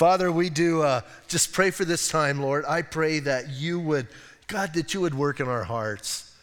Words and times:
Father, 0.00 0.32
we 0.32 0.48
do 0.48 0.80
uh, 0.80 1.02
just 1.28 1.52
pray 1.52 1.70
for 1.70 1.84
this 1.84 2.08
time, 2.08 2.40
Lord. 2.40 2.64
I 2.66 2.80
pray 2.80 3.18
that 3.18 3.50
you 3.50 3.78
would, 3.80 4.06
God, 4.46 4.72
that 4.72 4.94
you 4.94 5.02
would 5.02 5.14
work 5.14 5.40
in 5.40 5.46
our 5.46 5.64
hearts. 5.64 6.34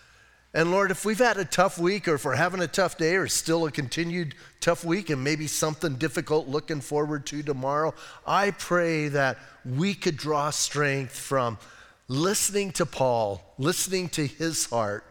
And 0.53 0.69
Lord, 0.69 0.91
if 0.91 1.05
we've 1.05 1.17
had 1.17 1.37
a 1.37 1.43
tough 1.43 1.79
week 1.79 2.07
or 2.07 2.13
if 2.13 2.25
we're 2.25 2.35
having 2.35 2.61
a 2.61 2.67
tough 2.67 2.99
day 2.99 3.15
or 3.15 3.27
still 3.27 3.65
a 3.65 3.71
continued 3.71 4.35
tough 4.59 4.85
week 4.85 5.09
and 5.09 5.23
maybe 5.23 5.47
something 5.47 5.95
difficult 5.95 6.47
looking 6.47 6.81
forward 6.81 7.25
to 7.25 7.41
tomorrow, 7.41 7.95
I 8.27 8.51
pray 8.51 9.07
that 9.07 9.39
we 9.65 9.95
could 9.95 10.17
draw 10.17 10.51
strength 10.51 11.17
from 11.17 11.57
listening 12.07 12.73
to 12.73 12.85
Paul, 12.85 13.41
listening 13.57 14.09
to 14.09 14.27
his 14.27 14.67
heart. 14.67 15.03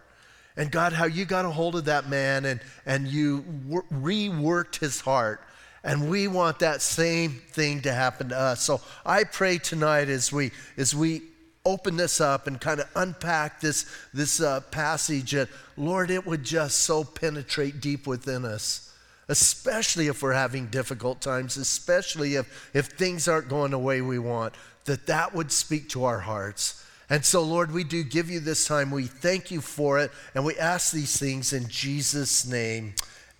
And 0.56 0.70
God, 0.70 0.92
how 0.92 1.06
you 1.06 1.24
got 1.24 1.46
a 1.46 1.50
hold 1.50 1.74
of 1.74 1.86
that 1.86 2.08
man 2.08 2.44
and, 2.44 2.60
and 2.86 3.08
you 3.08 3.44
reworked 3.90 4.76
his 4.76 5.00
heart 5.00 5.40
and 5.84 6.10
we 6.10 6.28
want 6.28 6.58
that 6.60 6.82
same 6.82 7.30
thing 7.30 7.82
to 7.82 7.92
happen 7.92 8.30
to 8.30 8.38
us. 8.38 8.62
So 8.62 8.80
I 9.04 9.24
pray 9.24 9.58
tonight 9.58 10.08
as 10.08 10.32
we 10.32 10.50
as 10.76 10.94
we 10.94 11.22
open 11.64 11.96
this 11.96 12.20
up 12.20 12.46
and 12.46 12.60
kind 12.60 12.80
of 12.80 12.88
unpack 12.94 13.60
this 13.60 13.86
this 14.14 14.40
uh, 14.40 14.60
passage 14.70 15.32
that 15.32 15.48
Lord, 15.76 16.10
it 16.10 16.26
would 16.26 16.44
just 16.44 16.80
so 16.80 17.04
penetrate 17.04 17.80
deep 17.80 18.06
within 18.06 18.44
us, 18.44 18.92
especially 19.28 20.06
if 20.06 20.22
we're 20.22 20.32
having 20.32 20.66
difficult 20.66 21.20
times, 21.20 21.56
especially 21.56 22.36
if 22.36 22.70
if 22.74 22.86
things 22.86 23.28
aren't 23.28 23.48
going 23.48 23.72
the 23.72 23.78
way 23.78 24.00
we 24.00 24.18
want. 24.18 24.54
That 24.86 25.06
that 25.06 25.34
would 25.34 25.50
speak 25.50 25.88
to 25.90 26.04
our 26.04 26.20
hearts. 26.20 26.84
And 27.08 27.24
so, 27.24 27.42
Lord, 27.42 27.72
we 27.72 27.84
do 27.84 28.02
give 28.02 28.30
you 28.30 28.40
this 28.40 28.66
time. 28.66 28.90
We 28.90 29.04
thank 29.04 29.50
you 29.50 29.60
for 29.60 29.98
it, 30.00 30.10
and 30.34 30.44
we 30.44 30.56
ask 30.56 30.92
these 30.92 31.18
things 31.18 31.52
in 31.52 31.68
Jesus' 31.68 32.46
name. 32.46 32.94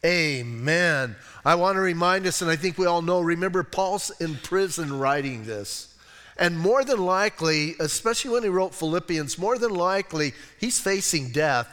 Amen. 0.06 1.16
I 1.45 1.56
want 1.56 1.77
to 1.77 1.80
remind 1.80 2.27
us, 2.27 2.41
and 2.41 2.48
I 2.48 2.55
think 2.55 2.78
we 2.78 2.87
all 2.87 3.02
know, 3.02 3.20
remember, 3.20 3.65
Paul's 3.65 4.12
in 4.20 4.37
prison 4.37 4.96
writing 4.96 5.45
this. 5.45 5.92
And 6.38 6.56
more 6.56 6.84
than 6.84 7.05
likely, 7.05 7.74
especially 7.80 8.30
when 8.30 8.45
he 8.45 8.48
wrote 8.48 8.74
Philippians, 8.74 9.37
more 9.37 9.59
than 9.59 9.74
likely, 9.74 10.32
he's 10.60 10.79
facing 10.79 11.30
death 11.30 11.68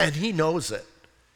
and 0.00 0.14
he 0.16 0.32
knows 0.32 0.72
it. 0.72 0.84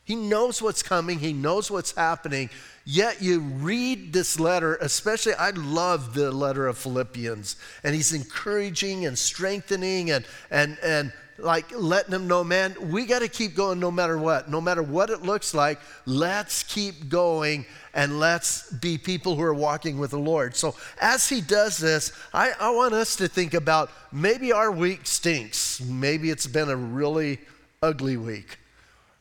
He 0.05 0.17
knows 0.17 0.61
what's 0.61 0.83
coming, 0.83 1.21
he 1.21 1.33
knows 1.33 1.71
what's 1.71 1.93
happening. 1.93 2.51
Yet 2.85 3.23
you 3.23 3.41
read 3.41 4.13
this 4.13 4.41
letter, 4.41 4.77
especially, 4.77 5.35
I 5.35 5.51
love 5.51 6.15
the 6.15 6.33
letter 6.33 6.67
of 6.67 6.77
Philippians, 6.77 7.55
and 7.85 7.95
he's 7.95 8.13
encouraging 8.13 9.07
and 9.07 9.17
strengthening 9.17 10.11
and, 10.11 10.25
and, 10.51 10.77
and 10.83 11.13
like 11.43 11.67
letting 11.77 12.11
them 12.11 12.29
know, 12.29 12.45
man, 12.45 12.75
we 12.91 13.05
got 13.05 13.21
to 13.21 13.29
keep 13.29 13.55
going 13.55 13.81
no 13.81 13.91
matter 13.91 14.17
what. 14.17 14.49
No 14.49 14.61
matter 14.61 14.83
what 14.83 15.11
it 15.11 15.23
looks 15.23 15.55
like, 15.55 15.81
let's 16.07 16.63
keep 16.63 17.09
going 17.09 17.67
and 17.95 18.19
let's 18.19 18.71
be 18.73 18.97
people 18.97 19.37
who 19.37 19.43
are 19.43 19.55
walking 19.55 19.99
with 19.99 20.13
the 20.13 20.19
Lord. 20.19 20.57
So 20.57 20.75
as 21.01 21.29
he 21.29 21.41
does 21.41 21.77
this, 21.77 22.13
I, 22.33 22.53
I 22.59 22.71
want 22.71 22.95
us 22.95 23.17
to 23.17 23.29
think 23.29 23.55
about 23.55 23.91
maybe 24.13 24.53
our 24.53 24.71
week 24.71 25.07
stinks. 25.07 25.81
Maybe 25.81 26.31
it's 26.31 26.47
been 26.47 26.71
a 26.71 26.77
really 26.77 27.41
ugly 27.83 28.17
week. 28.17 28.59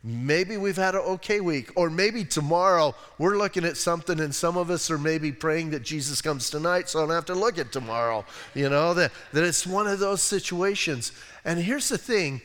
Maybe 0.03 0.57
we've 0.57 0.77
had 0.77 0.95
an 0.95 1.01
okay 1.01 1.41
week, 1.41 1.69
or 1.75 1.91
maybe 1.91 2.25
tomorrow 2.25 2.95
we're 3.19 3.37
looking 3.37 3.65
at 3.65 3.77
something, 3.77 4.19
and 4.19 4.33
some 4.33 4.57
of 4.57 4.71
us 4.71 4.89
are 4.89 4.97
maybe 4.97 5.31
praying 5.31 5.69
that 5.71 5.83
Jesus 5.83 6.23
comes 6.23 6.49
tonight 6.49 6.89
so 6.89 6.99
I 6.99 7.01
don't 7.03 7.15
have 7.15 7.25
to 7.25 7.35
look 7.35 7.59
at 7.59 7.71
tomorrow. 7.71 8.25
You 8.55 8.69
know, 8.69 8.95
that, 8.95 9.11
that 9.33 9.43
it's 9.43 9.67
one 9.67 9.85
of 9.85 9.99
those 9.99 10.23
situations. 10.23 11.11
And 11.45 11.59
here's 11.59 11.89
the 11.89 11.99
thing 11.99 12.41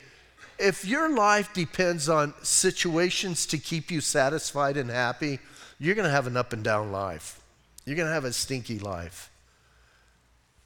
if 0.58 0.84
your 0.84 1.14
life 1.14 1.52
depends 1.54 2.08
on 2.08 2.34
situations 2.42 3.46
to 3.46 3.58
keep 3.58 3.90
you 3.90 4.00
satisfied 4.00 4.76
and 4.76 4.90
happy, 4.90 5.38
you're 5.78 5.94
going 5.94 6.08
to 6.08 6.14
have 6.14 6.26
an 6.26 6.36
up 6.36 6.52
and 6.52 6.64
down 6.64 6.92
life. 6.92 7.40
You're 7.84 7.96
going 7.96 8.08
to 8.08 8.14
have 8.14 8.24
a 8.24 8.32
stinky 8.32 8.78
life. 8.78 9.30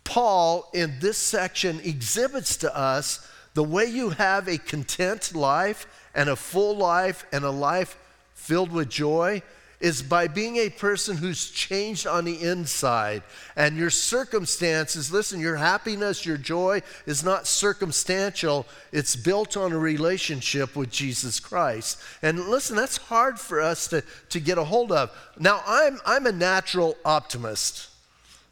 Paul, 0.05 0.68
in 0.74 0.98
this 1.00 1.18
section, 1.18 1.80
exhibits 1.80 2.56
to 2.58 2.77
us 2.77 3.28
the 3.55 3.65
way 3.65 3.87
you 3.87 4.11
have 4.11 4.48
a 4.48 4.59
content 4.59 5.34
life 5.34 5.87
and 6.15 6.29
a 6.29 6.37
full 6.37 6.77
life 6.77 7.24
and 7.33 7.45
a 7.45 7.51
life 7.51 7.97
filled 8.35 8.73
with 8.73 8.89
joy 8.89 9.42
is 9.80 10.02
by 10.02 10.29
being 10.29 10.57
a 10.57 10.69
person 10.69 11.17
who's 11.17 11.51
changed 11.51 12.07
on 12.07 12.27
the 12.27 12.42
inside. 12.42 13.23
And 13.57 13.77
your 13.77 13.91
circumstances, 13.91 15.11
listen, 15.11 15.41
your 15.41 15.57
happiness, 15.57 16.27
your 16.27 16.36
joy 16.36 16.83
is 17.07 17.24
not 17.24 17.47
circumstantial, 17.47 18.67
it's 18.92 19.17
built 19.17 19.57
on 19.57 19.73
a 19.73 19.79
relationship 19.79 20.77
with 20.77 20.91
Jesus 20.91 21.41
Christ. 21.41 21.98
And 22.20 22.48
listen, 22.48 22.77
that's 22.77 22.98
hard 22.98 23.41
for 23.41 23.61
us 23.61 23.89
to, 23.89 24.05
to 24.29 24.39
get 24.39 24.58
a 24.58 24.64
hold 24.64 24.92
of. 24.92 25.11
Now, 25.39 25.63
I'm, 25.67 25.98
I'm 26.05 26.27
a 26.27 26.33
natural 26.33 26.97
optimist. 27.05 27.89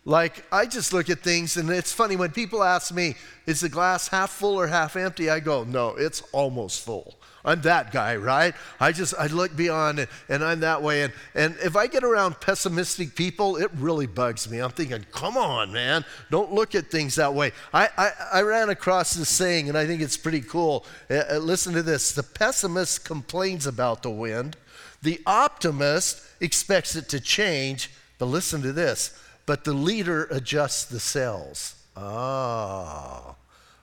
Like, 0.09 0.43
I 0.51 0.65
just 0.65 0.95
look 0.95 1.11
at 1.11 1.19
things, 1.21 1.59
and 1.59 1.69
it's 1.69 1.93
funny 1.93 2.17
when 2.17 2.31
people 2.31 2.65
ask 2.65 2.95
me, 2.95 3.15
is 3.45 3.61
the 3.61 3.69
glass 3.69 4.09
half 4.09 4.31
full 4.31 4.59
or 4.59 4.67
half 4.67 4.97
empty? 4.97 5.29
I 5.29 5.39
go, 5.39 5.65
no, 5.65 5.91
it's 5.97 6.23
almost 6.33 6.81
full. 6.81 7.17
I'm 7.45 7.61
that 7.61 7.93
guy, 7.93 8.17
right? 8.17 8.55
I 8.81 8.93
just, 8.93 9.13
I 9.19 9.27
look 9.27 9.55
beyond 9.55 9.99
and, 9.99 10.09
and 10.31 10.43
I'm 10.43 10.61
that 10.61 10.83
way. 10.83 11.03
And, 11.03 11.13
and 11.35 11.57
if 11.63 11.77
I 11.77 11.89
get 11.89 12.05
around 12.05 12.41
pessimistic 12.41 13.17
people, 13.17 13.57
it 13.57 13.71
really 13.75 14.07
bugs 14.07 14.51
me. 14.51 14.61
I'm 14.61 14.71
thinking, 14.71 15.05
come 15.13 15.37
on, 15.37 15.73
man, 15.73 16.07
don't 16.31 16.55
look 16.55 16.75
at 16.75 16.91
things 16.91 17.17
that 17.17 17.35
way. 17.35 17.53
I, 17.75 17.91
I, 17.99 18.11
I 18.39 18.43
ran 18.43 18.71
across 18.71 19.13
this 19.13 19.29
saying, 19.29 19.69
and 19.69 19.77
I 19.77 19.87
think 19.87 20.01
it's 20.01 20.17
pretty 20.17 20.41
cool. 20.41 20.87
Uh, 21.11 21.25
uh 21.33 21.37
listen 21.37 21.75
to 21.75 21.83
this 21.83 22.13
the 22.13 22.23
pessimist 22.23 23.05
complains 23.05 23.67
about 23.67 24.03
the 24.03 24.11
wind, 24.11 24.57
the 25.03 25.21
optimist 25.27 26.23
expects 26.41 26.97
it 26.97 27.11
to 27.11 27.21
change, 27.21 27.91
but 28.19 28.27
listen 28.27 28.63
to 28.63 28.73
this 28.73 29.13
but 29.49 29.65
the 29.65 29.73
leader 29.73 30.29
adjusts 30.31 30.85
the 30.85 31.01
sails. 31.01 31.75
Oh, 31.97 33.35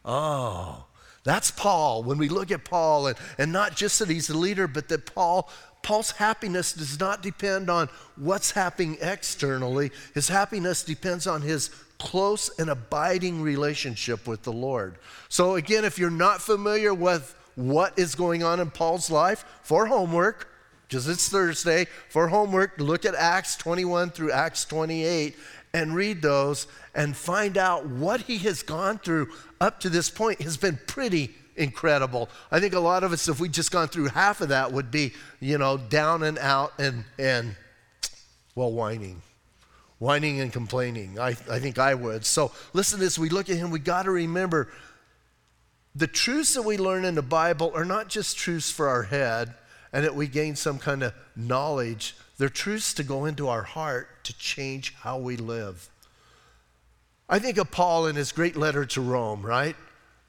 oh. 0.06 0.86
That's 1.24 1.50
Paul. 1.50 2.04
When 2.04 2.20
we 2.20 2.30
look 2.30 2.52
at 2.52 2.64
Paul, 2.64 3.08
and, 3.08 3.18
and 3.40 3.52
not 3.52 3.76
just 3.76 3.98
that 3.98 4.08
he's 4.08 4.28
the 4.28 4.38
leader, 4.38 4.68
but 4.68 4.90
that 4.90 5.08
Paul, 5.16 5.50
Paul's 5.82 6.12
happiness 6.12 6.74
does 6.74 7.00
not 7.00 7.24
depend 7.24 7.72
on 7.72 7.90
what's 8.16 8.52
happening 8.52 9.00
externally. 9.02 9.90
His 10.14 10.28
happiness 10.28 10.84
depends 10.84 11.26
on 11.26 11.42
his 11.42 11.72
close 11.98 12.52
and 12.60 12.70
abiding 12.70 13.42
relationship 13.42 14.28
with 14.28 14.44
the 14.44 14.54
Lord. 14.54 15.00
So, 15.30 15.56
again, 15.56 15.84
if 15.84 15.98
you're 15.98 16.12
not 16.12 16.44
familiar 16.44 16.94
with 16.94 17.36
what 17.56 17.98
is 17.98 18.14
going 18.14 18.44
on 18.44 18.60
in 18.60 18.70
Paul's 18.70 19.10
life, 19.10 19.44
for 19.64 19.88
homework, 19.88 20.48
because 20.88 21.08
it's 21.08 21.30
Thursday, 21.30 21.88
for 22.10 22.28
homework, 22.28 22.80
look 22.80 23.06
at 23.06 23.16
Acts 23.16 23.56
21 23.56 24.12
through 24.12 24.32
Acts 24.32 24.66
28 24.66 25.36
and 25.74 25.96
read 25.96 26.22
those 26.22 26.68
and 26.94 27.16
find 27.16 27.58
out 27.58 27.86
what 27.86 28.22
he 28.22 28.38
has 28.40 28.64
gone 28.64 28.98
through 29.00 29.30
up 29.60 29.80
to 29.82 29.90
this 29.90 30.10
point 30.10 30.42
has 30.42 30.58
been 30.58 30.80
pretty 30.88 31.34
incredible. 31.56 32.30
I 32.52 32.60
think 32.60 32.74
a 32.74 32.80
lot 32.80 33.04
of 33.04 33.12
us, 33.12 33.28
if 33.28 33.40
we'd 33.40 33.52
just 33.52 33.72
gone 33.72 33.88
through 33.88 34.08
half 34.08 34.42
of 34.42 34.50
that, 34.50 34.72
would 34.72 34.92
be, 34.92 35.14
you 35.40 35.58
know, 35.58 35.78
down 35.78 36.24
and 36.24 36.38
out 36.38 36.74
and, 36.78 37.04
and 37.18 37.56
well, 38.56 38.72
whining. 38.72 39.22
Whining 40.00 40.40
and 40.40 40.52
complaining. 40.52 41.20
I, 41.20 41.30
I 41.50 41.60
think 41.60 41.80
I 41.80 41.94
would. 41.94 42.26
So 42.26 42.52
listen 42.74 43.02
as. 43.02 43.18
We 43.18 43.30
look 43.30 43.50
at 43.50 43.58
him, 43.58 43.72
we 43.72 43.80
got 43.80 44.04
to 44.04 44.12
remember 44.12 44.70
the 45.96 46.08
truths 46.08 46.54
that 46.56 46.64
we 46.64 46.78
learn 46.78 47.06
in 47.06 47.16
the 47.16 47.22
Bible 47.22 47.72
are 47.74 47.86
not 47.86 48.10
just 48.10 48.38
truths 48.38 48.70
for 48.70 48.90
our 48.90 49.04
head 49.04 49.54
and 49.96 50.04
that 50.04 50.14
we 50.14 50.28
gain 50.28 50.58
some 50.58 50.78
kind 50.78 51.02
of 51.02 51.14
knowledge, 51.38 52.18
they're 52.38 52.50
truths 52.50 52.94
to 52.94 53.02
go 53.02 53.24
into 53.24 53.48
our 53.48 53.64
heart 53.64 54.26
to 54.26 54.38
change 54.38 54.94
how 54.96 55.18
we 55.18 55.38
live. 55.38 55.88
I 57.30 57.40
think 57.40 57.58
of 57.58 57.72
Paul 57.72 58.06
in 58.06 58.18
his 58.18 58.34
great 58.34 58.58
letter 58.58 58.86
to 58.88 59.00
Rome, 59.00 59.42
right? 59.42 59.78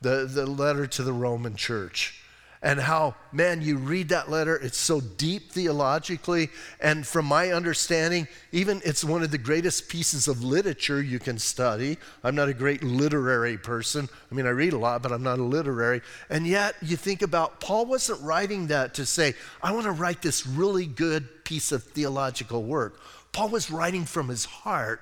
The, 0.02 0.24
the 0.24 0.46
letter 0.46 0.86
to 0.86 1.02
the 1.02 1.12
Roman 1.12 1.56
church 1.56 2.22
and 2.62 2.80
how, 2.80 3.14
man, 3.32 3.60
you 3.60 3.76
read 3.76 4.08
that 4.08 4.30
letter, 4.30 4.56
it's 4.56 4.78
so 4.78 5.00
deep 5.00 5.52
theologically. 5.52 6.48
And 6.80 7.06
from 7.06 7.26
my 7.26 7.52
understanding, 7.52 8.28
even 8.52 8.80
it's 8.84 9.04
one 9.04 9.22
of 9.22 9.30
the 9.30 9.38
greatest 9.38 9.88
pieces 9.88 10.26
of 10.26 10.42
literature 10.42 11.02
you 11.02 11.18
can 11.18 11.38
study. 11.38 11.98
I'm 12.24 12.34
not 12.34 12.48
a 12.48 12.54
great 12.54 12.82
literary 12.82 13.58
person. 13.58 14.08
I 14.30 14.34
mean, 14.34 14.46
I 14.46 14.50
read 14.50 14.72
a 14.72 14.78
lot, 14.78 15.02
but 15.02 15.12
I'm 15.12 15.22
not 15.22 15.38
a 15.38 15.44
literary. 15.44 16.00
And 16.30 16.46
yet, 16.46 16.74
you 16.80 16.96
think 16.96 17.22
about 17.22 17.60
Paul 17.60 17.86
wasn't 17.86 18.22
writing 18.22 18.68
that 18.68 18.94
to 18.94 19.06
say, 19.06 19.34
I 19.62 19.72
want 19.72 19.84
to 19.84 19.92
write 19.92 20.22
this 20.22 20.46
really 20.46 20.86
good 20.86 21.44
piece 21.44 21.72
of 21.72 21.84
theological 21.84 22.62
work. 22.62 23.00
Paul 23.32 23.50
was 23.50 23.70
writing 23.70 24.04
from 24.04 24.28
his 24.28 24.44
heart. 24.46 25.00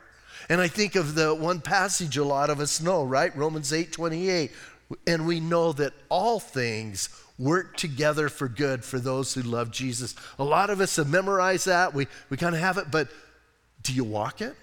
And 0.49 0.61
I 0.61 0.69
think 0.69 0.95
of 0.97 1.15
the 1.15 1.35
one 1.35 1.61
passage 1.61 2.17
a 2.17 2.25
lot 2.25 2.51
of 2.51 2.61
us 2.61 2.81
know, 2.81 3.05
right? 3.05 3.35
Romans 3.37 3.73
8 3.73 3.93
28. 3.93 4.51
And 5.07 5.27
we 5.27 5.41
know 5.41 5.73
that 5.73 5.95
all 6.11 6.39
things 6.39 7.09
work 7.39 7.77
together 7.77 8.29
for 8.29 8.49
good 8.49 8.85
for 8.85 8.99
those 8.99 9.35
who 9.35 9.43
love 9.43 9.71
Jesus. 9.71 10.15
A 10.39 10.45
lot 10.45 10.71
of 10.71 10.81
us 10.81 10.97
have 10.97 11.09
memorized 11.09 11.67
that. 11.67 11.93
We, 11.95 12.07
we 12.31 12.37
kind 12.37 12.55
of 12.55 12.61
have 12.61 12.79
it, 12.79 12.91
but 12.91 13.09
do 13.83 13.93
you 13.93 14.05
walk 14.05 14.41
it? 14.41 14.55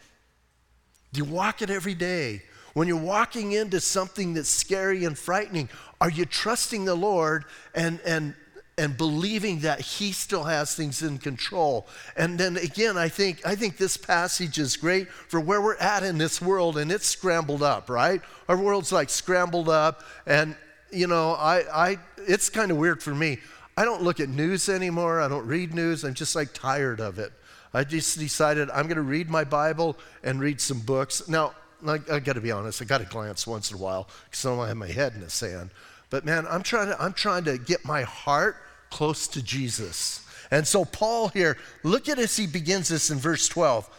Do 1.13 1.18
you 1.18 1.25
walk 1.25 1.62
it 1.62 1.69
every 1.69 1.95
day? 1.95 2.44
When 2.73 2.88
you're 2.88 2.97
walking 2.97 3.51
into 3.51 3.81
something 3.81 4.33
that's 4.33 4.50
scary 4.50 5.03
and 5.03 5.18
frightening, 5.18 5.68
are 6.00 6.09
you 6.09 6.25
trusting 6.25 6.85
the 6.85 6.95
Lord 6.95 7.44
and, 7.75 8.00
and, 8.06 8.33
and 8.77 8.97
believing 8.97 9.59
that 9.59 9.81
he 9.81 10.12
still 10.12 10.45
has 10.45 10.74
things 10.74 11.03
in 11.03 11.17
control. 11.17 11.88
And 12.15 12.39
then 12.39 12.57
again, 12.57 12.97
I 12.97 13.09
think 13.09 13.45
I 13.45 13.53
think 13.53 13.77
this 13.77 13.97
passage 13.97 14.57
is 14.57 14.77
great 14.77 15.12
for 15.12 15.39
where 15.39 15.62
we're 15.62 15.75
at 15.75 16.03
in 16.03 16.17
this 16.17 16.41
world 16.41 16.77
and 16.77 16.91
it's 16.91 17.06
scrambled 17.06 17.62
up, 17.62 17.89
right? 17.89 18.21
Our 18.47 18.57
world's 18.57 18.91
like 18.91 19.09
scrambled 19.09 19.69
up 19.69 20.03
and 20.25 20.56
you 20.91 21.07
know, 21.07 21.33
I 21.33 21.63
I 21.73 21.97
it's 22.17 22.49
kind 22.49 22.71
of 22.71 22.77
weird 22.77 23.01
for 23.01 23.15
me. 23.15 23.39
I 23.77 23.85
don't 23.85 24.03
look 24.03 24.19
at 24.19 24.29
news 24.29 24.69
anymore. 24.69 25.21
I 25.21 25.27
don't 25.27 25.47
read 25.47 25.73
news. 25.73 26.03
I'm 26.03 26.13
just 26.13 26.35
like 26.35 26.53
tired 26.53 26.99
of 26.99 27.19
it. 27.19 27.31
I 27.73 27.83
just 27.83 28.19
decided 28.19 28.69
I'm 28.69 28.83
going 28.83 28.97
to 28.97 29.01
read 29.01 29.29
my 29.29 29.43
Bible 29.45 29.97
and 30.23 30.41
read 30.41 30.59
some 30.59 30.79
books. 30.79 31.27
Now, 31.29 31.53
I, 31.88 31.99
I 32.11 32.19
got 32.19 32.33
to 32.33 32.41
be 32.41 32.51
honest, 32.51 32.81
I 32.81 32.85
got 32.85 32.99
to 32.99 33.05
glance 33.05 33.47
once 33.47 33.71
in 33.71 33.77
a 33.77 33.79
while 33.79 34.09
because 34.25 34.45
I 34.45 34.49
don't 34.49 34.67
have 34.67 34.77
my 34.77 34.88
head 34.88 35.13
in 35.13 35.21
the 35.21 35.29
sand. 35.29 35.71
But 36.09 36.25
man, 36.25 36.45
I'm 36.47 36.63
trying 36.63 36.88
to, 36.88 37.01
I'm 37.01 37.13
trying 37.13 37.45
to 37.45 37.57
get 37.57 37.85
my 37.85 38.03
heart 38.03 38.57
close 38.89 39.27
to 39.29 39.41
Jesus. 39.41 40.25
And 40.51 40.67
so, 40.67 40.83
Paul 40.83 41.29
here, 41.29 41.57
look 41.83 42.09
at 42.09 42.19
as 42.19 42.35
he 42.35 42.45
begins 42.45 42.89
this 42.89 43.09
in 43.09 43.17
verse 43.17 43.47
12. 43.47 43.89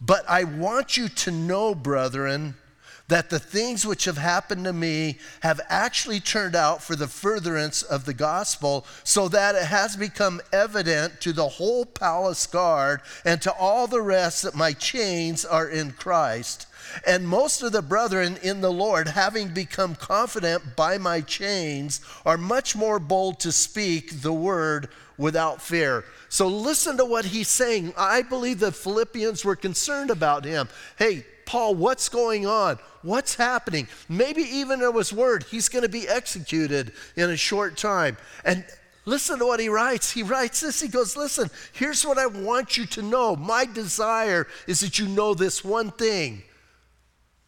But 0.00 0.28
I 0.28 0.44
want 0.44 0.96
you 0.96 1.08
to 1.08 1.30
know, 1.30 1.74
brethren, 1.74 2.54
that 3.10 3.28
the 3.28 3.38
things 3.38 3.84
which 3.84 4.04
have 4.06 4.18
happened 4.18 4.64
to 4.64 4.72
me 4.72 5.18
have 5.40 5.60
actually 5.68 6.20
turned 6.20 6.54
out 6.54 6.82
for 6.82 6.96
the 6.96 7.08
furtherance 7.08 7.82
of 7.82 8.04
the 8.04 8.14
gospel, 8.14 8.86
so 9.04 9.28
that 9.28 9.54
it 9.54 9.64
has 9.64 9.96
become 9.96 10.40
evident 10.52 11.20
to 11.20 11.32
the 11.32 11.48
whole 11.48 11.84
palace 11.84 12.46
guard 12.46 13.00
and 13.24 13.42
to 13.42 13.52
all 13.52 13.86
the 13.86 14.00
rest 14.00 14.42
that 14.42 14.54
my 14.54 14.72
chains 14.72 15.44
are 15.44 15.68
in 15.68 15.90
Christ. 15.90 16.66
And 17.06 17.28
most 17.28 17.62
of 17.62 17.72
the 17.72 17.82
brethren 17.82 18.38
in 18.42 18.60
the 18.60 18.72
Lord, 18.72 19.08
having 19.08 19.48
become 19.48 19.94
confident 19.94 20.76
by 20.76 20.96
my 20.96 21.20
chains, 21.20 22.00
are 22.24 22.38
much 22.38 22.74
more 22.74 22.98
bold 22.98 23.40
to 23.40 23.52
speak 23.52 24.22
the 24.22 24.32
word 24.32 24.88
without 25.18 25.60
fear. 25.60 26.04
So 26.28 26.46
listen 26.46 26.96
to 26.96 27.04
what 27.04 27.26
he's 27.26 27.48
saying. 27.48 27.92
I 27.98 28.22
believe 28.22 28.60
the 28.60 28.72
Philippians 28.72 29.44
were 29.44 29.56
concerned 29.56 30.10
about 30.10 30.44
him. 30.44 30.68
Hey, 30.96 31.26
Paul, 31.50 31.74
what's 31.74 32.08
going 32.08 32.46
on? 32.46 32.78
What's 33.02 33.34
happening? 33.34 33.88
Maybe 34.08 34.42
even 34.42 34.78
there 34.78 34.92
was 34.92 35.12
word 35.12 35.42
he's 35.50 35.68
going 35.68 35.82
to 35.82 35.88
be 35.88 36.06
executed 36.06 36.92
in 37.16 37.28
a 37.28 37.36
short 37.36 37.76
time. 37.76 38.16
And 38.44 38.64
Listen 39.06 39.38
to 39.40 39.46
what 39.46 39.58
he 39.58 39.68
writes. 39.68 40.12
He 40.12 40.22
writes 40.22 40.60
this. 40.60 40.80
He 40.80 40.86
goes, 40.86 41.16
Listen, 41.16 41.50
here's 41.72 42.06
what 42.06 42.18
I 42.18 42.26
want 42.26 42.76
you 42.76 42.86
to 42.86 43.02
know. 43.02 43.34
My 43.34 43.64
desire 43.64 44.46
is 44.68 44.80
that 44.80 44.98
you 45.00 45.08
know 45.08 45.34
this 45.34 45.64
one 45.64 45.90
thing 45.90 46.42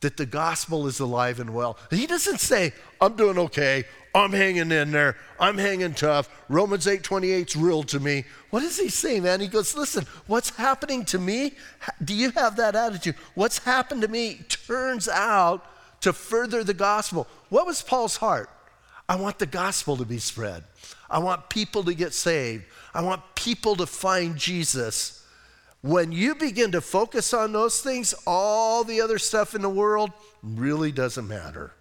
that 0.00 0.16
the 0.16 0.26
gospel 0.26 0.88
is 0.88 0.98
alive 0.98 1.38
and 1.38 1.54
well. 1.54 1.78
He 1.90 2.08
doesn't 2.08 2.40
say, 2.40 2.72
I'm 3.00 3.14
doing 3.14 3.38
okay. 3.38 3.84
I'm 4.14 4.32
hanging 4.32 4.70
in 4.70 4.90
there. 4.90 5.16
I'm 5.40 5.56
hanging 5.56 5.94
tough. 5.94 6.28
Romans 6.48 6.86
8 6.86 7.02
28 7.02 7.48
is 7.48 7.56
real 7.56 7.82
to 7.84 7.98
me. 7.98 8.24
What 8.50 8.60
does 8.60 8.78
he 8.78 8.88
say, 8.88 9.20
man? 9.20 9.40
He 9.40 9.48
goes, 9.48 9.74
Listen, 9.74 10.06
what's 10.26 10.50
happening 10.50 11.04
to 11.06 11.18
me? 11.18 11.54
Do 12.04 12.14
you 12.14 12.30
have 12.32 12.56
that 12.56 12.76
attitude? 12.76 13.16
What's 13.34 13.58
happened 13.58 14.02
to 14.02 14.08
me 14.08 14.44
turns 14.48 15.08
out 15.08 15.66
to 16.02 16.12
further 16.12 16.62
the 16.62 16.74
gospel. 16.74 17.26
What 17.48 17.66
was 17.66 17.80
Paul's 17.80 18.16
heart? 18.16 18.50
I 19.08 19.16
want 19.16 19.38
the 19.38 19.46
gospel 19.46 19.96
to 19.96 20.04
be 20.04 20.18
spread. 20.18 20.64
I 21.08 21.18
want 21.18 21.48
people 21.48 21.82
to 21.84 21.94
get 21.94 22.12
saved. 22.12 22.64
I 22.94 23.02
want 23.02 23.22
people 23.34 23.76
to 23.76 23.86
find 23.86 24.36
Jesus. 24.36 25.24
When 25.80 26.12
you 26.12 26.34
begin 26.34 26.72
to 26.72 26.80
focus 26.80 27.34
on 27.34 27.52
those 27.52 27.80
things, 27.80 28.14
all 28.26 28.84
the 28.84 29.00
other 29.00 29.18
stuff 29.18 29.54
in 29.54 29.62
the 29.62 29.68
world 29.68 30.10
really 30.42 30.92
doesn't 30.92 31.26
matter. 31.26 31.72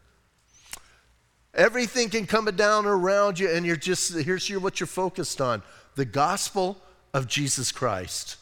Everything 1.53 2.09
can 2.09 2.25
come 2.25 2.45
down 2.45 2.86
around 2.86 3.39
you, 3.39 3.50
and 3.50 3.65
you're 3.65 3.75
just, 3.75 4.13
here's 4.13 4.50
what 4.50 4.80
you're 4.80 4.88
focused 4.88 5.42
on 5.42 5.62
the 5.95 6.06
gospel 6.06 6.77
of 7.13 7.27
Jesus 7.27 7.71
Christ. 7.71 8.38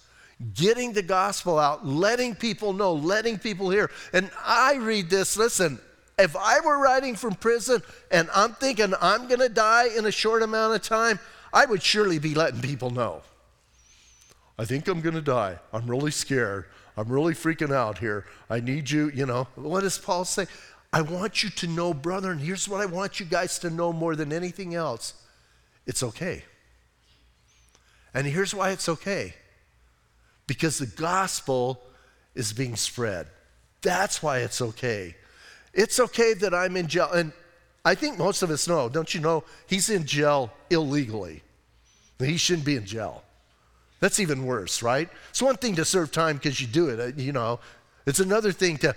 Getting 0.54 0.94
the 0.94 1.02
gospel 1.02 1.58
out, 1.58 1.86
letting 1.86 2.36
people 2.36 2.72
know, 2.72 2.94
letting 2.94 3.40
people 3.40 3.70
hear. 3.72 3.90
And 4.14 4.30
I 4.46 4.76
read 4.76 5.10
this, 5.10 5.36
listen, 5.36 5.80
if 6.18 6.36
I 6.36 6.60
were 6.60 6.78
writing 6.78 7.16
from 7.16 7.34
prison 7.36 7.82
and 8.12 8.30
I'm 8.34 8.54
thinking 8.54 8.94
I'm 9.02 9.28
going 9.28 9.40
to 9.40 9.50
die 9.50 9.88
in 9.98 10.06
a 10.06 10.12
short 10.12 10.44
amount 10.44 10.76
of 10.76 10.82
time, 10.82 11.20
I 11.52 11.66
would 11.66 11.82
surely 11.82 12.20
be 12.20 12.36
letting 12.36 12.62
people 12.62 12.90
know. 12.90 13.22
I 14.58 14.66
think 14.66 14.88
I'm 14.88 15.02
going 15.02 15.16
to 15.16 15.22
die. 15.22 15.58
I'm 15.74 15.88
really 15.88 16.12
scared. 16.12 16.66
I'm 16.98 17.08
really 17.08 17.34
freaking 17.34 17.74
out 17.74 17.98
here. 17.98 18.26
I 18.50 18.60
need 18.60 18.90
you, 18.90 19.10
you 19.16 19.26
know. 19.26 19.48
What 19.56 19.82
does 19.82 19.98
Paul 19.98 20.26
say? 20.26 20.48
I 20.92 21.02
want 21.02 21.44
you 21.44 21.50
to 21.52 21.68
know, 21.68 21.94
brother, 21.94 22.32
and 22.32 22.42
here's 22.42 22.68
what 22.68 22.82
I 22.82 22.86
want 22.86 23.20
you 23.20 23.26
guys 23.26 23.60
to 23.60 23.70
know 23.70 23.94
more 23.94 24.16
than 24.16 24.34
anything 24.34 24.76
else 24.76 25.14
it's 25.86 26.04
okay. 26.04 26.44
And 28.14 28.28
here's 28.28 28.54
why 28.54 28.70
it's 28.72 28.88
okay 28.90 29.34
because 30.46 30.78
the 30.78 30.86
gospel 30.86 31.82
is 32.36 32.54
being 32.54 32.76
spread. 32.76 33.28
That's 33.82 34.22
why 34.22 34.40
it's 34.40 34.62
okay. 34.62 35.16
It's 35.74 36.00
okay 36.00 36.34
that 36.36 36.54
I'm 36.54 36.76
in 36.76 36.88
jail. 36.88 37.10
And 37.12 37.32
I 37.86 37.96
think 37.96 38.18
most 38.18 38.44
of 38.44 38.52
us 38.52 38.68
know, 38.68 38.90
don't 38.90 39.14
you 39.14 39.22
know, 39.22 39.44
he's 39.68 39.90
in 39.90 40.06
jail 40.06 40.52
illegally. 40.70 41.42
He 42.20 42.38
shouldn't 42.38 42.66
be 42.66 42.76
in 42.76 42.86
jail. 42.86 43.24
That's 44.00 44.20
even 44.20 44.46
worse, 44.46 44.82
right? 44.82 45.10
It's 45.30 45.42
one 45.42 45.58
thing 45.58 45.76
to 45.76 45.86
serve 45.86 46.12
time 46.12 46.38
because 46.38 46.60
you 46.62 46.68
do 46.68 46.90
it, 46.90 47.00
uh, 47.00 47.22
you 47.22 47.32
know. 47.32 47.60
It's 48.06 48.20
another 48.20 48.52
thing 48.52 48.78
to 48.78 48.96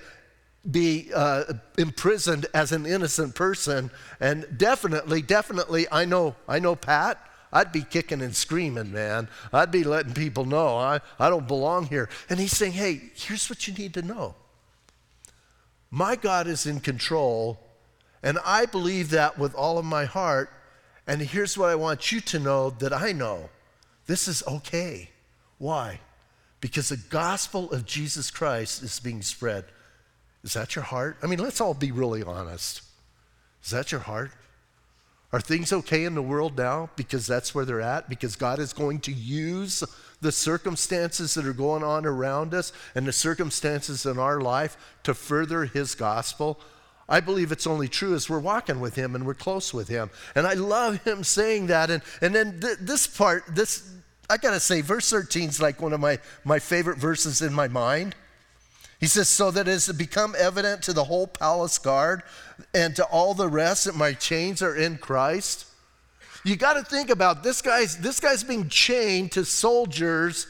be 0.71 1.11
uh, 1.15 1.45
imprisoned 1.77 2.47
as 2.55 2.73
an 2.73 2.87
innocent 2.87 3.35
person. 3.35 3.91
And 4.21 4.47
definitely, 4.57 5.23
definitely, 5.23 5.87
I 5.91 6.05
know, 6.05 6.37
I 6.49 6.59
know 6.59 6.77
Pat. 6.77 7.19
I'd 7.53 7.73
be 7.73 7.83
kicking 7.83 8.23
and 8.23 8.35
screaming, 8.35 8.93
man. 8.93 9.29
I'd 9.53 9.71
be 9.71 9.85
letting 9.85 10.15
people 10.15 10.47
know 10.47 10.77
I, 10.79 11.01
I 11.19 11.29
don't 11.29 11.47
belong 11.47 11.87
here. 11.87 12.09
And 12.31 12.41
he's 12.41 12.57
saying, 12.57 12.73
hey, 12.73 13.03
here's 13.15 13.51
what 13.51 13.69
you 13.69 13.75
need 13.75 13.93
to 13.95 14.03
know. 14.03 14.35
My 15.91 16.17
God 16.17 16.47
is 16.47 16.65
in 16.65 16.81
control, 16.81 17.61
and 18.23 18.39
I 18.47 18.65
believe 18.65 19.11
that 19.11 19.39
with 19.39 19.55
all 19.55 19.77
of 19.77 19.85
my 19.85 20.07
heart. 20.07 20.49
And 21.07 21.21
here's 21.21 21.59
what 21.59 21.69
I 21.69 21.75
want 21.75 22.11
you 22.11 22.21
to 22.21 22.39
know 22.39 22.71
that 22.71 22.95
I 22.95 23.13
know 23.13 23.51
this 24.07 24.29
is 24.29 24.43
okay. 24.49 25.11
Why? 25.59 26.01
Because 26.63 26.89
the 26.89 26.97
gospel 26.97 27.71
of 27.73 27.85
Jesus 27.85 28.31
Christ 28.31 28.83
is 28.83 28.99
being 29.01 29.21
spread. 29.21 29.65
Is 30.45 30.55
that 30.55 30.75
your 30.75 30.85
heart? 30.85 31.17
I 31.23 31.27
mean, 31.27 31.39
let's 31.39 31.61
all 31.61 31.75
be 31.75 31.93
really 31.93 32.23
honest. 32.23 32.83
Is 33.63 33.71
that 33.71 33.93
your 33.93 34.01
heart? 34.01 34.33
Are 35.33 35.41
things 35.41 35.73
okay 35.73 36.05
in 36.05 36.15
the 36.15 36.23
world 36.23 36.59
now 36.59 36.91
because 36.95 37.27
that's 37.27 37.55
where 37.55 37.65
they're 37.65 37.81
at? 37.81 38.09
Because 38.09 38.37
God 38.37 38.59
is 38.59 38.73
going 38.73 39.01
to 39.01 39.13
use 39.13 39.83
the 40.21 40.33
circumstances 40.33 41.35
that 41.35 41.47
are 41.47 41.55
going 41.55 41.83
on 41.83 42.05
around 42.05 42.53
us 42.53 42.73
and 42.95 43.07
the 43.07 43.13
circumstances 43.13 44.05
in 44.05 44.19
our 44.19 44.41
life 44.41 44.77
to 45.05 45.15
further 45.15 45.65
His 45.65 45.95
gospel? 45.95 46.61
I 47.09 47.21
believe 47.21 47.51
it's 47.51 47.67
only 47.67 47.89
true 47.89 48.15
as 48.15 48.29
we're 48.29 48.41
walking 48.41 48.79
with 48.79 48.95
Him 48.95 49.15
and 49.15 49.27
we're 49.27 49.35
close 49.35 49.73
with 49.73 49.89
Him. 49.89 50.11
And 50.35 50.47
I 50.47 50.53
love 50.53 51.03
Him 51.03 51.25
saying 51.25 51.69
that. 51.69 51.91
And, 51.91 52.03
and 52.21 52.35
then 52.35 52.61
th- 52.61 52.79
this 52.81 53.07
part, 53.07 53.45
this, 53.55 53.91
I 54.29 54.37
gotta 54.37 54.61
say, 54.61 54.83
verse 54.83 55.09
13 55.09 55.49
is 55.49 55.63
like 55.63 55.81
one 55.81 55.95
of 55.95 56.01
my, 56.01 56.19
my 56.45 56.59
favorite 56.59 56.99
verses 56.99 57.41
in 57.41 57.55
my 57.55 57.69
mind. 57.69 58.15
He 59.03 59.09
says, 59.09 59.29
So 59.29 59.51
that 59.51 59.69
it 59.69 59.73
has 59.73 59.93
become 59.93 60.35
evident 60.39 60.81
to 60.85 60.95
the 60.95 61.05
whole 61.05 61.27
palace 61.27 61.77
guard 61.77 62.23
and 62.73 62.97
to 62.97 63.05
all 63.05 63.35
the 63.35 63.49
rest 63.49 63.85
that 63.85 63.95
my 63.95 64.15
chains 64.15 64.63
are 64.63 64.75
in 64.75 64.97
Christ. 64.97 65.67
You 66.43 66.57
got 66.57 66.75
to 66.75 66.83
think 66.83 67.11
about 67.11 67.43
this 67.43 67.61
guy's 67.61 67.99
this 67.99 68.19
guy's 68.19 68.43
being 68.43 68.71
chained 68.71 69.33
to 69.33 69.45
soldiers 69.45 70.47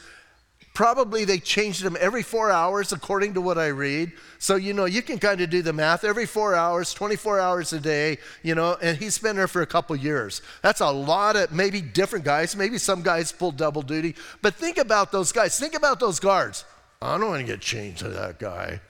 Probably 0.74 1.26
they 1.26 1.38
changed 1.38 1.82
them 1.82 1.98
every 2.00 2.22
four 2.22 2.50
hours, 2.50 2.92
according 2.92 3.34
to 3.34 3.42
what 3.42 3.58
I 3.58 3.66
read. 3.66 4.12
So, 4.38 4.56
you 4.56 4.72
know, 4.72 4.86
you 4.86 5.02
can 5.02 5.18
kind 5.18 5.42
of 5.42 5.50
do 5.50 5.60
the 5.60 5.72
math 5.72 6.02
every 6.02 6.24
four 6.24 6.54
hours, 6.54 6.94
24 6.94 7.38
hours 7.38 7.74
a 7.74 7.80
day, 7.80 8.16
you 8.42 8.54
know, 8.54 8.78
and 8.80 8.96
he's 8.96 9.18
been 9.18 9.36
there 9.36 9.48
for 9.48 9.60
a 9.60 9.66
couple 9.66 9.94
years. 9.96 10.40
That's 10.62 10.80
a 10.80 10.90
lot 10.90 11.36
of 11.36 11.52
maybe 11.52 11.82
different 11.82 12.24
guys. 12.24 12.56
Maybe 12.56 12.78
some 12.78 13.02
guys 13.02 13.32
pull 13.32 13.50
double 13.50 13.82
duty. 13.82 14.14
But 14.40 14.54
think 14.54 14.78
about 14.78 15.12
those 15.12 15.30
guys. 15.30 15.58
Think 15.58 15.74
about 15.74 16.00
those 16.00 16.18
guards. 16.18 16.64
I 17.02 17.18
don't 17.18 17.28
want 17.28 17.40
to 17.40 17.46
get 17.46 17.60
chained 17.60 17.96
to 17.98 18.08
that 18.10 18.38
guy. 18.38 18.80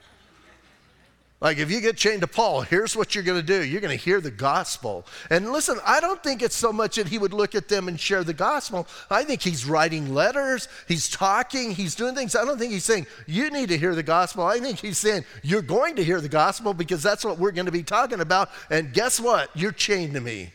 Like, 1.41 1.57
if 1.57 1.69
you 1.69 1.81
get 1.81 1.97
chained 1.97 2.21
to 2.21 2.27
Paul, 2.27 2.61
here's 2.61 2.95
what 2.95 3.13
you're 3.13 3.23
going 3.23 3.41
to 3.41 3.45
do 3.45 3.65
you're 3.65 3.81
going 3.81 3.97
to 3.97 4.01
hear 4.01 4.21
the 4.21 4.31
gospel. 4.31 5.05
And 5.29 5.51
listen, 5.51 5.77
I 5.85 5.99
don't 5.99 6.23
think 6.23 6.41
it's 6.41 6.55
so 6.55 6.71
much 6.71 6.95
that 6.95 7.07
he 7.09 7.17
would 7.17 7.33
look 7.33 7.53
at 7.53 7.67
them 7.67 7.89
and 7.89 7.99
share 7.99 8.23
the 8.23 8.33
gospel. 8.33 8.87
I 9.09 9.25
think 9.25 9.41
he's 9.41 9.65
writing 9.65 10.13
letters, 10.13 10.69
he's 10.87 11.09
talking, 11.09 11.71
he's 11.71 11.95
doing 11.95 12.15
things. 12.15 12.33
I 12.33 12.45
don't 12.45 12.57
think 12.57 12.71
he's 12.71 12.85
saying, 12.85 13.07
You 13.27 13.49
need 13.49 13.67
to 13.69 13.77
hear 13.77 13.93
the 13.93 14.03
gospel. 14.03 14.45
I 14.45 14.59
think 14.59 14.79
he's 14.79 14.97
saying, 14.97 15.25
You're 15.41 15.61
going 15.61 15.97
to 15.97 16.03
hear 16.03 16.21
the 16.21 16.29
gospel 16.29 16.73
because 16.73 17.03
that's 17.03 17.25
what 17.25 17.39
we're 17.39 17.51
going 17.51 17.65
to 17.65 17.73
be 17.73 17.83
talking 17.83 18.21
about. 18.21 18.49
And 18.69 18.93
guess 18.93 19.19
what? 19.19 19.49
You're 19.53 19.73
chained 19.73 20.13
to 20.13 20.21
me. 20.21 20.53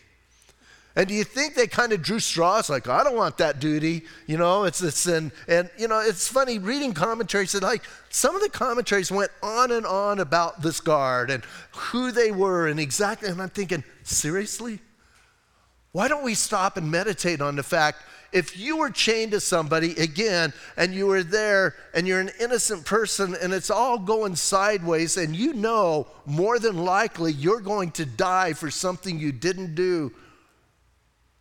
And 0.98 1.06
do 1.06 1.14
you 1.14 1.22
think 1.22 1.54
they 1.54 1.68
kind 1.68 1.92
of 1.92 2.02
drew 2.02 2.18
straws 2.18 2.68
like, 2.68 2.88
I 2.88 3.04
don't 3.04 3.14
want 3.14 3.38
that 3.38 3.60
duty? 3.60 4.02
You 4.26 4.36
know, 4.36 4.64
it's 4.64 4.80
this, 4.80 5.06
and, 5.06 5.30
and, 5.46 5.70
you 5.78 5.86
know, 5.86 6.00
it's 6.00 6.26
funny 6.26 6.58
reading 6.58 6.92
commentaries 6.92 7.52
that, 7.52 7.62
like, 7.62 7.84
some 8.10 8.34
of 8.34 8.42
the 8.42 8.48
commentaries 8.48 9.08
went 9.08 9.30
on 9.40 9.70
and 9.70 9.86
on 9.86 10.18
about 10.18 10.60
this 10.60 10.80
guard 10.80 11.30
and 11.30 11.44
who 11.70 12.10
they 12.10 12.32
were 12.32 12.66
and 12.66 12.80
exactly, 12.80 13.28
and 13.28 13.40
I'm 13.40 13.48
thinking, 13.48 13.84
seriously? 14.02 14.80
Why 15.92 16.08
don't 16.08 16.24
we 16.24 16.34
stop 16.34 16.76
and 16.76 16.90
meditate 16.90 17.40
on 17.40 17.54
the 17.54 17.62
fact 17.62 18.02
if 18.32 18.58
you 18.58 18.78
were 18.78 18.90
chained 18.90 19.30
to 19.30 19.40
somebody 19.40 19.92
again 19.92 20.52
and 20.76 20.92
you 20.92 21.06
were 21.06 21.22
there 21.22 21.76
and 21.94 22.08
you're 22.08 22.18
an 22.18 22.32
innocent 22.40 22.84
person 22.84 23.36
and 23.40 23.52
it's 23.52 23.70
all 23.70 23.98
going 24.00 24.34
sideways 24.34 25.16
and 25.16 25.36
you 25.36 25.52
know 25.52 26.08
more 26.26 26.58
than 26.58 26.76
likely 26.84 27.32
you're 27.32 27.60
going 27.60 27.92
to 27.92 28.04
die 28.04 28.52
for 28.52 28.68
something 28.68 29.20
you 29.20 29.30
didn't 29.30 29.76
do, 29.76 30.12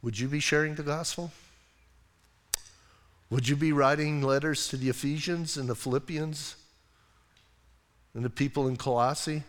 would 0.01 0.19
you 0.19 0.27
be 0.27 0.39
sharing 0.39 0.75
the 0.75 0.83
gospel? 0.83 1.31
Would 3.29 3.47
you 3.47 3.55
be 3.55 3.71
writing 3.73 4.21
letters 4.21 4.67
to 4.69 4.77
the 4.77 4.89
Ephesians 4.89 5.57
and 5.57 5.67
the 5.67 5.75
Philippians 5.75 6.55
and 8.13 8.23
the 8.23 8.29
people 8.29 8.67
in 8.67 8.77
Colossae? 8.77 9.43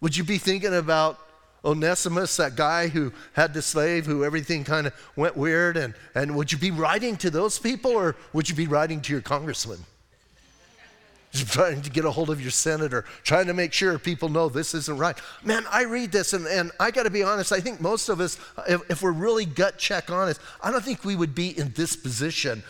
Would 0.00 0.16
you 0.16 0.24
be 0.24 0.38
thinking 0.38 0.74
about 0.74 1.18
Onesimus, 1.64 2.36
that 2.36 2.56
guy 2.56 2.88
who 2.88 3.12
had 3.34 3.52
the 3.52 3.62
slave, 3.62 4.06
who 4.06 4.24
everything 4.24 4.64
kind 4.64 4.86
of 4.86 4.94
went 5.16 5.36
weird? 5.36 5.76
And, 5.76 5.94
and 6.14 6.36
would 6.36 6.50
you 6.50 6.58
be 6.58 6.70
writing 6.70 7.16
to 7.18 7.30
those 7.30 7.58
people 7.58 7.92
or 7.92 8.16
would 8.32 8.48
you 8.48 8.54
be 8.54 8.66
writing 8.66 9.00
to 9.02 9.12
your 9.12 9.22
congressman? 9.22 9.78
Trying 11.46 11.82
to 11.82 11.90
get 11.90 12.04
a 12.04 12.10
hold 12.10 12.30
of 12.30 12.40
your 12.40 12.50
senator, 12.50 13.04
trying 13.22 13.46
to 13.46 13.54
make 13.54 13.72
sure 13.72 13.98
people 13.98 14.28
know 14.28 14.48
this 14.48 14.74
isn't 14.74 14.96
right. 14.96 15.16
Man, 15.44 15.64
I 15.70 15.84
read 15.84 16.12
this 16.12 16.32
and, 16.32 16.46
and 16.46 16.72
I 16.80 16.90
got 16.90 17.04
to 17.04 17.10
be 17.10 17.22
honest, 17.22 17.52
I 17.52 17.60
think 17.60 17.80
most 17.80 18.08
of 18.08 18.20
us, 18.20 18.38
if, 18.68 18.90
if 18.90 19.02
we're 19.02 19.12
really 19.12 19.44
gut 19.44 19.78
check 19.78 20.10
honest, 20.10 20.40
I 20.62 20.70
don't 20.70 20.84
think 20.84 21.04
we 21.04 21.16
would 21.16 21.34
be 21.34 21.56
in 21.58 21.72
this 21.72 21.96
position. 21.96 22.62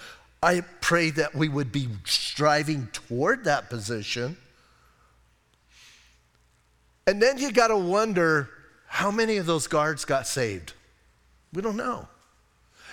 I 0.42 0.62
pray 0.80 1.10
that 1.10 1.34
we 1.34 1.48
would 1.48 1.72
be 1.72 1.88
striving 2.04 2.88
toward 2.92 3.44
that 3.44 3.68
position. 3.70 4.37
And 7.06 7.22
then 7.22 7.38
you 7.38 7.52
got 7.52 7.68
to 7.68 7.76
wonder 7.76 8.50
how 8.87 9.10
many 9.10 9.38
of 9.38 9.46
those 9.46 9.66
guards 9.66 10.04
got 10.04 10.26
saved? 10.26 10.75
We 11.52 11.62
don't 11.62 11.76
know. 11.76 12.08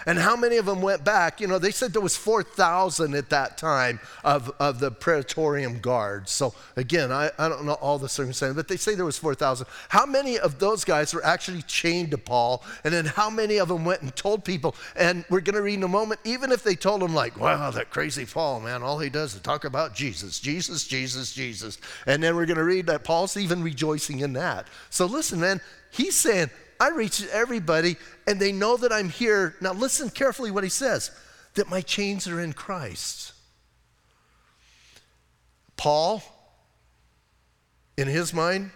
And 0.06 0.20
how 0.20 0.36
many 0.36 0.58
of 0.58 0.66
them 0.66 0.82
went 0.82 1.04
back? 1.04 1.42
You 1.42 1.48
know, 1.48 1.60
they 1.60 1.72
said 1.72 1.94
there 1.94 2.02
was 2.02 2.16
4,000 2.16 3.16
at 3.16 3.30
that 3.30 3.58
time 3.58 4.00
of, 4.24 4.52
of 4.60 4.80
the 4.80 4.92
Praetorian 4.92 5.80
guards. 5.80 6.32
So 6.32 6.54
again, 6.76 7.12
I, 7.12 7.32
I 7.40 7.50
don't 7.50 7.66
know 7.66 7.74
all 7.74 7.98
the 7.98 8.10
circumstances, 8.10 8.56
but 8.56 8.68
they 8.68 8.78
say 8.78 8.96
there 8.96 9.06
was 9.06 9.18
4,000. 9.18 9.66
How 9.90 10.06
many 10.06 10.38
of 10.38 10.60
those 10.60 10.84
guys 10.84 11.14
were 11.14 11.26
actually 11.26 11.64
chained 11.64 12.12
to 12.12 12.18
Paul? 12.18 12.64
And 12.84 12.94
then 12.94 13.06
how 13.06 13.30
many 13.30 13.58
of 13.58 13.68
them 13.68 13.86
went 13.86 14.02
and 14.02 14.16
told 14.16 14.46
people? 14.46 14.76
And 14.96 15.26
we're 15.30 15.42
going 15.42 15.56
to 15.56 15.62
read 15.62 15.76
in 15.76 15.84
a 15.84 15.88
moment, 15.88 16.20
even 16.24 16.52
if 16.52 16.64
they 16.64 16.76
told 16.76 17.02
them 17.02 17.16
like, 17.16 17.40
wow, 17.40 17.72
that 17.72 17.90
crazy 17.90 18.26
Paul, 18.26 18.62
man, 18.62 18.84
all 18.84 19.00
he 19.00 19.10
does 19.10 19.36
is 19.36 19.42
talk 19.42 19.66
about 19.66 19.96
Jesus, 19.96 20.40
Jesus, 20.40 20.86
Jesus, 20.86 21.34
Jesus. 21.34 21.80
And 22.06 22.22
then 22.22 22.36
we're 22.36 22.46
going 22.46 22.58
to 22.58 22.64
read 22.64 22.88
that 22.88 23.04
Paul's 23.04 23.38
even 23.38 23.64
rejoicing 23.64 24.20
in 24.20 24.34
that. 24.34 24.68
So 24.90 25.06
listen, 25.06 25.40
man, 25.40 25.62
he's 25.90 26.16
saying, 26.16 26.50
I 26.80 26.90
reach 26.90 27.26
everybody 27.28 27.96
and 28.28 28.40
they 28.40 28.52
know 28.52 28.78
that 28.78 28.92
I'm 28.92 29.10
here. 29.10 29.56
Now, 29.62 29.74
listen 29.74 30.10
carefully 30.10 30.52
what 30.52 30.64
he 30.64 30.70
says 30.70 31.12
that 31.56 31.70
my 31.70 31.82
chains 31.82 32.28
are 32.28 32.42
in 32.42 32.54
Christ. 32.54 33.34
Paul, 35.78 36.22
in 37.98 38.08
his 38.08 38.34
mind, 38.34 38.72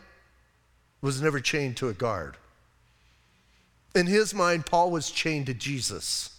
was 1.02 1.22
never 1.22 1.40
chained 1.40 1.78
to 1.78 1.90
a 1.90 1.94
guard. 1.94 2.38
In 3.96 4.06
his 4.06 4.34
mind, 4.34 4.66
Paul 4.66 4.92
was 4.92 5.12
chained 5.12 5.48
to 5.48 5.54
Jesus. 5.54 6.38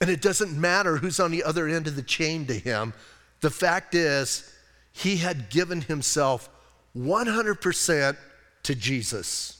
And 0.00 0.10
it 0.10 0.20
doesn't 0.20 0.52
matter 0.52 0.98
who's 0.98 1.18
on 1.18 1.30
the 1.30 1.42
other 1.42 1.66
end 1.66 1.86
of 1.86 1.96
the 1.96 2.02
chain 2.02 2.46
to 2.46 2.54
him. 2.54 2.92
The 3.40 3.50
fact 3.50 3.94
is, 3.94 4.52
he 4.92 5.16
had 5.16 5.50
given 5.50 5.80
himself 5.80 6.48
100% 6.96 8.16
to 8.62 8.74
Jesus 8.74 9.55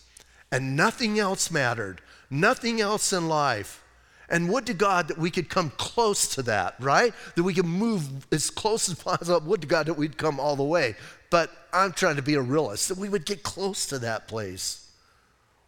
and 0.56 0.74
nothing 0.74 1.18
else 1.18 1.50
mattered, 1.50 2.00
nothing 2.30 2.80
else 2.80 3.12
in 3.12 3.28
life. 3.28 3.84
And 4.30 4.50
would 4.50 4.64
to 4.66 4.74
God 4.74 5.08
that 5.08 5.18
we 5.18 5.30
could 5.30 5.50
come 5.50 5.70
close 5.76 6.26
to 6.34 6.42
that, 6.44 6.74
right? 6.80 7.12
That 7.34 7.42
we 7.42 7.52
could 7.52 7.66
move 7.66 8.26
as 8.32 8.48
close 8.48 8.88
as 8.88 8.94
possible. 8.94 9.46
Would 9.50 9.60
to 9.60 9.66
God 9.66 9.84
that 9.86 9.98
we'd 9.98 10.16
come 10.16 10.40
all 10.40 10.56
the 10.56 10.64
way. 10.64 10.96
But 11.28 11.50
I'm 11.74 11.92
trying 11.92 12.16
to 12.16 12.22
be 12.22 12.34
a 12.34 12.40
realist, 12.40 12.88
that 12.88 12.96
we 12.96 13.10
would 13.10 13.26
get 13.26 13.42
close 13.42 13.84
to 13.88 13.98
that 13.98 14.28
place. 14.28 14.90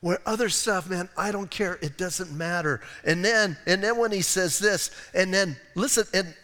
Where 0.00 0.20
other 0.24 0.48
stuff, 0.48 0.88
man, 0.88 1.10
I 1.18 1.32
don't 1.32 1.50
care. 1.50 1.78
It 1.82 1.98
doesn't 1.98 2.32
matter. 2.32 2.80
And 3.04 3.22
then, 3.22 3.58
and 3.66 3.84
then 3.84 3.98
when 3.98 4.10
he 4.10 4.22
says 4.22 4.58
this, 4.58 4.90
and 5.12 5.34
then 5.34 5.56
listen, 5.74 6.06
and 6.14 6.34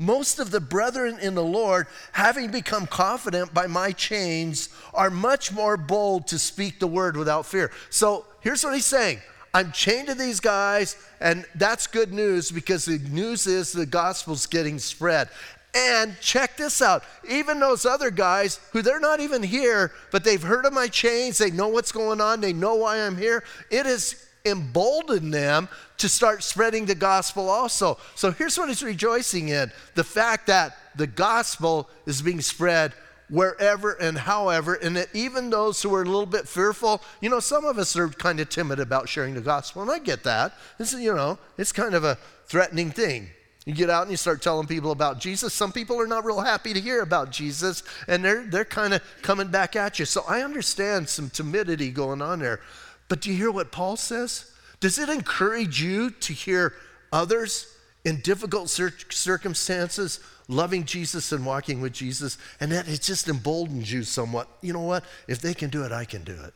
most 0.00 0.38
of 0.38 0.50
the 0.50 0.60
brethren 0.60 1.18
in 1.20 1.34
the 1.34 1.44
Lord, 1.44 1.86
having 2.12 2.50
become 2.50 2.86
confident 2.86 3.52
by 3.52 3.66
my 3.66 3.92
chains, 3.92 4.70
are 4.94 5.10
much 5.10 5.52
more 5.52 5.76
bold 5.76 6.26
to 6.28 6.38
speak 6.38 6.80
the 6.80 6.86
word 6.86 7.18
without 7.18 7.44
fear. 7.44 7.70
So 7.90 8.24
here's 8.40 8.64
what 8.64 8.74
he's 8.74 8.86
saying 8.86 9.20
I'm 9.52 9.72
chained 9.72 10.08
to 10.08 10.14
these 10.14 10.40
guys, 10.40 10.96
and 11.20 11.44
that's 11.54 11.86
good 11.86 12.14
news 12.14 12.50
because 12.50 12.86
the 12.86 12.98
news 13.10 13.46
is 13.46 13.72
the 13.72 13.84
gospel's 13.84 14.46
getting 14.46 14.78
spread. 14.78 15.28
And 15.74 16.18
check 16.20 16.56
this 16.56 16.82
out 16.82 17.04
even 17.28 17.60
those 17.60 17.84
other 17.84 18.10
guys 18.10 18.58
who 18.72 18.82
they're 18.82 19.00
not 19.00 19.20
even 19.20 19.42
here, 19.42 19.92
but 20.10 20.24
they've 20.24 20.42
heard 20.42 20.64
of 20.64 20.72
my 20.72 20.88
chains, 20.88 21.36
they 21.38 21.50
know 21.50 21.68
what's 21.68 21.92
going 21.92 22.22
on, 22.22 22.40
they 22.40 22.54
know 22.54 22.74
why 22.74 22.96
I'm 22.96 23.18
here. 23.18 23.44
It 23.70 23.84
has 23.84 24.29
emboldened 24.44 25.32
them 25.32 25.68
to 25.98 26.08
start 26.08 26.42
spreading 26.42 26.86
the 26.86 26.94
gospel 26.94 27.48
also. 27.48 27.98
So 28.14 28.30
here's 28.30 28.58
what 28.58 28.68
he's 28.68 28.82
rejoicing 28.82 29.48
in 29.48 29.70
the 29.94 30.04
fact 30.04 30.46
that 30.46 30.76
the 30.96 31.06
gospel 31.06 31.88
is 32.06 32.22
being 32.22 32.40
spread 32.40 32.92
wherever 33.28 33.92
and 33.92 34.18
however, 34.18 34.74
and 34.74 34.96
that 34.96 35.08
even 35.14 35.50
those 35.50 35.80
who 35.82 35.94
are 35.94 36.02
a 36.02 36.06
little 36.06 36.26
bit 36.26 36.48
fearful, 36.48 37.00
you 37.20 37.30
know, 37.30 37.40
some 37.40 37.64
of 37.64 37.78
us 37.78 37.96
are 37.96 38.08
kind 38.08 38.40
of 38.40 38.48
timid 38.48 38.80
about 38.80 39.08
sharing 39.08 39.34
the 39.34 39.40
gospel, 39.40 39.82
and 39.82 39.90
I 39.90 39.98
get 39.98 40.24
that. 40.24 40.52
This 40.78 40.92
is, 40.92 41.00
you 41.00 41.14
know, 41.14 41.38
it's 41.56 41.72
kind 41.72 41.94
of 41.94 42.04
a 42.04 42.18
threatening 42.46 42.90
thing. 42.90 43.28
You 43.66 43.74
get 43.74 43.90
out 43.90 44.02
and 44.02 44.10
you 44.10 44.16
start 44.16 44.42
telling 44.42 44.66
people 44.66 44.90
about 44.90 45.20
Jesus. 45.20 45.52
Some 45.52 45.70
people 45.70 46.00
are 46.00 46.06
not 46.06 46.24
real 46.24 46.40
happy 46.40 46.72
to 46.72 46.80
hear 46.80 47.02
about 47.02 47.30
Jesus, 47.30 47.82
and 48.08 48.24
they're, 48.24 48.44
they're 48.44 48.64
kind 48.64 48.94
of 48.94 49.02
coming 49.22 49.48
back 49.48 49.76
at 49.76 49.98
you. 49.98 50.06
So 50.06 50.24
I 50.26 50.42
understand 50.42 51.08
some 51.08 51.30
timidity 51.30 51.90
going 51.90 52.22
on 52.22 52.40
there. 52.40 52.60
But 53.10 53.20
do 53.20 53.30
you 53.30 53.36
hear 53.36 53.50
what 53.50 53.72
Paul 53.72 53.96
says? 53.96 54.50
Does 54.78 54.98
it 54.98 55.08
encourage 55.08 55.82
you 55.82 56.10
to 56.10 56.32
hear 56.32 56.74
others 57.12 57.66
in 58.04 58.20
difficult 58.20 58.70
circumstances 58.70 60.20
loving 60.46 60.84
Jesus 60.84 61.32
and 61.32 61.44
walking 61.44 61.80
with 61.80 61.92
Jesus? 61.92 62.38
And 62.60 62.70
that 62.70 62.86
it 62.88 63.02
just 63.02 63.28
emboldens 63.28 63.92
you 63.92 64.04
somewhat. 64.04 64.48
You 64.62 64.72
know 64.72 64.82
what? 64.82 65.04
If 65.26 65.40
they 65.40 65.54
can 65.54 65.70
do 65.70 65.82
it, 65.82 65.90
I 65.90 66.04
can 66.04 66.22
do 66.22 66.36
it. 66.40 66.54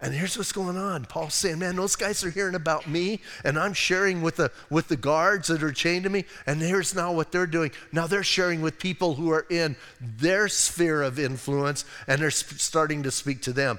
And 0.00 0.14
here's 0.14 0.38
what's 0.38 0.52
going 0.52 0.78
on. 0.78 1.04
Paul's 1.04 1.34
saying, 1.34 1.58
man, 1.58 1.76
those 1.76 1.96
guys 1.96 2.24
are 2.24 2.30
hearing 2.30 2.54
about 2.54 2.88
me, 2.88 3.20
and 3.44 3.58
I'm 3.58 3.74
sharing 3.74 4.22
with 4.22 4.36
the, 4.36 4.50
with 4.70 4.88
the 4.88 4.96
guards 4.96 5.48
that 5.48 5.62
are 5.62 5.72
chained 5.72 6.04
to 6.04 6.10
me, 6.10 6.24
and 6.46 6.60
here's 6.60 6.94
now 6.94 7.12
what 7.12 7.32
they're 7.32 7.46
doing. 7.46 7.70
Now 7.92 8.06
they're 8.06 8.22
sharing 8.22 8.62
with 8.62 8.78
people 8.78 9.14
who 9.14 9.30
are 9.30 9.46
in 9.50 9.76
their 10.00 10.48
sphere 10.48 11.02
of 11.02 11.18
influence, 11.18 11.84
and 12.06 12.20
they're 12.20 12.30
sp- 12.32 12.60
starting 12.60 13.02
to 13.04 13.10
speak 13.10 13.42
to 13.42 13.54
them. 13.54 13.78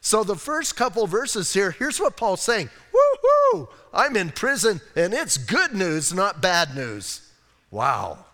So, 0.00 0.24
the 0.24 0.36
first 0.36 0.76
couple 0.76 1.06
verses 1.06 1.52
here, 1.52 1.72
here's 1.72 2.00
what 2.00 2.16
Paul's 2.16 2.42
saying 2.42 2.70
Woohoo! 2.92 3.68
I'm 3.92 4.16
in 4.16 4.30
prison 4.30 4.80
and 4.94 5.12
it's 5.12 5.36
good 5.36 5.74
news, 5.74 6.14
not 6.14 6.40
bad 6.40 6.74
news. 6.74 7.30
Wow. 7.70 8.24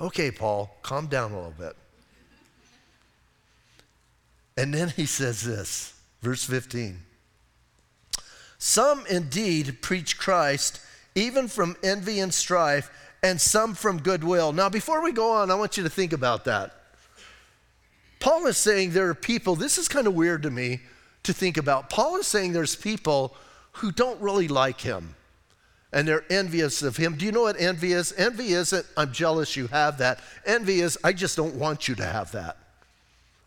Okay, 0.00 0.30
Paul, 0.30 0.76
calm 0.82 1.06
down 1.06 1.32
a 1.32 1.36
little 1.36 1.54
bit. 1.58 1.76
And 4.56 4.74
then 4.74 4.88
he 4.88 5.06
says 5.06 5.42
this, 5.42 5.94
verse 6.20 6.44
15. 6.44 6.98
Some 8.58 9.04
indeed 9.08 9.82
preach 9.82 10.18
Christ, 10.18 10.80
even 11.14 11.46
from 11.46 11.76
envy 11.82 12.18
and 12.18 12.34
strife, 12.34 12.90
and 13.22 13.40
some 13.40 13.74
from 13.74 14.02
goodwill. 14.02 14.52
Now, 14.52 14.68
before 14.68 15.02
we 15.02 15.12
go 15.12 15.32
on, 15.32 15.50
I 15.50 15.54
want 15.54 15.76
you 15.76 15.84
to 15.84 15.88
think 15.88 16.12
about 16.12 16.44
that. 16.46 16.77
Paul 18.20 18.46
is 18.46 18.56
saying 18.56 18.90
there 18.90 19.08
are 19.08 19.14
people, 19.14 19.54
this 19.54 19.78
is 19.78 19.88
kind 19.88 20.06
of 20.06 20.14
weird 20.14 20.42
to 20.42 20.50
me 20.50 20.80
to 21.22 21.32
think 21.32 21.56
about. 21.56 21.90
Paul 21.90 22.16
is 22.16 22.26
saying 22.26 22.52
there's 22.52 22.76
people 22.76 23.34
who 23.72 23.92
don't 23.92 24.20
really 24.20 24.48
like 24.48 24.80
him 24.80 25.14
and 25.92 26.06
they're 26.06 26.24
envious 26.30 26.82
of 26.82 26.96
him. 26.96 27.16
Do 27.16 27.24
you 27.24 27.32
know 27.32 27.42
what 27.42 27.60
envy 27.60 27.92
is? 27.92 28.12
Envy 28.16 28.52
isn't, 28.52 28.84
I'm 28.96 29.12
jealous 29.12 29.56
you 29.56 29.68
have 29.68 29.98
that. 29.98 30.20
Envy 30.44 30.80
is, 30.80 30.98
I 31.02 31.12
just 31.12 31.36
don't 31.36 31.54
want 31.54 31.88
you 31.88 31.94
to 31.96 32.04
have 32.04 32.32
that. 32.32 32.56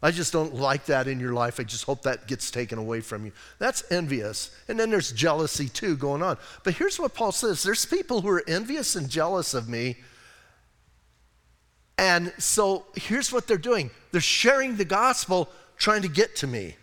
I 0.03 0.09
just 0.09 0.33
don't 0.33 0.55
like 0.55 0.85
that 0.85 1.07
in 1.07 1.19
your 1.19 1.33
life. 1.33 1.59
I 1.59 1.63
just 1.63 1.83
hope 1.83 2.01
that 2.03 2.27
gets 2.27 2.49
taken 2.49 2.79
away 2.79 3.01
from 3.01 3.23
you. 3.23 3.31
That's 3.59 3.83
envious. 3.91 4.49
And 4.67 4.79
then 4.79 4.89
there's 4.89 5.11
jealousy 5.11 5.69
too 5.69 5.95
going 5.95 6.23
on. 6.23 6.37
But 6.63 6.73
here's 6.73 6.99
what 6.99 7.13
Paul 7.13 7.31
says 7.31 7.61
there's 7.61 7.85
people 7.85 8.21
who 8.21 8.29
are 8.29 8.43
envious 8.47 8.95
and 8.95 9.07
jealous 9.09 9.53
of 9.53 9.69
me 9.69 9.97
and 11.97 12.33
so 12.37 12.85
here's 12.95 13.31
what 13.31 13.47
they're 13.47 13.57
doing 13.57 13.91
they're 14.11 14.21
sharing 14.21 14.75
the 14.75 14.85
gospel, 14.85 15.49
trying 15.77 16.01
to 16.01 16.09
get 16.09 16.35
to 16.37 16.47
me. 16.47 16.75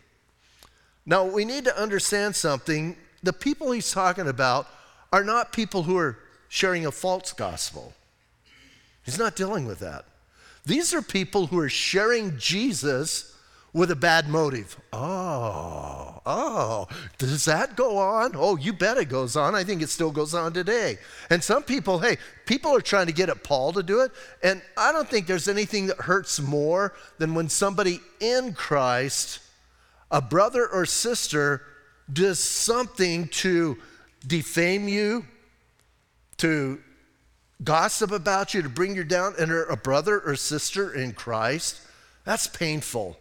Now, 1.04 1.24
we 1.24 1.44
need 1.44 1.64
to 1.64 1.80
understand 1.80 2.36
something. 2.36 2.96
The 3.22 3.32
people 3.32 3.72
he's 3.72 3.90
talking 3.90 4.28
about 4.28 4.66
are 5.12 5.24
not 5.24 5.52
people 5.52 5.84
who 5.84 5.96
are 5.96 6.18
sharing 6.48 6.86
a 6.86 6.92
false 6.92 7.32
gospel. 7.32 7.94
He's 9.04 9.18
not 9.18 9.34
dealing 9.34 9.66
with 9.66 9.78
that. 9.78 10.04
These 10.66 10.92
are 10.92 11.00
people 11.00 11.46
who 11.46 11.58
are 11.58 11.70
sharing 11.70 12.36
Jesus 12.38 13.34
with 13.72 13.90
a 13.90 13.96
bad 13.96 14.28
motive. 14.28 14.76
Oh, 14.92 16.20
oh, 16.24 16.88
does 17.18 17.44
that 17.44 17.76
go 17.76 17.98
on? 17.98 18.32
Oh, 18.34 18.56
you 18.56 18.72
bet 18.72 18.96
it 18.96 19.08
goes 19.08 19.36
on. 19.36 19.54
I 19.54 19.64
think 19.64 19.82
it 19.82 19.88
still 19.88 20.10
goes 20.10 20.34
on 20.34 20.52
today. 20.52 20.98
And 21.30 21.42
some 21.42 21.62
people, 21.62 21.98
hey, 21.98 22.16
people 22.46 22.74
are 22.74 22.80
trying 22.80 23.06
to 23.06 23.12
get 23.12 23.28
at 23.28 23.44
Paul 23.44 23.72
to 23.74 23.82
do 23.82 24.00
it. 24.00 24.12
And 24.42 24.62
I 24.76 24.92
don't 24.92 25.08
think 25.08 25.26
there's 25.26 25.48
anything 25.48 25.86
that 25.88 25.98
hurts 25.98 26.40
more 26.40 26.94
than 27.18 27.34
when 27.34 27.48
somebody 27.48 28.00
in 28.20 28.54
Christ, 28.54 29.40
a 30.10 30.22
brother 30.22 30.66
or 30.66 30.86
sister, 30.86 31.62
does 32.10 32.38
something 32.38 33.28
to 33.28 33.76
defame 34.26 34.88
you, 34.88 35.26
to 36.38 36.80
gossip 37.62 38.12
about 38.12 38.54
you, 38.54 38.62
to 38.62 38.68
bring 38.68 38.96
you 38.96 39.04
down, 39.04 39.34
and 39.38 39.52
a 39.52 39.76
brother 39.76 40.20
or 40.20 40.36
sister 40.36 40.92
in 40.92 41.12
Christ. 41.12 41.80
That's 42.24 42.46
painful 42.46 43.18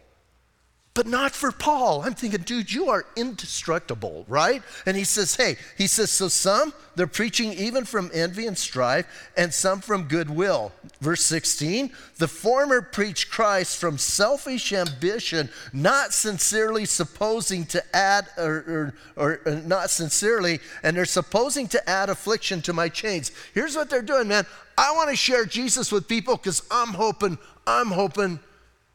but 0.98 1.06
not 1.06 1.30
for 1.30 1.52
Paul. 1.52 2.02
I'm 2.02 2.14
thinking, 2.14 2.40
dude, 2.40 2.72
you 2.72 2.88
are 2.88 3.06
indestructible, 3.14 4.24
right? 4.26 4.64
And 4.84 4.96
he 4.96 5.04
says, 5.04 5.36
hey, 5.36 5.54
he 5.76 5.86
says, 5.86 6.10
so 6.10 6.26
some, 6.26 6.74
they're 6.96 7.06
preaching 7.06 7.52
even 7.52 7.84
from 7.84 8.10
envy 8.12 8.48
and 8.48 8.58
strife, 8.58 9.30
and 9.36 9.54
some 9.54 9.80
from 9.80 10.08
goodwill. 10.08 10.72
Verse 11.00 11.22
16, 11.22 11.92
the 12.16 12.26
former 12.26 12.82
preach 12.82 13.30
Christ 13.30 13.76
from 13.76 13.96
selfish 13.96 14.72
ambition, 14.72 15.50
not 15.72 16.12
sincerely 16.12 16.84
supposing 16.84 17.64
to 17.66 17.80
add, 17.94 18.26
or, 18.36 18.56
or, 18.66 18.94
or 19.14 19.40
uh, 19.46 19.60
not 19.64 19.90
sincerely, 19.90 20.58
and 20.82 20.96
they're 20.96 21.04
supposing 21.04 21.68
to 21.68 21.88
add 21.88 22.08
affliction 22.08 22.60
to 22.62 22.72
my 22.72 22.88
chains. 22.88 23.30
Here's 23.54 23.76
what 23.76 23.88
they're 23.88 24.02
doing, 24.02 24.26
man. 24.26 24.46
I 24.76 24.90
want 24.96 25.10
to 25.10 25.16
share 25.16 25.44
Jesus 25.44 25.92
with 25.92 26.08
people 26.08 26.36
because 26.36 26.66
I'm 26.72 26.88
hoping, 26.88 27.38
I'm 27.68 27.92
hoping 27.92 28.40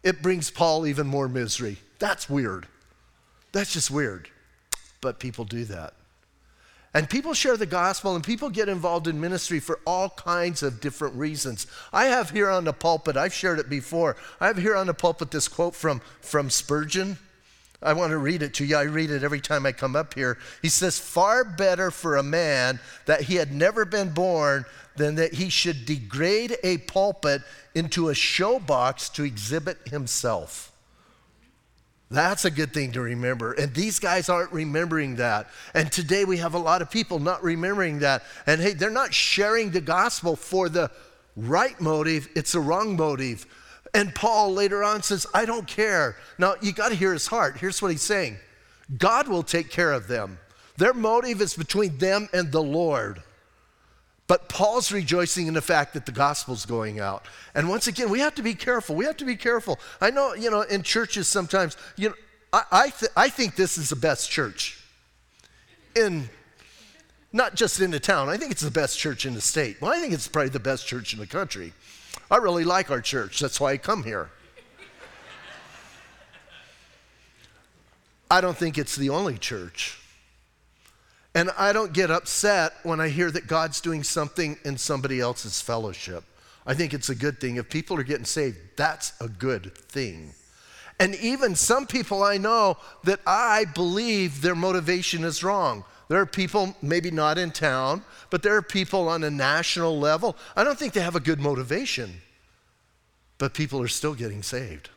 it 0.04 0.22
brings 0.22 0.52
Paul 0.52 0.86
even 0.86 1.08
more 1.08 1.30
misery. 1.30 1.78
That's 2.04 2.30
weird. 2.30 2.68
That's 3.54 3.72
just 3.72 3.90
weird. 3.90 4.28
But 5.00 5.20
people 5.20 5.46
do 5.46 5.64
that. 5.64 5.94
And 6.94 7.10
people 7.10 7.34
share 7.34 7.56
the 7.56 7.66
gospel 7.66 8.14
and 8.14 8.22
people 8.22 8.50
get 8.50 8.68
involved 8.68 9.08
in 9.08 9.22
ministry 9.22 9.62
for 9.62 9.80
all 9.88 10.10
kinds 10.10 10.64
of 10.64 10.82
different 10.82 11.16
reasons. 11.16 11.66
I 11.94 12.08
have 12.08 12.32
here 12.32 12.50
on 12.50 12.66
the 12.66 12.74
pulpit, 12.74 13.16
I've 13.16 13.34
shared 13.34 13.58
it 13.58 13.70
before, 13.70 14.18
I 14.42 14.48
have 14.48 14.58
here 14.58 14.76
on 14.76 14.88
the 14.88 14.94
pulpit 14.94 15.32
this 15.32 15.48
quote 15.48 15.76
from, 15.76 16.02
from 16.20 16.50
Spurgeon. 16.50 17.20
I 17.82 17.94
want 17.94 18.12
to 18.12 18.18
read 18.18 18.42
it 18.42 18.54
to 18.56 18.66
you. 18.66 18.76
I 18.76 18.84
read 18.84 19.10
it 19.10 19.24
every 19.24 19.40
time 19.40 19.66
I 19.66 19.72
come 19.72 19.96
up 19.96 20.14
here. 20.14 20.38
He 20.62 20.68
says, 20.68 21.00
Far 21.00 21.46
better 21.46 21.90
for 21.90 22.18
a 22.18 22.24
man 22.24 22.82
that 23.06 23.22
he 23.22 23.36
had 23.36 23.54
never 23.54 23.86
been 23.86 24.10
born 24.10 24.66
than 24.98 25.16
that 25.16 25.36
he 25.36 25.48
should 25.48 25.86
degrade 25.86 26.58
a 26.66 26.80
pulpit 26.80 27.44
into 27.74 28.10
a 28.10 28.14
showbox 28.14 29.10
to 29.14 29.24
exhibit 29.24 29.88
himself. 29.88 30.73
That's 32.14 32.46
a 32.46 32.52
good 32.52 32.74
thing 32.74 32.92
to 32.92 33.02
remember. 33.02 33.54
And 33.54 33.74
these 33.74 33.98
guys 33.98 34.30
aren't 34.30 34.52
remembering 34.52 35.16
that. 35.16 35.48
And 35.74 35.92
today 35.92 36.26
we 36.26 36.38
have 36.38 36.54
a 36.54 36.60
lot 36.60 36.84
of 36.84 36.92
people 36.92 37.18
not 37.18 37.44
remembering 37.44 38.00
that. 38.00 38.24
And 38.46 38.62
hey, 38.62 38.74
they're 38.74 38.92
not 38.92 39.16
sharing 39.16 39.72
the 39.72 39.82
gospel 39.82 40.36
for 40.36 40.70
the 40.70 40.92
right 41.36 41.80
motive, 41.82 42.30
it's 42.36 42.52
the 42.52 42.60
wrong 42.60 42.96
motive. 42.96 43.48
And 43.96 44.14
Paul 44.14 44.54
later 44.54 44.84
on 44.84 45.02
says, 45.02 45.26
I 45.34 45.46
don't 45.46 45.68
care. 45.68 46.16
Now, 46.38 46.54
you 46.62 46.72
got 46.72 46.90
to 46.90 46.96
hear 46.96 47.14
his 47.14 47.26
heart. 47.26 47.58
Here's 47.58 47.82
what 47.82 47.90
he's 47.90 48.04
saying 48.04 48.38
God 48.96 49.28
will 49.28 49.44
take 49.44 49.72
care 49.72 49.92
of 49.92 50.08
them. 50.08 50.38
Their 50.78 50.94
motive 50.94 51.42
is 51.42 51.56
between 51.56 51.98
them 51.98 52.30
and 52.32 52.52
the 52.52 52.62
Lord. 52.62 53.24
But 54.28 54.48
Paul's 54.48 54.92
rejoicing 54.92 55.48
in 55.48 55.54
the 55.54 55.62
fact 55.62 55.94
that 55.94 56.06
the 56.06 56.12
gospel's 56.12 56.66
going 56.66 57.00
out. 57.00 57.26
And 57.56 57.68
once 57.68 57.88
again, 57.88 58.10
we 58.10 58.20
have 58.20 58.36
to 58.36 58.44
be 58.44 58.54
careful. 58.54 58.96
We 58.96 59.06
have 59.06 59.18
to 59.18 59.26
be 59.26 59.36
careful. 59.36 59.80
I 60.00 60.12
know, 60.12 60.34
you 60.34 60.50
know, 60.50 60.62
in 60.62 60.82
churches 60.82 61.28
sometimes, 61.28 61.76
you 61.98 62.10
know, 62.10 62.16
I, 62.54 62.64
I, 62.72 62.90
th- 62.90 63.12
I 63.18 63.30
think 63.30 63.56
this 63.56 63.78
is 63.78 63.90
the 63.90 63.96
best 63.96 64.32
church 64.32 64.82
in 65.96 66.30
not 67.34 67.56
just 67.56 67.82
in 67.82 67.92
the 67.92 68.00
town. 68.00 68.30
I 68.30 68.38
think 68.38 68.52
it's 68.52 68.62
the 68.62 68.72
best 68.72 68.98
church 68.98 69.26
in 69.26 69.34
the 69.34 69.42
state. 69.42 69.82
Well, 69.82 69.92
I 69.92 70.00
think 70.00 70.14
it's 70.14 70.28
probably 70.28 70.50
the 70.50 70.60
best 70.60 70.86
church 70.86 71.14
in 71.14 71.20
the 71.20 71.28
country. 71.28 71.74
I 72.30 72.38
really 72.38 72.64
like 72.64 72.92
our 72.92 73.02
church. 73.02 73.40
That's 73.40 73.60
why 73.60 73.72
I 73.72 73.78
come 73.78 74.04
here. 74.04 74.30
I 78.30 78.40
don't 78.40 78.58
think 78.58 78.78
it's 78.78 78.96
the 78.96 79.10
only 79.10 79.38
church. 79.38 80.00
And 81.36 81.50
I 81.58 81.74
don't 81.74 81.94
get 81.94 82.12
upset 82.12 82.74
when 82.84 83.00
I 83.02 83.10
hear 83.10 83.32
that 83.32 83.48
God's 83.48 83.82
doing 83.82 84.04
something 84.04 84.58
in 84.64 84.78
somebody 84.78 85.20
else's 85.20 85.62
fellowship. 85.62 86.24
I 86.66 86.74
think 86.74 86.94
it's 86.94 87.10
a 87.10 87.16
good 87.16 87.40
thing. 87.40 87.58
If 87.58 87.70
people 87.70 87.98
are 88.00 88.04
getting 88.04 88.26
saved, 88.26 88.58
that's 88.78 89.14
a 89.20 89.28
good 89.28 89.76
thing. 89.78 90.34
And 91.00 91.16
even 91.16 91.56
some 91.56 91.88
people 91.88 92.24
I 92.24 92.38
know 92.38 92.78
that 93.04 93.20
I 93.26 93.66
believe 93.66 94.42
their 94.42 94.56
motivation 94.56 95.24
is 95.24 95.44
wrong. 95.44 95.84
There 96.08 96.22
are 96.22 96.26
people, 96.26 96.76
maybe 96.82 97.10
not 97.10 97.38
in 97.38 97.52
town, 97.52 98.04
but 98.30 98.44
there 98.44 98.56
are 98.56 98.62
people 98.62 99.10
on 99.10 99.24
a 99.24 99.32
national 99.32 100.00
level. 100.00 100.38
I 100.56 100.64
don't 100.64 100.78
think 100.78 100.94
they 100.94 101.02
have 101.02 101.16
a 101.16 101.20
good 101.20 101.40
motivation, 101.40 102.22
but 103.40 103.54
people 103.54 103.82
are 103.82 103.88
still 103.88 104.14
getting 104.14 104.44
saved. 104.44 104.90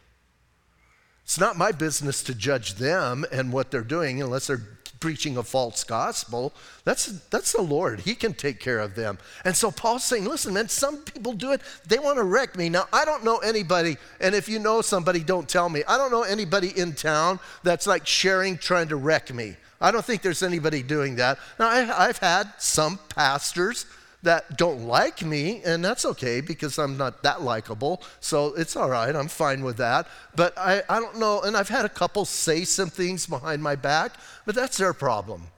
It's 1.26 1.40
not 1.40 1.58
my 1.58 1.72
business 1.72 2.22
to 2.22 2.36
judge 2.36 2.74
them 2.74 3.26
and 3.32 3.52
what 3.52 3.72
they're 3.72 3.80
doing 3.80 4.22
unless 4.22 4.46
they're 4.46 4.62
preaching 5.00 5.36
a 5.36 5.42
false 5.42 5.82
gospel. 5.82 6.54
That's, 6.84 7.06
that's 7.30 7.50
the 7.50 7.62
Lord. 7.62 7.98
He 7.98 8.14
can 8.14 8.32
take 8.32 8.60
care 8.60 8.78
of 8.78 8.94
them. 8.94 9.18
And 9.44 9.56
so 9.56 9.72
Paul's 9.72 10.04
saying, 10.04 10.24
listen, 10.24 10.54
man, 10.54 10.68
some 10.68 10.98
people 10.98 11.32
do 11.32 11.50
it. 11.50 11.62
They 11.84 11.98
want 11.98 12.18
to 12.18 12.22
wreck 12.22 12.56
me. 12.56 12.68
Now, 12.68 12.86
I 12.92 13.04
don't 13.04 13.24
know 13.24 13.38
anybody, 13.38 13.96
and 14.20 14.36
if 14.36 14.48
you 14.48 14.60
know 14.60 14.82
somebody, 14.82 15.24
don't 15.24 15.48
tell 15.48 15.68
me. 15.68 15.82
I 15.88 15.98
don't 15.98 16.12
know 16.12 16.22
anybody 16.22 16.68
in 16.78 16.94
town 16.94 17.40
that's 17.64 17.88
like 17.88 18.06
sharing, 18.06 18.56
trying 18.56 18.86
to 18.88 18.96
wreck 18.96 19.34
me. 19.34 19.56
I 19.80 19.90
don't 19.90 20.04
think 20.04 20.22
there's 20.22 20.44
anybody 20.44 20.84
doing 20.84 21.16
that. 21.16 21.38
Now, 21.58 21.70
I, 21.70 22.06
I've 22.06 22.18
had 22.18 22.52
some 22.58 23.00
pastors 23.08 23.84
that 24.26 24.56
don't 24.58 24.86
like 24.86 25.24
me, 25.24 25.62
and 25.64 25.84
that's 25.84 26.04
okay 26.04 26.40
because 26.40 26.78
I'm 26.78 26.96
not 26.96 27.22
that 27.22 27.42
likable. 27.42 28.02
So 28.20 28.54
it's 28.54 28.76
all 28.76 28.90
right. 28.90 29.14
I'm 29.14 29.28
fine 29.28 29.64
with 29.64 29.78
that. 29.78 30.06
But 30.34 30.56
I, 30.58 30.82
I 30.88 31.00
don't 31.00 31.18
know. 31.18 31.40
And 31.40 31.56
I've 31.56 31.68
had 31.68 31.84
a 31.84 31.88
couple 31.88 32.24
say 32.24 32.64
some 32.64 32.90
things 32.90 33.26
behind 33.26 33.62
my 33.62 33.74
back, 33.74 34.12
but 34.44 34.54
that's 34.54 34.76
their 34.76 34.92
problem. 34.92 35.48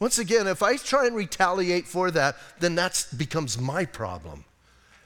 Once 0.00 0.18
again, 0.18 0.46
if 0.46 0.62
I 0.62 0.76
try 0.76 1.06
and 1.06 1.14
retaliate 1.14 1.86
for 1.86 2.10
that, 2.10 2.36
then 2.60 2.74
that 2.74 3.06
becomes 3.16 3.58
my 3.58 3.84
problem. 3.84 4.44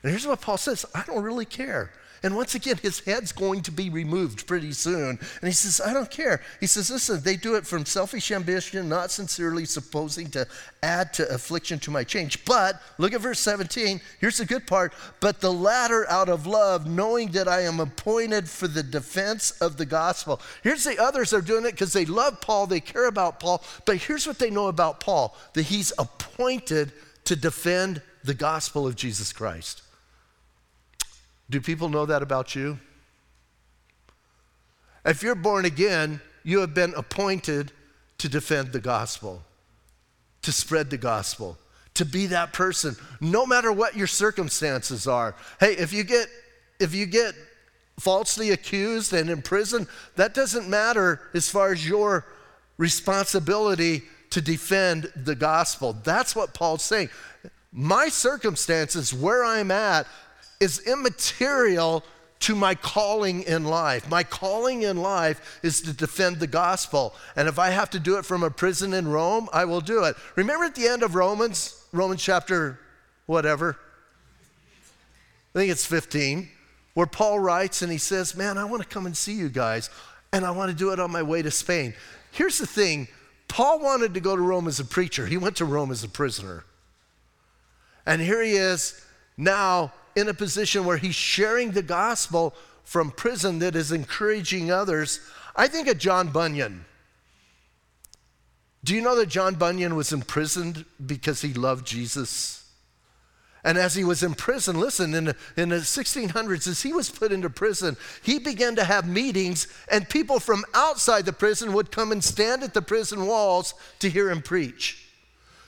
And 0.03 0.11
here's 0.11 0.27
what 0.27 0.41
Paul 0.41 0.57
says 0.57 0.87
I 0.95 1.03
don't 1.07 1.23
really 1.23 1.45
care. 1.45 1.93
And 2.23 2.37
once 2.37 2.55
again, 2.55 2.77
his 2.79 3.01
head's 3.01 3.33
going 3.33 3.63
to 3.63 3.73
be 3.73 3.91
removed 3.91 4.47
pretty 4.47 4.73
soon. 4.73 5.19
And 5.41 5.49
he 5.49 5.53
says, 5.53 5.81
I 5.81 5.93
don't 5.93 6.11
care. 6.11 6.43
He 6.61 6.67
says, 6.67 6.91
listen, 6.91 7.21
they 7.23 7.37
do 7.37 7.55
it 7.55 7.67
from 7.67 7.87
selfish 7.87 8.31
ambition, 8.31 8.89
not 8.89 9.11
sincerely 9.11 9.65
supposing 9.65 10.29
to 10.31 10.47
add 10.83 11.13
to 11.15 11.29
affliction 11.29 11.79
to 11.81 11.91
my 11.91 12.05
change. 12.05 12.45
But 12.45 12.81
look 12.99 13.13
at 13.13 13.21
verse 13.21 13.41
17. 13.41 14.01
Here's 14.21 14.39
the 14.39 14.45
good 14.45 14.67
part. 14.67 14.93
But 15.21 15.41
the 15.41 15.53
latter 15.53 16.09
out 16.11 16.29
of 16.29 16.47
love, 16.47 16.87
knowing 16.87 17.33
that 17.33 17.49
I 17.49 17.63
am 17.63 17.81
appointed 17.81 18.49
for 18.49 18.69
the 18.69 18.83
defense 18.83 19.53
of 19.61 19.77
the 19.77 19.87
gospel. 19.87 20.41
Here's 20.63 20.85
the 20.85 20.99
others 20.99 21.33
are 21.33 21.41
doing 21.41 21.65
it 21.65 21.73
because 21.73 21.93
they 21.93 22.05
love 22.05 22.41
Paul, 22.41 22.67
they 22.67 22.81
care 22.81 23.07
about 23.07 23.41
Paul. 23.41 23.63
But 23.85 23.97
here's 23.97 24.27
what 24.27 24.39
they 24.39 24.51
know 24.51 24.69
about 24.69 25.01
Paul 25.01 25.37
that 25.55 25.63
he's 25.63 25.93
appointed 25.99 26.93
to 27.25 27.37
defend 27.37 28.03
the 28.25 28.35
gospel 28.35 28.87
of 28.87 28.97
Jesus 28.97 29.33
Christ. 29.33 29.83
Do 31.51 31.61
people 31.61 31.89
know 31.89 32.07
that 32.07 32.23
about 32.23 32.55
you? 32.55 32.79
If 35.05 35.23
you're 35.23 35.35
born 35.35 35.65
again, 35.65 36.21
you 36.45 36.61
have 36.61 36.75
been 36.75 36.93
appointed 36.95 37.73
to 38.19 38.29
defend 38.29 38.73
the 38.73 38.81
gospel, 38.81 39.43
to 40.43 40.53
spread 40.53 40.91
the 40.91 40.99
gospel, 40.99 41.57
to 41.95 42.05
be 42.05 42.27
that 42.27 42.53
person, 42.53 42.97
no 43.21 43.47
matter 43.47 43.73
what 43.73 43.97
your 43.97 44.07
circumstances 44.07 45.07
are. 45.07 45.35
Hey, 45.61 45.73
if 45.77 45.93
you 45.93 46.05
get 46.05 46.29
if 46.79 46.95
you 46.95 47.07
get 47.07 47.35
falsely 47.99 48.51
accused 48.51 49.13
and 49.13 49.29
in 49.29 49.43
prison, 49.43 49.89
that 50.17 50.33
doesn't 50.35 50.69
matter 50.69 51.21
as 51.35 51.49
far 51.49 51.73
as 51.73 51.87
your 51.87 52.25
responsibility 52.77 54.03
to 54.31 54.41
defend 54.41 55.13
the 55.17 55.35
gospel. 55.35 55.97
That's 56.05 56.37
what 56.37 56.55
Paul's 56.55 56.85
saying. 56.85 57.09
My 57.73 58.09
circumstances, 58.09 59.13
where 59.13 59.45
I'm 59.45 59.71
at, 59.71 60.07
is 60.61 60.81
immaterial 60.81 62.05
to 62.41 62.55
my 62.55 62.75
calling 62.75 63.43
in 63.43 63.65
life. 63.65 64.09
My 64.09 64.23
calling 64.23 64.83
in 64.83 64.97
life 64.97 65.59
is 65.63 65.81
to 65.83 65.93
defend 65.93 66.37
the 66.37 66.47
gospel. 66.47 67.15
And 67.35 67.49
if 67.49 67.59
I 67.59 67.71
have 67.71 67.91
to 67.91 67.99
do 67.99 68.17
it 68.17 68.25
from 68.25 68.43
a 68.43 68.51
prison 68.51 68.95
in 68.95 69.09
Rome, 69.09 69.49
I 69.53 69.65
will 69.65 69.81
do 69.81 70.05
it. 70.05 70.17
Remember 70.37 70.65
at 70.65 70.75
the 70.75 70.87
end 70.87 71.03
of 71.03 71.15
Romans, 71.15 71.85
Romans 71.93 72.23
chapter 72.23 72.79
whatever, 73.27 73.77
I 75.55 75.59
think 75.59 75.73
it's 75.73 75.85
15, 75.85 76.49
where 76.95 77.07
Paul 77.07 77.41
writes 77.41 77.83
and 77.83 77.91
he 77.91 77.99
says, 77.99 78.37
Man, 78.37 78.57
I 78.57 78.65
want 78.65 78.83
to 78.83 78.89
come 78.89 79.07
and 79.07 79.17
see 79.17 79.33
you 79.33 79.49
guys, 79.49 79.91
and 80.33 80.45
I 80.45 80.51
want 80.53 80.71
to 80.71 80.77
do 80.77 80.93
it 80.93 81.01
on 81.01 81.11
my 81.11 81.23
way 81.23 81.43
to 81.43 81.51
Spain. 81.51 81.95
Here's 82.31 82.59
the 82.59 82.67
thing 82.67 83.09
Paul 83.49 83.81
wanted 83.81 84.15
to 84.15 84.21
go 84.21 84.37
to 84.37 84.43
Rome 84.43 84.69
as 84.69 84.79
a 84.79 84.85
preacher, 84.85 85.27
he 85.27 85.37
went 85.37 85.57
to 85.57 85.65
Rome 85.65 85.91
as 85.91 86.05
a 86.05 86.09
prisoner. 86.09 86.65
And 88.07 88.23
here 88.23 88.43
he 88.43 88.53
is 88.53 89.05
now 89.37 89.93
in 90.19 90.29
a 90.29 90.35
position 90.35 90.85
where 90.85 90.97
he's 90.97 91.15
sharing 91.15 91.71
the 91.71 91.83
gospel 91.83 92.55
from 92.85 93.11
prison 93.11 93.59
that 93.61 93.77
is 93.77 93.93
encouraging 93.93 94.71
others, 94.71 95.21
I 95.55 95.69
think 95.69 95.89
of 95.89 95.99
John 95.99 96.29
Bunyan. 96.29 96.85
Do 98.85 98.95
you 98.95 99.01
know 99.01 99.17
that 99.17 99.29
John 99.29 99.55
Bunyan 99.55 99.97
was 99.97 100.13
imprisoned 100.13 100.85
because 101.05 101.43
he 101.43 101.53
loved 101.53 101.87
Jesus? 101.87 102.65
And 103.65 103.77
as 103.77 103.95
he 103.95 104.05
was 104.05 104.23
in 104.23 104.35
prison, 104.35 104.79
listen, 104.79 105.15
in 105.15 105.25
the, 105.27 105.37
in 105.57 105.71
the 105.71 105.77
1600s, 105.77 106.69
as 106.69 106.83
he 106.83 106.93
was 106.93 107.11
put 107.11 107.33
into 107.33 107.51
prison, 107.51 107.97
he 108.23 108.39
began 108.39 108.77
to 108.77 108.85
have 108.85 109.07
meetings, 109.07 109.67
and 109.91 110.09
people 110.09 110.39
from 110.39 110.65
outside 110.75 111.27
the 111.27 111.33
prison 111.33 111.73
would 111.73 111.91
come 111.91 112.13
and 112.13 112.23
stand 112.23 112.63
at 112.63 112.73
the 112.73 112.81
prison 112.81 113.27
walls 113.27 113.75
to 113.99 114.09
hear 114.09 114.31
him 114.31 114.43
preach. 114.43 115.07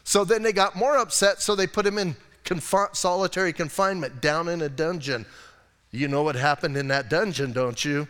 So 0.05 0.25
then 0.25 0.43
they 0.43 0.53
got 0.53 0.77
more 0.77 0.97
upset, 0.97 1.43
so 1.43 1.55
they 1.55 1.67
put 1.67 1.87
him 1.87 1.99
in 1.99 2.17
solitary 2.93 3.53
confinement 3.53 4.21
down 4.21 4.49
in 4.49 4.63
a 4.63 4.69
dungeon. 4.69 5.27
You 5.91 6.09
know 6.09 6.23
what 6.23 6.37
happened 6.37 6.77
in 6.77 6.89
that 6.89 7.11
dungeon, 7.11 7.53
don't 7.53 7.85
you? 7.85 8.07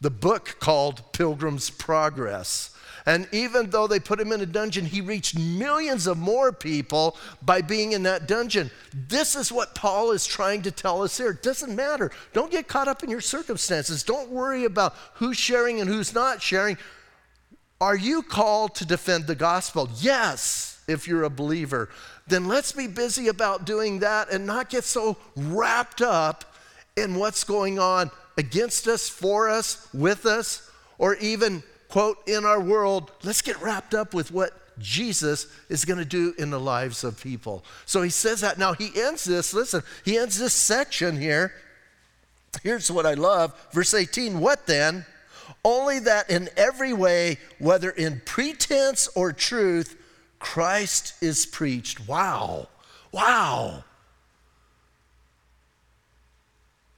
The 0.00 0.10
book 0.10 0.56
called 0.60 1.12
Pilgrim's 1.12 1.70
Progress. 1.70 2.74
And 3.06 3.28
even 3.32 3.70
though 3.70 3.86
they 3.86 3.98
put 3.98 4.20
him 4.20 4.32
in 4.32 4.40
a 4.40 4.46
dungeon, 4.46 4.84
he 4.84 5.00
reached 5.00 5.38
millions 5.38 6.06
of 6.06 6.18
more 6.18 6.52
people 6.52 7.16
by 7.42 7.62
being 7.62 7.92
in 7.92 8.02
that 8.02 8.28
dungeon. 8.28 8.70
This 8.94 9.34
is 9.34 9.50
what 9.50 9.74
Paul 9.74 10.12
is 10.12 10.26
trying 10.26 10.62
to 10.62 10.70
tell 10.70 11.02
us 11.02 11.16
here. 11.16 11.30
It 11.30 11.42
doesn't 11.42 11.74
matter. 11.74 12.10
Don't 12.32 12.50
get 12.50 12.68
caught 12.68 12.88
up 12.88 13.02
in 13.02 13.10
your 13.10 13.20
circumstances. 13.20 14.02
Don't 14.02 14.30
worry 14.30 14.64
about 14.64 14.94
who's 15.14 15.36
sharing 15.36 15.80
and 15.80 15.88
who's 15.88 16.14
not 16.14 16.42
sharing. 16.42 16.76
Are 17.80 17.96
you 17.96 18.22
called 18.22 18.74
to 18.76 18.84
defend 18.84 19.26
the 19.26 19.34
gospel? 19.34 19.88
Yes, 20.00 20.82
if 20.86 21.08
you're 21.08 21.24
a 21.24 21.30
believer. 21.30 21.88
Then 22.30 22.48
let's 22.48 22.72
be 22.72 22.86
busy 22.86 23.28
about 23.28 23.64
doing 23.64 23.98
that 24.00 24.30
and 24.30 24.46
not 24.46 24.70
get 24.70 24.84
so 24.84 25.16
wrapped 25.36 26.00
up 26.00 26.44
in 26.96 27.16
what's 27.16 27.44
going 27.44 27.78
on 27.78 28.10
against 28.38 28.88
us, 28.88 29.08
for 29.08 29.48
us, 29.50 29.88
with 29.92 30.26
us, 30.26 30.70
or 30.98 31.16
even 31.16 31.62
quote, 31.90 32.16
in 32.28 32.44
our 32.44 32.60
world, 32.60 33.10
let's 33.22 33.42
get 33.42 33.60
wrapped 33.60 33.94
up 33.94 34.14
with 34.14 34.30
what 34.30 34.52
Jesus 34.78 35.46
is 35.68 35.84
going 35.84 35.98
to 35.98 36.04
do 36.04 36.32
in 36.38 36.50
the 36.50 36.60
lives 36.60 37.04
of 37.04 37.20
people. 37.20 37.64
So 37.84 38.02
he 38.02 38.10
says 38.10 38.40
that. 38.40 38.58
Now 38.58 38.72
he 38.72 38.90
ends 38.96 39.24
this, 39.24 39.52
listen, 39.52 39.82
he 40.04 40.16
ends 40.16 40.38
this 40.38 40.54
section 40.54 41.20
here. 41.20 41.52
Here's 42.62 42.90
what 42.90 43.06
I 43.06 43.14
love. 43.14 43.54
Verse 43.72 43.92
18 43.92 44.40
What 44.40 44.66
then? 44.66 45.04
Only 45.64 45.98
that 46.00 46.30
in 46.30 46.48
every 46.56 46.94
way, 46.94 47.36
whether 47.58 47.90
in 47.90 48.22
pretense 48.24 49.08
or 49.14 49.32
truth, 49.32 49.99
Christ 50.40 51.14
is 51.20 51.46
preached. 51.46 52.08
Wow. 52.08 52.66
Wow. 53.12 53.84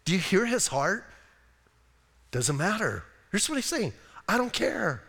Do 0.06 0.14
you 0.14 0.18
hear 0.18 0.46
his 0.46 0.68
heart? 0.68 1.04
Doesn't 2.30 2.56
matter. 2.56 3.04
Here's 3.30 3.48
what 3.48 3.56
he's 3.56 3.66
saying 3.66 3.92
I 4.26 4.38
don't 4.38 4.52
care. 4.52 5.02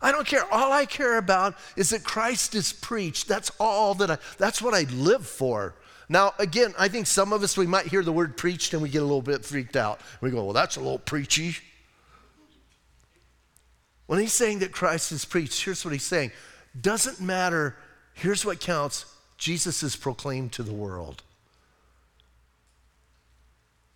I 0.00 0.12
don't 0.12 0.26
care. 0.26 0.44
All 0.52 0.72
I 0.72 0.86
care 0.86 1.18
about 1.18 1.54
is 1.76 1.90
that 1.90 2.04
Christ 2.04 2.54
is 2.54 2.72
preached. 2.72 3.28
That's 3.28 3.50
all 3.58 3.94
that 3.94 4.10
I, 4.10 4.18
that's 4.38 4.62
what 4.62 4.74
I 4.74 4.82
live 4.92 5.26
for. 5.26 5.74
Now, 6.08 6.32
again, 6.38 6.72
I 6.78 6.88
think 6.88 7.06
some 7.06 7.32
of 7.32 7.42
us, 7.42 7.56
we 7.56 7.66
might 7.66 7.86
hear 7.86 8.02
the 8.02 8.12
word 8.12 8.36
preached 8.36 8.72
and 8.72 8.82
we 8.82 8.88
get 8.88 9.02
a 9.02 9.04
little 9.04 9.22
bit 9.22 9.44
freaked 9.44 9.76
out. 9.76 10.00
We 10.20 10.30
go, 10.30 10.44
well, 10.44 10.52
that's 10.52 10.76
a 10.76 10.80
little 10.80 11.00
preachy. 11.00 11.56
When 14.06 14.18
he's 14.18 14.32
saying 14.32 14.60
that 14.60 14.72
Christ 14.72 15.12
is 15.12 15.24
preached, 15.24 15.62
here's 15.62 15.84
what 15.84 15.92
he's 15.92 16.04
saying. 16.04 16.30
Doesn't 16.80 17.20
matter, 17.20 17.76
here's 18.14 18.44
what 18.44 18.60
counts 18.60 19.06
Jesus 19.36 19.82
is 19.82 19.96
proclaimed 19.96 20.52
to 20.52 20.62
the 20.62 20.72
world. 20.72 21.22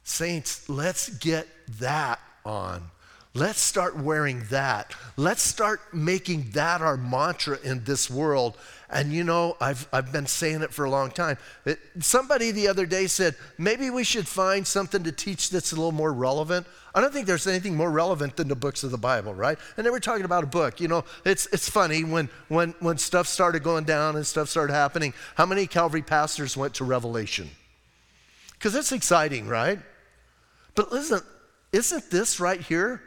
Saints, 0.04 0.68
let's 0.68 1.08
get 1.08 1.46
that 1.78 2.20
on. 2.44 2.90
Let's 3.34 3.60
start 3.60 3.96
wearing 3.96 4.44
that. 4.50 4.94
Let's 5.16 5.42
start 5.42 5.80
making 5.94 6.50
that 6.52 6.82
our 6.82 6.96
mantra 6.96 7.58
in 7.64 7.84
this 7.84 8.10
world. 8.10 8.58
And 8.92 9.10
you 9.10 9.24
know, 9.24 9.56
I've, 9.58 9.88
I've 9.90 10.12
been 10.12 10.26
saying 10.26 10.60
it 10.60 10.70
for 10.70 10.84
a 10.84 10.90
long 10.90 11.10
time. 11.10 11.38
It, 11.64 11.78
somebody 12.00 12.50
the 12.50 12.68
other 12.68 12.84
day 12.84 13.06
said, 13.06 13.34
maybe 13.56 13.88
we 13.88 14.04
should 14.04 14.28
find 14.28 14.66
something 14.66 15.02
to 15.04 15.12
teach 15.12 15.48
that's 15.48 15.72
a 15.72 15.76
little 15.76 15.92
more 15.92 16.12
relevant. 16.12 16.66
I 16.94 17.00
don't 17.00 17.10
think 17.10 17.26
there's 17.26 17.46
anything 17.46 17.74
more 17.74 17.90
relevant 17.90 18.36
than 18.36 18.48
the 18.48 18.54
books 18.54 18.84
of 18.84 18.90
the 18.90 18.98
Bible, 18.98 19.32
right? 19.32 19.58
And 19.78 19.86
they 19.86 19.90
were 19.90 19.98
talking 19.98 20.26
about 20.26 20.44
a 20.44 20.46
book. 20.46 20.78
You 20.78 20.88
know, 20.88 21.04
it's, 21.24 21.46
it's 21.52 21.70
funny 21.70 22.04
when, 22.04 22.28
when, 22.48 22.74
when 22.80 22.98
stuff 22.98 23.26
started 23.26 23.62
going 23.62 23.84
down 23.84 24.14
and 24.14 24.26
stuff 24.26 24.50
started 24.50 24.74
happening, 24.74 25.14
how 25.36 25.46
many 25.46 25.66
Calvary 25.66 26.02
pastors 26.02 26.54
went 26.54 26.74
to 26.74 26.84
Revelation? 26.84 27.48
Because 28.52 28.74
it's 28.74 28.92
exciting, 28.92 29.48
right? 29.48 29.78
But 30.74 30.92
listen, 30.92 31.20
isn't 31.72 32.10
this 32.10 32.40
right 32.40 32.60
here 32.60 33.02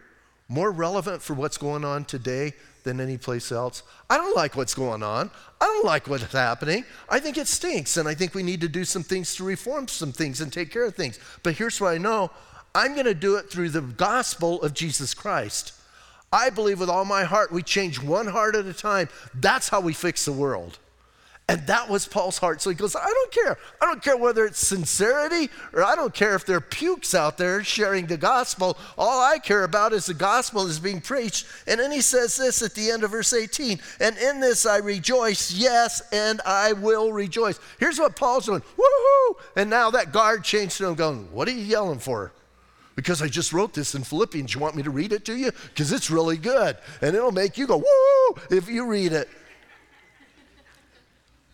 more 0.47 0.71
relevant 0.71 1.21
for 1.21 1.35
what's 1.35 1.57
going 1.59 1.85
on 1.85 2.05
today 2.05 2.53
than 2.85 3.01
any 3.01 3.17
place 3.17 3.51
else. 3.51 3.83
I 4.09 4.15
don't 4.15 4.35
like 4.35 4.55
what's 4.55 4.73
going 4.73 5.03
on. 5.03 5.29
I 5.59 5.65
don't 5.65 5.85
like 5.85 6.07
what's 6.07 6.31
happening. 6.31 6.85
I 7.09 7.19
think 7.19 7.37
it 7.37 7.47
stinks, 7.47 7.97
and 7.97 8.07
I 8.07 8.13
think 8.13 8.33
we 8.33 8.43
need 8.43 8.61
to 8.61 8.69
do 8.69 8.85
some 8.85 9.03
things 9.03 9.35
to 9.35 9.43
reform 9.43 9.89
some 9.89 10.13
things 10.13 10.39
and 10.39 10.53
take 10.53 10.71
care 10.71 10.85
of 10.85 10.95
things. 10.95 11.19
But 11.43 11.55
here's 11.55 11.81
what 11.81 11.93
I 11.93 11.97
know 11.97 12.31
I'm 12.73 12.93
going 12.93 13.05
to 13.05 13.13
do 13.13 13.35
it 13.35 13.49
through 13.49 13.69
the 13.69 13.81
gospel 13.81 14.61
of 14.61 14.73
Jesus 14.73 15.13
Christ. 15.13 15.73
I 16.31 16.49
believe 16.49 16.79
with 16.79 16.89
all 16.89 17.05
my 17.05 17.23
heart 17.23 17.51
we 17.51 17.63
change 17.63 18.01
one 18.01 18.27
heart 18.27 18.55
at 18.55 18.65
a 18.65 18.73
time. 18.73 19.09
That's 19.33 19.69
how 19.69 19.81
we 19.81 19.93
fix 19.93 20.25
the 20.25 20.33
world. 20.33 20.79
And 21.47 21.67
that 21.67 21.89
was 21.89 22.07
Paul's 22.07 22.39
heart. 22.39 22.59
So 22.59 22.71
he 22.71 22.75
goes, 22.75 22.95
I 22.95 23.05
don't 23.05 23.31
care. 23.31 23.57
I 23.79 23.85
don't 23.85 24.01
care 24.01 24.17
whether 24.17 24.45
it's 24.45 24.65
sincerity 24.65 25.51
or 25.73 25.83
I 25.83 25.93
don't 25.93 26.13
care 26.13 26.33
if 26.33 26.43
there 26.43 26.57
are 26.57 26.61
pukes 26.61 27.13
out 27.13 27.37
there 27.37 27.63
sharing 27.63 28.07
the 28.07 28.17
gospel. 28.17 28.77
All 28.97 29.21
I 29.21 29.37
care 29.37 29.63
about 29.63 29.93
is 29.93 30.07
the 30.07 30.15
gospel 30.15 30.65
is 30.65 30.79
being 30.79 31.01
preached. 31.01 31.45
And 31.67 31.79
then 31.79 31.91
he 31.91 32.01
says 32.01 32.35
this 32.35 32.63
at 32.63 32.73
the 32.73 32.89
end 32.89 33.03
of 33.03 33.11
verse 33.11 33.31
18 33.31 33.79
And 33.99 34.17
in 34.17 34.39
this 34.39 34.65
I 34.65 34.77
rejoice, 34.77 35.53
yes, 35.53 36.01
and 36.11 36.41
I 36.47 36.73
will 36.73 37.13
rejoice. 37.13 37.59
Here's 37.79 37.99
what 37.99 38.15
Paul's 38.15 38.47
doing 38.47 38.61
woohoo! 38.61 39.35
And 39.55 39.69
now 39.69 39.91
that 39.91 40.11
guard 40.11 40.43
changed 40.43 40.77
to 40.77 40.87
him, 40.87 40.95
going, 40.95 41.27
What 41.31 41.47
are 41.47 41.51
you 41.51 41.61
yelling 41.61 41.99
for? 41.99 42.31
Because 42.95 43.21
I 43.21 43.27
just 43.27 43.53
wrote 43.53 43.73
this 43.73 43.93
in 43.93 44.03
Philippians. 44.03 44.53
You 44.53 44.61
want 44.61 44.75
me 44.75 44.83
to 44.83 44.89
read 44.89 45.11
it 45.11 45.25
to 45.25 45.35
you? 45.35 45.51
Because 45.69 45.91
it's 45.91 46.09
really 46.09 46.37
good. 46.37 46.77
And 47.01 47.15
it'll 47.15 47.31
make 47.31 47.57
you 47.57 47.67
go, 47.67 47.77
woo, 47.77 48.41
if 48.49 48.69
you 48.69 48.85
read 48.85 49.11
it. 49.11 49.27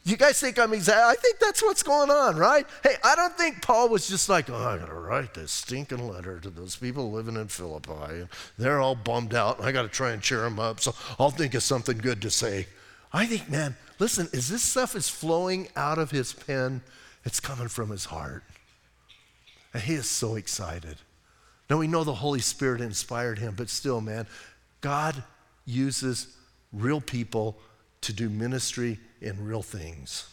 You 0.04 0.18
guys 0.18 0.40
think 0.40 0.58
I'm 0.58 0.74
exact? 0.74 1.00
I 1.00 1.14
think 1.14 1.38
that's 1.40 1.62
what's 1.62 1.84
going 1.84 2.10
on, 2.10 2.36
right? 2.36 2.66
Hey, 2.84 2.96
I 3.04 3.16
don't 3.16 3.38
think 3.38 3.62
Paul 3.62 3.90
was 3.90 4.08
just 4.08 4.30
like, 4.30 4.50
oh, 4.50 4.56
I 4.56 4.78
gotta 4.78 4.96
write 4.96 5.36
this 5.36 5.52
stinking 5.52 6.08
letter 6.08 6.40
to 6.40 6.50
those 6.50 6.76
people 6.76 7.12
living 7.12 7.36
in 7.36 7.48
Philippi. 7.48 7.92
And 7.92 8.30
they're 8.58 8.80
all 8.80 8.96
bummed 8.96 9.36
out, 9.36 9.60
and 9.60 9.68
I 9.68 9.72
gotta 9.72 9.90
try 9.90 10.12
and 10.12 10.22
cheer 10.22 10.42
them 10.42 10.60
up, 10.60 10.80
so 10.80 10.96
I'll 11.20 11.30
think 11.30 11.54
of 11.54 11.62
something 11.62 12.00
good 12.00 12.22
to 12.24 12.32
say. 12.32 12.66
I 13.14 13.28
think, 13.28 13.50
man, 13.50 13.76
listen, 14.00 14.28
as 14.34 14.50
this 14.50 14.64
stuff 14.64 14.96
is 14.96 15.08
flowing 15.08 15.68
out 15.76 16.00
of 16.00 16.10
his 16.10 16.34
pen, 16.34 16.82
it's 17.24 17.40
coming 17.40 17.68
from 17.68 17.92
his 17.92 18.06
heart. 18.06 18.44
And 19.74 19.84
he 19.84 19.94
is 19.94 20.10
so 20.10 20.36
excited. 20.36 20.98
Now 21.70 21.78
we 21.78 21.88
know 21.88 22.04
the 22.04 22.16
Holy 22.16 22.40
Spirit 22.40 22.82
inspired 22.82 23.38
him, 23.38 23.54
but 23.56 23.70
still, 23.70 24.02
man, 24.02 24.26
God 24.82 25.24
uses 25.66 26.36
real 26.74 27.00
people 27.00 27.58
to 28.02 28.14
do 28.14 28.30
ministry 28.30 29.00
in 29.22 29.46
real 29.46 29.62
things. 29.62 30.28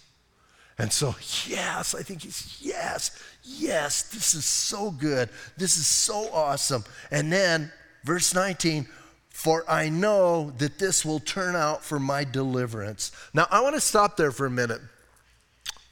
And 0.79 0.93
so, 0.93 1.15
yes, 1.47 1.95
I 1.95 2.03
think 2.03 2.23
he's, 2.23 2.59
yes, 2.61 3.11
yes, 3.43 4.03
this 4.03 4.35
is 4.35 4.45
so 4.45 4.91
good. 4.91 5.29
This 5.57 5.77
is 5.77 5.87
so 5.87 6.31
awesome. 6.33 6.85
And 7.11 7.33
then, 7.33 7.73
verse 8.05 8.33
19, 8.33 8.87
for 9.29 9.65
I 9.69 9.89
know 9.89 10.53
that 10.59 10.79
this 10.79 11.05
will 11.05 11.21
turn 11.21 11.57
out 11.57 11.85
for 11.85 11.99
my 11.99 12.25
deliverance. 12.25 13.11
Now, 13.35 13.47
I 13.51 13.61
want 13.61 13.75
to 13.75 13.81
stop 13.81 14.17
there 14.17 14.31
for 14.31 14.47
a 14.47 14.51
minute. 14.51 14.81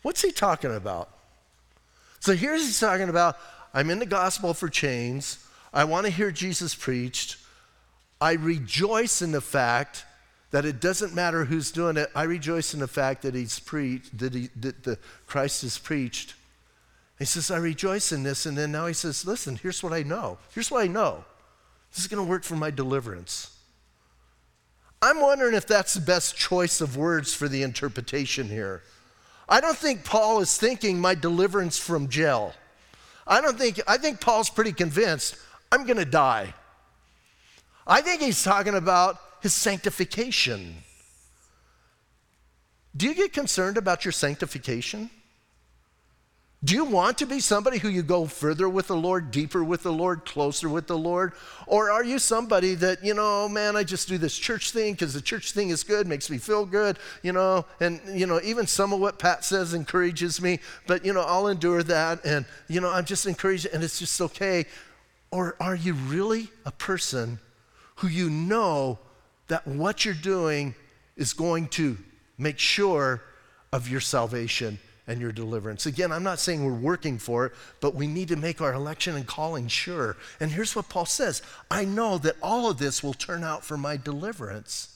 What's 0.03 0.23
he 0.23 0.31
talking 0.31 0.75
about? 0.75 1.11
So 2.21 2.35
here's 2.35 2.65
he's 2.65 2.81
talking 2.81 3.09
about 3.09 3.37
I'm 3.75 3.91
in 3.91 3.99
the 3.99 4.07
gospel 4.07 4.55
for 4.55 4.69
chains. 4.69 5.45
I 5.73 5.85
want 5.85 6.07
to 6.07 6.13
hear 6.13 6.31
Jesus 6.31 6.75
preached. 6.75 7.37
I 8.21 8.33
rejoice 8.33 9.21
in 9.21 9.33
the 9.33 9.41
fact 9.41 10.05
that 10.57 10.65
it 10.65 10.81
doesn't 10.81 11.15
matter 11.15 11.45
who's 11.45 11.71
doing 11.71 11.99
it. 11.99 12.11
I 12.15 12.23
rejoice 12.23 12.73
in 12.73 12.81
the 12.81 12.89
fact 12.89 13.21
that 13.21 13.35
he's 13.35 13.59
preached, 13.59 14.17
that, 14.17 14.33
he, 14.33 14.49
that 14.57 14.85
the 14.85 14.99
Christ 15.27 15.63
is 15.63 15.77
preached. 15.77 16.33
He 17.19 17.27
says, 17.27 17.51
I 17.51 17.59
rejoice 17.59 18.11
in 18.11 18.23
this. 18.23 18.47
And 18.47 18.57
then 18.57 18.73
now 18.73 18.87
he 18.87 18.95
says, 18.95 19.27
listen, 19.27 19.57
here's 19.57 19.83
what 19.83 19.93
I 19.93 20.03
know. 20.03 20.39
Here's 20.55 20.71
what 20.71 20.83
I 20.83 20.87
know. 20.87 21.27
This 21.93 22.01
is 22.01 22.07
going 22.07 22.25
to 22.25 22.31
work 22.31 22.43
for 22.43 22.57
my 22.57 22.71
deliverance. 22.71 23.55
I'm 25.03 25.21
wondering 25.21 25.55
if 25.55 25.67
that's 25.67 25.93
the 25.93 26.01
best 26.01 26.39
choice 26.39 26.81
of 26.81 26.97
words 26.97 27.35
for 27.35 27.49
the 27.49 27.63
interpretation 27.63 28.49
here. 28.49 28.83
I 29.51 29.61
don't 29.61 29.77
think 29.77 30.07
Paul 30.07 30.41
is 30.41 30.57
thinking 30.57 30.99
my 30.99 31.15
deliverance 31.15 31.77
from 31.77 32.09
jail. 32.09 32.55
I 33.27 33.43
don't 33.43 33.59
think, 33.59 33.79
I 33.87 33.99
think 33.99 34.23
Paul's 34.23 34.49
pretty 34.49 34.73
convinced 34.73 35.37
I'm 35.71 35.85
going 35.85 35.99
to 35.99 36.07
die. 36.07 36.55
I 37.87 38.01
think 38.01 38.23
he's 38.23 38.43
talking 38.43 38.75
about 38.75 39.21
his 39.47 39.55
sanctification. 39.55 40.75
Do 42.97 43.07
you 43.07 43.15
get 43.15 43.33
concerned 43.33 43.77
about 43.77 44.05
your 44.05 44.11
sanctification? 44.11 45.09
Do 46.65 46.75
you 46.75 46.85
want 46.85 47.19
to 47.19 47.27
be 47.27 47.39
somebody 47.39 47.79
who 47.79 47.89
you 47.89 48.03
go 48.03 48.27
further 48.27 48.69
with 48.69 48.89
the 48.89 48.97
Lord, 48.97 49.31
deeper 49.31 49.63
with 49.63 49.85
the 49.85 49.93
Lord, 49.93 50.25
closer 50.25 50.69
with 50.69 50.89
the 50.89 50.99
Lord? 50.99 51.33
Or 51.69 51.93
are 51.93 52.03
you 52.03 52.19
somebody 52.19 52.75
that, 52.75 53.05
you 53.05 53.15
know, 53.15 53.49
man, 53.49 53.77
I 53.77 53.85
just 53.85 54.09
do 54.09 54.19
this 54.19 54.37
church 54.37 54.73
thing 54.73 54.95
because 54.95 55.15
the 55.15 55.21
church 55.21 55.53
thing 55.53 55.69
is 55.69 55.85
good, 55.85 56.09
makes 56.09 56.29
me 56.29 56.39
feel 56.39 56.67
good, 56.67 56.99
you 57.23 57.33
know, 57.33 57.67
and, 57.79 58.01
you 58.13 58.27
know, 58.27 58.41
even 58.43 58.67
some 58.67 58.93
of 58.93 58.99
what 58.99 59.21
Pat 59.21 59.45
says 59.45 59.75
encourages 59.75 60.43
me, 60.43 60.59
but, 60.89 61.05
you 61.05 61.13
know, 61.13 61.23
I'll 61.23 61.47
endure 61.47 61.85
that 61.85 62.25
and, 62.25 62.45
you 62.67 62.81
know, 62.81 62.91
I'm 62.91 63.05
just 63.05 63.27
encouraged 63.27 63.67
and 63.67 63.85
it's 63.85 64.01
just 64.01 64.21
okay. 64.21 64.67
Or 65.31 65.55
are 65.61 65.77
you 65.77 65.95
really 65.95 66.49
a 66.65 66.73
person 66.73 67.39
who 67.97 68.09
you 68.09 68.29
know 68.29 68.99
that 69.49 69.67
what 69.67 70.05
you're 70.05 70.15
doing 70.15 70.75
is 71.17 71.33
going 71.33 71.69
to 71.69 71.97
make 72.39 72.59
sure 72.59 73.23
of 73.73 73.89
your 73.89 74.01
salvation 74.01 74.79
and 75.07 75.21
your 75.21 75.33
deliverance. 75.33 75.87
Again, 75.87 76.11
I'm 76.11 76.23
not 76.23 76.41
saying 76.41 76.65
we're 76.65 76.73
working 76.73 77.19
for 77.19 77.47
it, 77.47 77.53
but 77.81 77.95
we 77.95 78.07
need 78.07 78.29
to 78.29 78.37
make 78.37 78.61
our 78.61 78.75
election 78.75 79.15
and 79.15 79.27
calling 79.27 79.69
sure. 79.69 80.17
And 80.41 80.51
here's 80.51 80.75
what 80.75 80.89
Paul 80.89 81.07
says 81.07 81.43
I 81.71 81.85
know 81.85 82.19
that 82.19 82.37
all 82.43 82.71
of 82.71 82.79
this 82.79 83.03
will 83.03 83.15
turn 83.15 83.45
out 83.45 83.65
for 83.65 83.77
my 83.77 83.97
deliverance. 83.97 84.93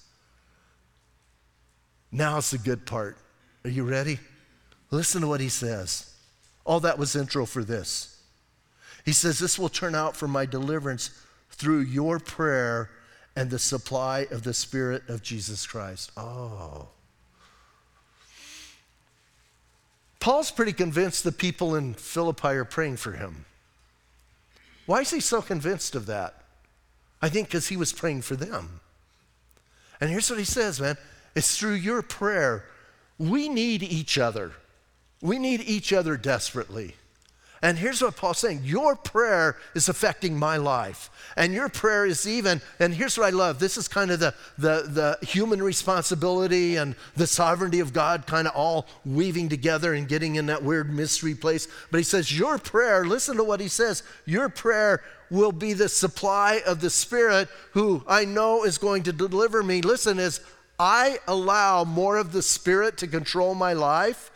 Now's 2.12 2.50
the 2.50 2.58
good 2.58 2.86
part. 2.86 3.16
Are 3.64 3.70
you 3.70 3.84
ready? 3.84 4.18
Listen 4.90 5.20
to 5.20 5.28
what 5.28 5.40
he 5.40 5.48
says. 5.48 6.12
All 6.64 6.80
that 6.80 6.98
was 6.98 7.14
intro 7.14 7.46
for 7.46 7.62
this. 7.62 8.20
He 9.04 9.12
says, 9.12 9.38
This 9.38 9.58
will 9.58 9.68
turn 9.68 9.94
out 9.94 10.16
for 10.16 10.26
my 10.26 10.44
deliverance 10.44 11.10
through 11.50 11.80
your 11.80 12.18
prayer 12.18 12.90
and 13.36 13.50
the 13.50 13.58
supply 13.58 14.26
of 14.30 14.42
the 14.42 14.54
Spirit 14.54 15.08
of 15.08 15.22
Jesus 15.22 15.66
Christ. 15.66 16.10
Oh. 16.16 16.88
Paul's 20.18 20.50
pretty 20.50 20.72
convinced 20.72 21.24
the 21.24 21.32
people 21.32 21.74
in 21.74 21.94
Philippi 21.94 22.48
are 22.48 22.64
praying 22.64 22.98
for 22.98 23.12
him. 23.12 23.46
Why 24.86 25.00
is 25.00 25.10
he 25.10 25.20
so 25.20 25.40
convinced 25.40 25.94
of 25.94 26.06
that? 26.06 26.34
I 27.22 27.28
think 27.28 27.48
because 27.48 27.68
he 27.68 27.76
was 27.76 27.92
praying 27.92 28.22
for 28.22 28.36
them. 28.36 28.80
And 30.00 30.10
here's 30.10 30.28
what 30.30 30.38
he 30.38 30.44
says, 30.44 30.80
man 30.80 30.96
it's 31.34 31.56
through 31.56 31.74
your 31.74 32.02
prayer. 32.02 32.64
We 33.18 33.48
need 33.48 33.82
each 33.82 34.18
other. 34.18 34.52
We 35.22 35.38
need 35.38 35.60
each 35.60 35.92
other 35.92 36.16
desperately. 36.16 36.96
And 37.62 37.78
here's 37.78 38.00
what 38.00 38.16
Paul's 38.16 38.38
saying 38.38 38.62
Your 38.64 38.96
prayer 38.96 39.56
is 39.74 39.88
affecting 39.88 40.38
my 40.38 40.56
life. 40.56 41.10
And 41.36 41.52
your 41.52 41.68
prayer 41.68 42.06
is 42.06 42.26
even, 42.26 42.60
and 42.78 42.94
here's 42.94 43.16
what 43.18 43.26
I 43.26 43.30
love 43.30 43.58
this 43.58 43.76
is 43.76 43.86
kind 43.86 44.10
of 44.10 44.20
the, 44.20 44.34
the, 44.56 45.18
the 45.20 45.26
human 45.26 45.62
responsibility 45.62 46.76
and 46.76 46.94
the 47.16 47.26
sovereignty 47.26 47.80
of 47.80 47.92
God 47.92 48.26
kind 48.26 48.48
of 48.48 48.54
all 48.54 48.86
weaving 49.04 49.48
together 49.48 49.92
and 49.94 50.08
getting 50.08 50.36
in 50.36 50.46
that 50.46 50.62
weird 50.62 50.92
mystery 50.92 51.34
place. 51.34 51.68
But 51.90 51.98
he 51.98 52.04
says, 52.04 52.36
Your 52.36 52.58
prayer, 52.58 53.04
listen 53.04 53.36
to 53.36 53.44
what 53.44 53.60
he 53.60 53.68
says, 53.68 54.02
your 54.24 54.48
prayer 54.48 55.02
will 55.30 55.52
be 55.52 55.74
the 55.74 55.88
supply 55.88 56.62
of 56.66 56.80
the 56.80 56.90
Spirit 56.90 57.48
who 57.72 58.02
I 58.06 58.24
know 58.24 58.64
is 58.64 58.78
going 58.78 59.02
to 59.04 59.12
deliver 59.12 59.62
me. 59.62 59.82
Listen, 59.82 60.18
as 60.18 60.40
I 60.78 61.18
allow 61.28 61.84
more 61.84 62.16
of 62.16 62.32
the 62.32 62.42
Spirit 62.42 62.96
to 62.98 63.06
control 63.06 63.54
my 63.54 63.74
life, 63.74 64.30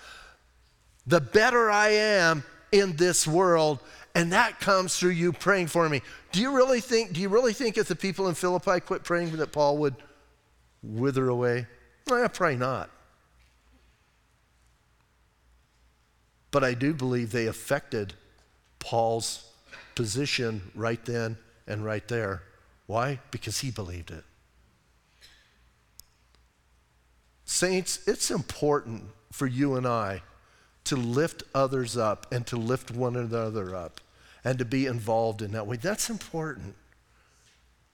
the 1.06 1.20
better 1.20 1.70
I 1.70 1.88
am 1.88 2.44
in 2.74 2.96
this 2.96 3.26
world, 3.26 3.78
and 4.14 4.32
that 4.32 4.58
comes 4.58 4.96
through 4.96 5.10
you 5.10 5.32
praying 5.32 5.68
for 5.68 5.88
me. 5.88 6.02
Do 6.32 6.40
you 6.40 6.54
really 6.56 6.80
think, 6.80 7.12
do 7.12 7.20
you 7.20 7.28
really 7.28 7.52
think 7.52 7.78
if 7.78 7.86
the 7.86 7.94
people 7.94 8.28
in 8.28 8.34
Philippi 8.34 8.80
quit 8.80 9.04
praying 9.04 9.36
that 9.36 9.52
Paul 9.52 9.78
would 9.78 9.94
wither 10.82 11.28
away? 11.28 11.66
Well, 12.08 12.28
probably 12.28 12.56
not. 12.56 12.90
But 16.50 16.64
I 16.64 16.74
do 16.74 16.92
believe 16.92 17.30
they 17.30 17.46
affected 17.46 18.14
Paul's 18.80 19.48
position 19.94 20.72
right 20.74 21.02
then 21.04 21.36
and 21.66 21.84
right 21.84 22.06
there. 22.08 22.42
Why? 22.86 23.20
Because 23.30 23.60
he 23.60 23.70
believed 23.70 24.10
it. 24.10 24.24
Saints, 27.44 28.00
it's 28.06 28.30
important 28.30 29.04
for 29.32 29.46
you 29.46 29.76
and 29.76 29.86
I 29.86 30.22
to 30.84 30.96
lift 30.96 31.42
others 31.54 31.96
up 31.96 32.26
and 32.32 32.46
to 32.46 32.56
lift 32.56 32.90
one 32.90 33.16
another 33.16 33.74
up 33.74 34.00
and 34.44 34.58
to 34.58 34.64
be 34.64 34.86
involved 34.86 35.42
in 35.42 35.52
that 35.52 35.66
way. 35.66 35.76
That's 35.76 36.10
important. 36.10 36.74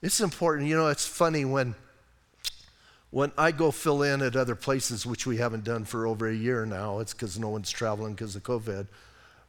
It's 0.02 0.20
important. 0.20 0.68
You 0.68 0.76
know, 0.76 0.88
it's 0.88 1.06
funny 1.06 1.44
when 1.44 1.74
when 3.10 3.32
I 3.36 3.50
go 3.50 3.72
fill 3.72 4.02
in 4.02 4.22
at 4.22 4.36
other 4.36 4.54
places, 4.54 5.04
which 5.04 5.26
we 5.26 5.38
haven't 5.38 5.64
done 5.64 5.84
for 5.84 6.06
over 6.06 6.28
a 6.28 6.34
year 6.34 6.64
now, 6.64 7.00
it's 7.00 7.12
because 7.12 7.38
no 7.40 7.48
one's 7.48 7.70
traveling 7.70 8.14
because 8.14 8.36
of 8.36 8.44
COVID. 8.44 8.86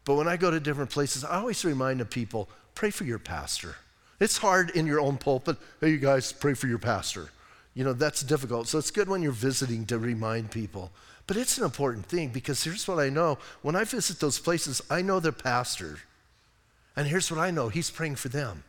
But 0.04 0.16
when 0.16 0.28
I 0.28 0.36
go 0.36 0.50
to 0.50 0.60
different 0.60 0.90
places, 0.90 1.24
I 1.24 1.38
always 1.38 1.64
remind 1.64 2.00
the 2.00 2.06
people 2.06 2.50
pray 2.74 2.90
for 2.90 3.04
your 3.04 3.20
pastor. 3.20 3.76
It's 4.20 4.38
hard 4.38 4.72
in 4.72 4.88
your 4.88 5.00
own 5.00 5.18
pulpit. 5.18 5.58
Hey, 5.80 5.92
you 5.92 5.98
guys, 5.98 6.34
pray 6.34 6.56
for 6.56 6.68
your 6.68 6.80
pastor. 6.80 7.30
You 7.74 7.84
know, 7.84 7.94
that's 7.94 8.22
difficult. 8.22 8.68
So 8.68 8.78
it's 8.78 8.92
good 8.92 9.08
when 9.08 9.22
you're 9.22 9.32
visiting 9.32 9.86
to 9.86 9.98
remind 9.98 10.52
people. 10.52 10.92
But 11.28 11.38
it's 11.38 11.58
an 11.58 11.64
important 11.64 12.06
thing 12.06 12.30
because 12.30 12.64
here's 12.64 12.88
what 12.88 13.00
I 13.00 13.10
know. 13.10 13.38
When 13.62 13.76
I 13.76 13.86
visit 13.86 14.20
those 14.20 14.40
places, 14.40 14.82
I 14.90 15.02
know 15.02 15.20
their 15.20 15.32
pastor. 15.32 16.00
And 16.96 17.08
here's 17.08 17.32
what 17.32 17.40
I 17.40 17.52
know 17.52 17.70
he's 17.70 17.90
praying 17.90 18.16
for 18.18 18.30
them. 18.30 18.64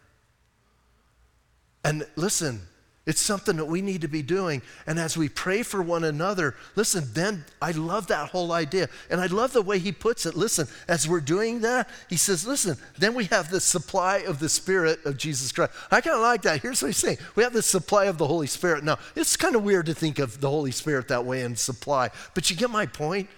And 1.84 2.06
listen, 2.14 2.62
it's 3.04 3.20
something 3.20 3.56
that 3.56 3.64
we 3.64 3.82
need 3.82 4.02
to 4.02 4.08
be 4.08 4.22
doing. 4.22 4.62
And 4.86 4.96
as 4.98 5.16
we 5.16 5.28
pray 5.28 5.64
for 5.64 5.82
one 5.82 6.04
another, 6.04 6.54
listen, 6.76 7.04
then 7.14 7.44
I 7.60 7.72
love 7.72 8.06
that 8.06 8.30
whole 8.30 8.52
idea. 8.52 8.88
And 9.10 9.20
I 9.20 9.26
love 9.26 9.52
the 9.52 9.62
way 9.62 9.80
he 9.80 9.90
puts 9.90 10.24
it. 10.24 10.36
Listen, 10.36 10.68
as 10.86 11.08
we're 11.08 11.20
doing 11.20 11.62
that, 11.62 11.88
he 12.08 12.16
says, 12.16 12.46
listen, 12.46 12.76
then 12.96 13.14
we 13.14 13.24
have 13.24 13.50
the 13.50 13.60
supply 13.60 14.18
of 14.18 14.38
the 14.38 14.48
Spirit 14.48 15.04
of 15.04 15.16
Jesus 15.16 15.50
Christ. 15.50 15.72
I 15.90 16.00
kind 16.00 16.14
of 16.14 16.22
like 16.22 16.42
that. 16.42 16.62
Here's 16.62 16.80
what 16.80 16.88
he's 16.88 16.96
saying 16.96 17.18
we 17.34 17.42
have 17.42 17.52
the 17.52 17.62
supply 17.62 18.04
of 18.04 18.18
the 18.18 18.26
Holy 18.26 18.46
Spirit. 18.46 18.84
Now, 18.84 18.98
it's 19.16 19.36
kind 19.36 19.56
of 19.56 19.64
weird 19.64 19.86
to 19.86 19.94
think 19.94 20.20
of 20.20 20.40
the 20.40 20.50
Holy 20.50 20.70
Spirit 20.70 21.08
that 21.08 21.24
way 21.24 21.42
and 21.42 21.58
supply, 21.58 22.10
but 22.34 22.50
you 22.50 22.56
get 22.56 22.70
my 22.70 22.86
point? 22.86 23.28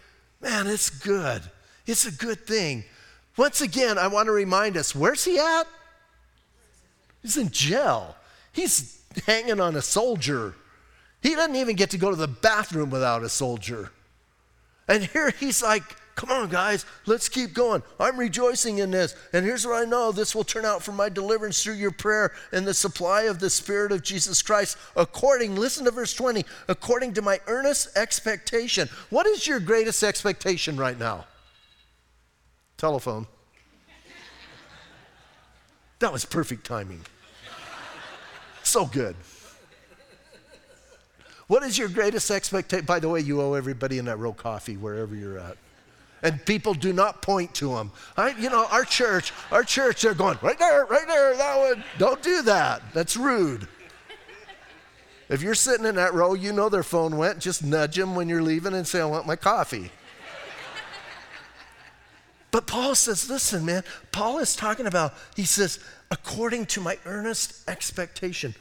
Man, 0.42 0.66
it's 0.66 0.90
good. 0.90 1.40
It's 1.86 2.04
a 2.04 2.12
good 2.12 2.46
thing. 2.46 2.84
Once 3.38 3.62
again, 3.62 3.96
I 3.96 4.08
want 4.08 4.26
to 4.26 4.32
remind 4.32 4.76
us 4.76 4.94
where's 4.94 5.24
he 5.24 5.38
at? 5.38 5.66
He's 7.22 7.38
in 7.38 7.50
jail. 7.50 8.14
He's 8.52 9.00
hanging 9.26 9.60
on 9.60 9.76
a 9.76 9.82
soldier. 9.82 10.54
He 11.22 11.34
doesn't 11.34 11.56
even 11.56 11.76
get 11.76 11.90
to 11.90 11.98
go 11.98 12.10
to 12.10 12.16
the 12.16 12.28
bathroom 12.28 12.90
without 12.90 13.22
a 13.22 13.28
soldier. 13.28 13.90
And 14.86 15.04
here 15.04 15.30
he's 15.30 15.62
like, 15.62 15.82
Come 16.14 16.30
on, 16.30 16.48
guys, 16.48 16.86
let's 17.06 17.28
keep 17.28 17.54
going. 17.54 17.82
I'm 17.98 18.16
rejoicing 18.16 18.78
in 18.78 18.92
this. 18.92 19.16
And 19.32 19.44
here's 19.44 19.66
what 19.66 19.82
I 19.82 19.84
know 19.84 20.12
this 20.12 20.34
will 20.34 20.44
turn 20.44 20.64
out 20.64 20.82
for 20.82 20.92
my 20.92 21.08
deliverance 21.08 21.62
through 21.62 21.74
your 21.74 21.90
prayer 21.90 22.32
and 22.52 22.64
the 22.66 22.74
supply 22.74 23.22
of 23.22 23.40
the 23.40 23.50
Spirit 23.50 23.90
of 23.90 24.02
Jesus 24.02 24.40
Christ, 24.40 24.78
according, 24.94 25.56
listen 25.56 25.84
to 25.86 25.90
verse 25.90 26.14
20, 26.14 26.44
according 26.68 27.14
to 27.14 27.22
my 27.22 27.40
earnest 27.48 27.96
expectation. 27.96 28.88
What 29.10 29.26
is 29.26 29.46
your 29.46 29.58
greatest 29.58 30.02
expectation 30.04 30.76
right 30.76 30.98
now? 30.98 31.26
Telephone. 32.76 33.26
That 36.00 36.12
was 36.12 36.24
perfect 36.24 36.66
timing. 36.66 37.00
So 38.74 38.86
good. 38.86 39.14
What 41.46 41.62
is 41.62 41.78
your 41.78 41.88
greatest 41.88 42.28
expectation? 42.32 42.84
By 42.84 42.98
the 42.98 43.08
way, 43.08 43.20
you 43.20 43.40
owe 43.40 43.54
everybody 43.54 43.98
in 43.98 44.06
that 44.06 44.18
row 44.18 44.32
coffee 44.32 44.76
wherever 44.76 45.14
you're 45.14 45.38
at. 45.38 45.56
And 46.24 46.44
people 46.44 46.74
do 46.74 46.92
not 46.92 47.22
point 47.22 47.54
to 47.54 47.68
them. 47.68 47.92
I, 48.16 48.30
you 48.30 48.50
know, 48.50 48.66
our 48.72 48.84
church, 48.84 49.32
our 49.52 49.62
church, 49.62 50.02
they're 50.02 50.12
going 50.12 50.38
right 50.42 50.58
there, 50.58 50.86
right 50.86 51.06
there, 51.06 51.36
that 51.36 51.56
one. 51.56 51.84
Don't 51.98 52.20
do 52.20 52.42
that. 52.42 52.82
That's 52.92 53.16
rude. 53.16 53.68
If 55.28 55.40
you're 55.40 55.54
sitting 55.54 55.86
in 55.86 55.94
that 55.94 56.12
row, 56.12 56.34
you 56.34 56.52
know 56.52 56.68
their 56.68 56.82
phone 56.82 57.16
went. 57.16 57.38
Just 57.38 57.62
nudge 57.62 57.94
them 57.94 58.16
when 58.16 58.28
you're 58.28 58.42
leaving 58.42 58.74
and 58.74 58.84
say, 58.84 59.00
I 59.00 59.04
want 59.04 59.24
my 59.24 59.36
coffee. 59.36 59.92
But 62.54 62.68
Paul 62.68 62.94
says, 62.94 63.28
listen, 63.28 63.64
man, 63.64 63.82
Paul 64.12 64.38
is 64.38 64.54
talking 64.54 64.86
about, 64.86 65.14
he 65.34 65.42
says, 65.42 65.80
according 66.12 66.66
to 66.66 66.80
my 66.80 66.96
earnest 67.04 67.68
expectation. 67.68 68.54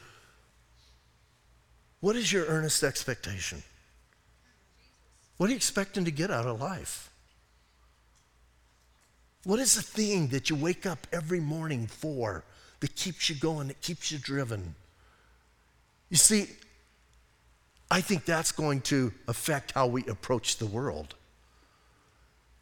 What 2.00 2.16
is 2.16 2.32
your 2.32 2.44
earnest 2.46 2.82
expectation? 2.82 3.62
What 5.36 5.46
are 5.46 5.50
you 5.50 5.56
expecting 5.56 6.04
to 6.06 6.10
get 6.10 6.32
out 6.32 6.44
of 6.44 6.60
life? 6.60 7.08
What 9.44 9.60
is 9.60 9.76
the 9.76 9.82
thing 9.82 10.26
that 10.30 10.50
you 10.50 10.56
wake 10.56 10.86
up 10.86 11.06
every 11.12 11.38
morning 11.38 11.86
for 11.86 12.42
that 12.80 12.96
keeps 12.96 13.30
you 13.30 13.36
going, 13.36 13.68
that 13.68 13.80
keeps 13.80 14.10
you 14.10 14.18
driven? 14.18 14.74
You 16.10 16.16
see, 16.16 16.48
I 17.92 18.00
think 18.00 18.24
that's 18.24 18.50
going 18.50 18.80
to 18.80 19.12
affect 19.28 19.70
how 19.70 19.86
we 19.86 20.04
approach 20.06 20.56
the 20.56 20.66
world. 20.66 21.14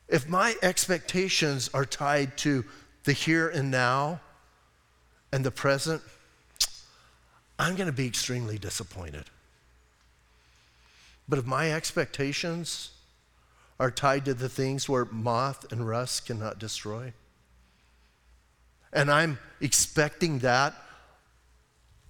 If 0.09 0.29
my 0.29 0.55
expectations 0.63 1.71
are 1.73 1.85
tied 1.85 2.37
to 2.39 2.65
the 3.05 3.13
here 3.13 3.49
and 3.49 3.71
now 3.71 4.21
and 5.33 5.45
the 5.45 5.51
present, 5.51 6.03
I'm 7.59 7.77
going 7.77 7.87
to 7.87 7.93
be 7.93 8.07
extremely 8.07 8.59
disappointed. 8.59 9.25
But 11.29 11.39
if 11.39 11.47
my 11.47 11.73
expectations 11.73 12.91
are 13.83 13.91
tied 13.91 14.25
to 14.25 14.35
the 14.35 14.49
things 14.49 14.89
where 14.89 15.05
moth 15.07 15.73
and 15.73 15.89
rust 15.89 16.27
cannot 16.27 16.59
destroy. 16.59 17.13
And 18.93 19.11
I'm 19.11 19.39
expecting 19.61 20.39
that. 20.41 20.75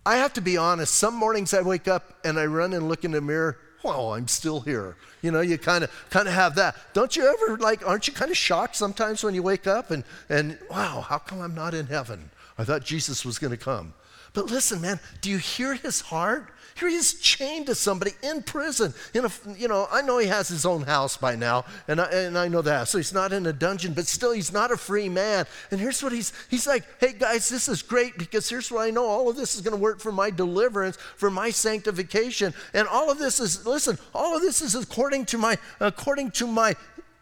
I 0.04 0.16
have 0.16 0.32
to 0.34 0.40
be 0.40 0.56
honest, 0.56 0.94
some 0.94 1.14
mornings 1.14 1.54
I 1.54 1.62
wake 1.62 1.88
up 1.88 2.18
and 2.24 2.38
I 2.38 2.44
run 2.44 2.72
and 2.72 2.88
look 2.88 3.04
in 3.04 3.12
the 3.12 3.20
mirror, 3.20 3.56
oh, 3.84 4.12
I'm 4.12 4.28
still 4.28 4.60
here. 4.60 4.96
You 5.22 5.30
know, 5.30 5.40
you 5.40 5.58
kind 5.58 5.84
of 5.84 5.90
kind 6.10 6.28
of 6.28 6.34
have 6.34 6.54
that. 6.56 6.76
Don't 6.92 7.14
you 7.16 7.26
ever 7.26 7.58
like 7.58 7.86
aren't 7.86 8.08
you 8.08 8.14
kind 8.14 8.30
of 8.30 8.36
shocked 8.36 8.76
sometimes 8.76 9.22
when 9.22 9.34
you 9.34 9.42
wake 9.42 9.66
up 9.66 9.90
and 9.90 10.04
and 10.28 10.58
wow, 10.70 11.00
how 11.00 11.18
come 11.18 11.40
I'm 11.40 11.54
not 11.54 11.74
in 11.74 11.86
heaven? 11.86 12.30
I 12.58 12.64
thought 12.64 12.84
Jesus 12.84 13.24
was 13.24 13.38
going 13.38 13.50
to 13.50 13.56
come. 13.56 13.94
But 14.34 14.46
listen, 14.46 14.80
man, 14.80 14.98
do 15.20 15.30
you 15.30 15.38
hear 15.38 15.74
his 15.74 16.00
heart? 16.00 16.48
Here 16.74 16.88
he 16.88 16.94
is 16.94 17.14
chained 17.14 17.66
to 17.66 17.74
somebody 17.74 18.12
in 18.22 18.42
prison. 18.42 18.94
In 19.12 19.26
a, 19.26 19.30
you 19.58 19.68
know, 19.68 19.86
I 19.90 20.00
know 20.00 20.16
he 20.16 20.26
has 20.28 20.48
his 20.48 20.64
own 20.64 20.82
house 20.82 21.18
by 21.18 21.36
now, 21.36 21.66
and 21.86 22.00
I, 22.00 22.06
and 22.06 22.38
I 22.38 22.48
know 22.48 22.62
that. 22.62 22.88
So 22.88 22.96
he's 22.96 23.12
not 23.12 23.32
in 23.32 23.44
a 23.46 23.52
dungeon, 23.52 23.92
but 23.92 24.06
still 24.06 24.32
he's 24.32 24.52
not 24.52 24.70
a 24.70 24.76
free 24.78 25.10
man. 25.10 25.44
And 25.70 25.78
here's 25.78 26.02
what 26.02 26.12
he's, 26.12 26.32
he's 26.48 26.66
like, 26.66 26.84
hey 26.98 27.12
guys, 27.12 27.50
this 27.50 27.68
is 27.68 27.82
great 27.82 28.16
because 28.16 28.48
here's 28.48 28.70
what 28.70 28.80
I 28.80 28.90
know. 28.90 29.04
All 29.04 29.28
of 29.28 29.36
this 29.36 29.54
is 29.54 29.60
going 29.60 29.76
to 29.76 29.82
work 29.82 30.00
for 30.00 30.12
my 30.12 30.30
deliverance, 30.30 30.96
for 31.16 31.30
my 31.30 31.50
sanctification. 31.50 32.54
And 32.72 32.88
all 32.88 33.10
of 33.10 33.18
this 33.18 33.38
is, 33.38 33.66
listen, 33.66 33.98
all 34.14 34.34
of 34.34 34.40
this 34.40 34.62
is 34.62 34.74
according 34.74 35.26
to 35.26 35.38
my, 35.38 35.58
according 35.78 36.30
to 36.32 36.46
my 36.46 36.74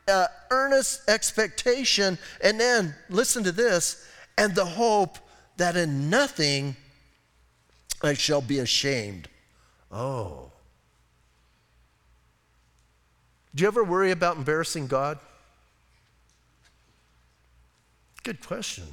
uh, 0.07 0.27
earnest 0.51 1.09
expectation. 1.09 2.19
And 2.41 2.61
then, 2.61 2.95
listen 3.09 3.43
to 3.45 3.53
this, 3.53 4.07
and 4.39 4.55
the 4.55 4.65
hope 4.65 5.19
that 5.57 5.77
in 5.77 6.09
nothing 6.09 6.77
I 8.03 8.15
shall 8.15 8.41
be 8.41 8.59
ashamed. 8.59 9.29
Oh. 9.91 10.51
Do 13.55 13.63
you 13.63 13.69
ever 13.69 13.85
worry 13.85 14.11
about 14.11 14.37
embarrassing 14.37 14.87
God? 14.87 15.19
Good 18.23 18.45
question. 18.47 18.85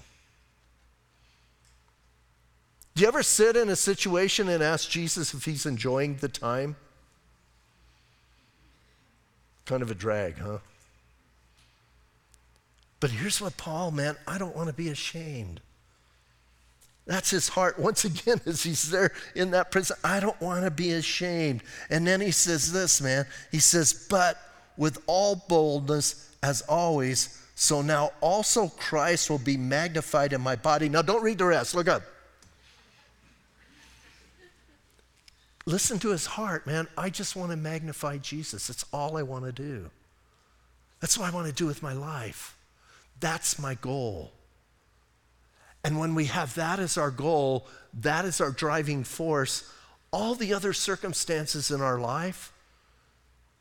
Do 2.96 3.02
you 3.04 3.08
ever 3.08 3.22
sit 3.22 3.56
in 3.56 3.70
a 3.70 3.76
situation 3.76 4.50
and 4.50 4.64
ask 4.64 4.90
Jesus 4.90 5.34
if 5.34 5.46
he's 5.46 5.68
enjoying 5.68 6.16
the 6.16 6.28
time? 6.28 6.76
Kind 9.66 9.84
of 9.84 9.92
a 9.92 9.96
drag, 9.96 10.40
huh? 10.40 10.58
But 13.00 13.12
here's 13.12 13.40
what 13.40 13.58
Paul, 13.58 13.92
meant 13.92 14.18
I 14.26 14.40
don't 14.40 14.56
want 14.56 14.70
to 14.70 14.74
be 14.74 14.90
ashamed. 14.90 15.62
That's 17.08 17.30
his 17.30 17.48
heart. 17.48 17.80
Once 17.80 18.06
again, 18.06 18.42
as 18.46 18.62
he's 18.62 18.92
there 18.92 19.12
in 19.34 19.52
that 19.52 19.72
prison, 19.72 19.96
I 20.04 20.20
don't 20.20 20.40
want 20.40 20.66
to 20.66 20.72
be 20.72 20.92
ashamed. 20.92 21.64
And 21.90 22.06
then 22.06 22.22
he 22.22 22.32
says 22.32 22.72
this, 22.72 23.02
man. 23.02 23.26
He 23.52 23.60
says, 23.60 24.08
But 24.10 24.38
with 24.78 25.02
all 25.08 25.44
boldness, 25.48 26.36
as 26.44 26.62
always, 26.64 27.42
so 27.56 27.82
now 27.82 28.12
also 28.22 28.68
Christ 28.68 29.30
will 29.30 29.40
be 29.40 29.58
magnified 29.58 30.34
in 30.34 30.42
my 30.42 30.56
body. 30.56 30.90
Now 30.90 31.02
don't 31.02 31.24
read 31.24 31.40
the 31.40 31.46
rest. 31.46 31.74
Look 31.74 31.88
up. 31.88 32.04
Listen 35.66 36.00
to 36.00 36.12
his 36.12 36.26
heart, 36.26 36.68
man. 36.68 36.88
I 36.98 37.10
just 37.10 37.36
want 37.36 37.52
to 37.52 37.58
magnify 37.58 38.18
Jesus. 38.18 38.68
That's 38.68 38.86
all 38.94 39.18
I 39.18 39.24
want 39.24 39.46
to 39.46 39.52
do. 39.52 39.90
That's 41.02 41.18
what 41.18 41.32
I 41.32 41.36
want 41.36 41.48
to 41.48 41.54
do 41.54 41.66
with 41.66 41.84
my 41.84 41.94
life. 41.94 42.56
That's 43.20 43.60
my 43.60 43.76
goal. 43.76 44.32
And 45.84 46.00
when 46.00 46.16
we 46.16 46.26
have 46.26 46.56
that 46.56 46.80
as 46.80 46.98
our 46.98 47.12
goal, 47.12 47.68
that 47.94 48.26
is 48.26 48.42
our 48.42 48.52
driving 48.52 49.04
force, 49.04 49.72
all 50.12 50.36
the 50.36 50.54
other 50.54 50.74
circumstances 50.74 51.72
in 51.72 51.82
our 51.82 52.00
life 52.00 52.52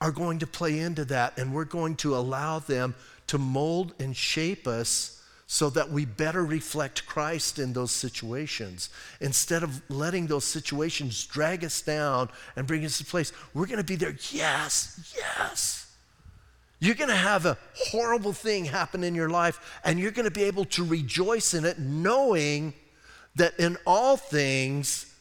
are 0.01 0.13
going 0.13 0.39
to 0.41 0.47
play 0.47 0.79
into 0.79 1.05
that, 1.07 1.39
and 1.39 1.55
we're 1.55 1.65
going 1.65 1.97
to 1.97 2.17
allow 2.17 2.59
them 2.59 2.95
to 3.29 3.39
mold 3.39 3.95
and 3.99 4.17
shape 4.17 4.67
us 4.67 5.23
so 5.47 5.71
that 5.71 5.91
we 5.91 6.05
better 6.05 6.45
reflect 6.45 7.07
Christ 7.07 7.59
in 7.59 7.73
those 7.73 7.93
situations. 7.93 8.91
Instead 9.21 9.63
of 9.63 9.81
letting 9.89 10.27
those 10.27 10.45
situations 10.45 11.25
drag 11.25 11.65
us 11.65 11.81
down 11.81 12.29
and 12.57 12.67
bring 12.67 12.85
us 12.85 12.99
to 12.99 13.05
place, 13.05 13.33
we're 13.55 13.67
going 13.67 13.79
to 13.79 13.85
be 13.85 13.97
there, 13.97 14.17
yes, 14.33 15.15
yes. 15.17 15.86
You're 16.79 16.95
going 16.95 17.11
to 17.11 17.17
have 17.17 17.47
a 17.47 17.57
horrible 17.75 18.33
thing 18.33 18.67
happen 18.67 19.03
in 19.03 19.15
your 19.15 19.31
life, 19.31 19.81
and 19.85 19.99
you're 19.99 20.11
going 20.11 20.25
to 20.29 20.31
be 20.31 20.45
able 20.45 20.67
to 20.67 20.85
rejoice 20.85 21.55
in 21.55 21.65
it, 21.65 21.79
knowing 21.79 22.75
that 23.35 23.59
in 23.59 23.79
all 23.87 24.17
things, 24.17 25.15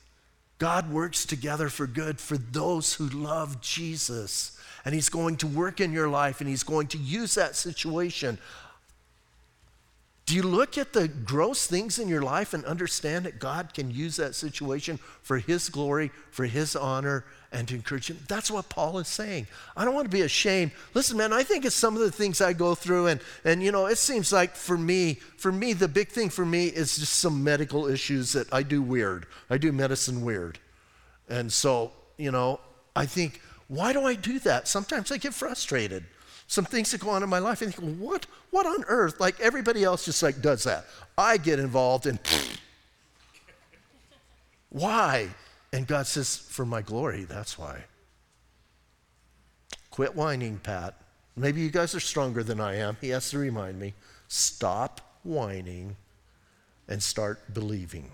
God 0.57 0.91
works 0.91 1.25
together 1.25 1.69
for 1.69 1.87
good 1.87 2.19
for 2.19 2.37
those 2.37 2.93
who 2.93 3.07
love 3.07 3.61
Jesus. 3.61 4.57
And 4.83 4.93
He's 4.93 5.09
going 5.09 5.37
to 5.37 5.47
work 5.47 5.79
in 5.79 5.91
your 5.91 6.09
life, 6.09 6.41
and 6.41 6.49
He's 6.49 6.63
going 6.63 6.87
to 6.87 6.97
use 6.97 7.35
that 7.35 7.55
situation. 7.55 8.37
Do 10.25 10.35
you 10.35 10.41
look 10.41 10.77
at 10.77 10.91
the 10.91 11.07
gross 11.07 11.67
things 11.67 11.99
in 11.99 12.07
your 12.07 12.23
life 12.23 12.55
and 12.55 12.65
understand 12.65 13.25
that 13.25 13.38
God 13.38 13.75
can 13.75 13.91
use 13.91 14.15
that 14.15 14.33
situation 14.33 14.97
for 15.21 15.38
His 15.38 15.69
glory, 15.69 16.09
for 16.31 16.45
His 16.45 16.75
honor, 16.75 17.25
and 17.55 17.67
to 17.69 17.75
encourage 17.75 18.09
him. 18.09 18.19
That's 18.27 18.51
what 18.51 18.67
Paul 18.67 18.99
is 18.99 19.07
saying. 19.07 19.47
I 19.77 19.85
don't 19.85 19.95
want 19.95 20.05
to 20.05 20.15
be 20.15 20.23
ashamed. 20.23 20.71
Listen, 20.93 21.17
man, 21.17 21.31
I 21.31 21.43
think 21.43 21.63
it's 21.63 21.75
some 21.75 21.95
of 21.95 22.01
the 22.01 22.11
things 22.11 22.41
I 22.41 22.51
go 22.51 22.75
through, 22.75 23.07
and, 23.07 23.21
and 23.45 23.63
you 23.63 23.71
know, 23.71 23.85
it 23.85 23.97
seems 23.97 24.33
like 24.33 24.55
for 24.55 24.77
me, 24.77 25.15
for 25.38 25.51
me, 25.51 25.71
the 25.71 25.88
big 25.88 26.09
thing 26.09 26.29
for 26.29 26.45
me 26.45 26.67
is 26.67 26.97
just 26.97 27.13
some 27.13 27.43
medical 27.43 27.88
issues 27.88 28.33
that 28.33 28.53
I 28.53 28.61
do 28.61 28.81
weird. 28.81 29.25
I 29.49 29.57
do 29.57 29.71
medicine 29.71 30.25
weird. 30.25 30.59
And 31.29 31.51
so, 31.51 31.93
you 32.17 32.31
know, 32.31 32.59
I 32.95 33.05
think, 33.05 33.41
why 33.67 33.93
do 33.93 34.03
I 34.05 34.15
do 34.15 34.38
that? 34.39 34.67
Sometimes 34.67 35.11
I 35.11 35.17
get 35.17 35.33
frustrated. 35.33 36.03
Some 36.47 36.65
things 36.65 36.91
that 36.91 37.01
go 37.01 37.10
on 37.10 37.23
in 37.23 37.29
my 37.29 37.39
life, 37.39 37.62
and 37.62 37.73
think, 37.73 37.97
what, 37.97 38.27
what 38.51 38.65
on 38.65 38.84
earth? 38.88 39.19
Like 39.19 39.39
everybody 39.39 39.84
else 39.84 40.05
just 40.05 40.21
like 40.21 40.41
does 40.41 40.63
that. 40.65 40.86
I 41.17 41.38
get 41.38 41.60
involved 41.60 42.05
and 42.05 42.19
why? 44.69 45.29
And 45.73 45.88
God 45.88 46.08
says, 46.08 46.38
For 46.38 46.65
my 46.65 46.81
glory, 46.81 47.23
that's 47.23 47.58
why. 47.58 47.84
Quit 49.89 50.15
whining, 50.15 50.60
Pat. 50.60 50.95
Maybe 51.36 51.62
you 51.62 51.69
guys 51.69 51.95
are 51.95 51.99
stronger 51.99 52.43
than 52.43 52.60
I 52.60 52.75
am. 52.75 52.97
He 53.01 53.10
has 53.10 53.29
to 53.31 53.38
remind 53.38 53.79
me. 53.79 53.93
Stop 54.27 55.01
whining 55.23 55.95
and 56.88 57.01
start 57.01 57.53
believing. 57.53 58.12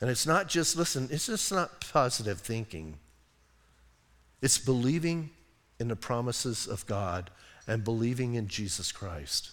And 0.00 0.10
it's 0.10 0.26
not 0.26 0.48
just, 0.48 0.76
listen, 0.76 1.08
it's 1.10 1.26
just 1.26 1.50
not 1.50 1.80
positive 1.92 2.40
thinking. 2.40 2.98
It's 4.42 4.58
believing 4.58 5.30
in 5.78 5.88
the 5.88 5.96
promises 5.96 6.66
of 6.66 6.86
God 6.86 7.30
and 7.66 7.84
believing 7.84 8.34
in 8.34 8.48
Jesus 8.48 8.92
Christ. 8.92 9.50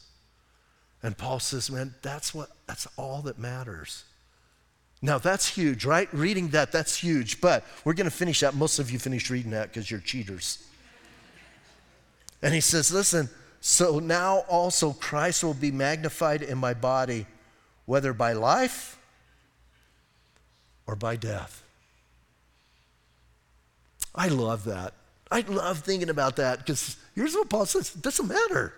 And 1.02 1.18
Paul 1.18 1.40
says, 1.40 1.70
man, 1.70 1.94
that's 2.02 2.34
what 2.34 2.50
that's 2.66 2.88
all 2.98 3.22
that 3.24 3.38
matters. 3.38 4.06
Now, 5.02 5.18
that's 5.18 5.50
huge, 5.50 5.84
right? 5.84 6.08
Reading 6.14 6.48
that, 6.50 6.72
that's 6.72 6.96
huge. 6.96 7.42
But 7.42 7.66
we're 7.84 7.94
going 7.94 8.10
to 8.10 8.16
finish 8.16 8.40
that. 8.40 8.56
Most 8.56 8.80
of 8.80 8.90
you 8.90 8.98
finished 8.98 9.30
reading 9.30 9.52
that 9.52 9.68
because 9.68 9.92
you're 9.92 10.00
cheaters. 10.00 10.66
And 12.42 12.54
he 12.54 12.62
says, 12.62 12.94
Listen, 12.94 13.30
so 13.60 14.00
now 14.00 14.40
also 14.50 14.94
Christ 14.94 15.44
will 15.44 15.54
be 15.54 15.72
magnified 15.72 16.42
in 16.42 16.58
my 16.58 16.74
body, 16.74 17.26
whether 17.86 18.14
by 18.14 18.32
life 18.32 18.98
or 20.88 20.96
by 20.96 21.18
death. 21.18 21.64
I 24.16 24.30
love 24.30 24.64
that. 24.66 24.94
I 25.34 25.42
love 25.48 25.80
thinking 25.80 26.12
about 26.12 26.36
that 26.36 26.60
because 26.60 26.96
here's 27.16 27.34
what 27.34 27.50
Paul 27.50 27.66
says 27.66 27.96
it 27.96 28.04
doesn't 28.04 28.28
matter. 28.28 28.72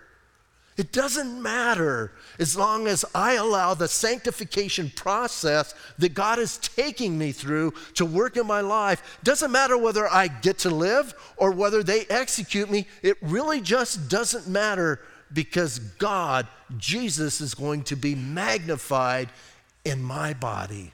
It 0.78 0.90
doesn't 0.90 1.42
matter 1.42 2.12
as 2.38 2.56
long 2.56 2.86
as 2.86 3.04
I 3.14 3.34
allow 3.34 3.74
the 3.74 3.88
sanctification 3.88 4.90
process 4.94 5.74
that 5.98 6.14
God 6.14 6.38
is 6.38 6.56
taking 6.56 7.18
me 7.18 7.32
through 7.32 7.74
to 7.94 8.06
work 8.06 8.38
in 8.38 8.46
my 8.46 8.62
life. 8.62 9.18
Doesn't 9.22 9.52
matter 9.52 9.76
whether 9.76 10.10
I 10.10 10.28
get 10.28 10.58
to 10.60 10.70
live 10.70 11.14
or 11.36 11.50
whether 11.50 11.82
they 11.82 12.06
execute 12.06 12.70
me. 12.70 12.86
It 13.02 13.18
really 13.20 13.60
just 13.60 14.08
doesn't 14.08 14.48
matter 14.48 15.00
because 15.32 15.78
God, 15.78 16.46
Jesus, 16.78 17.42
is 17.42 17.54
going 17.54 17.82
to 17.84 17.96
be 17.96 18.14
magnified 18.14 19.28
in 19.84 20.02
my 20.02 20.32
body. 20.32 20.92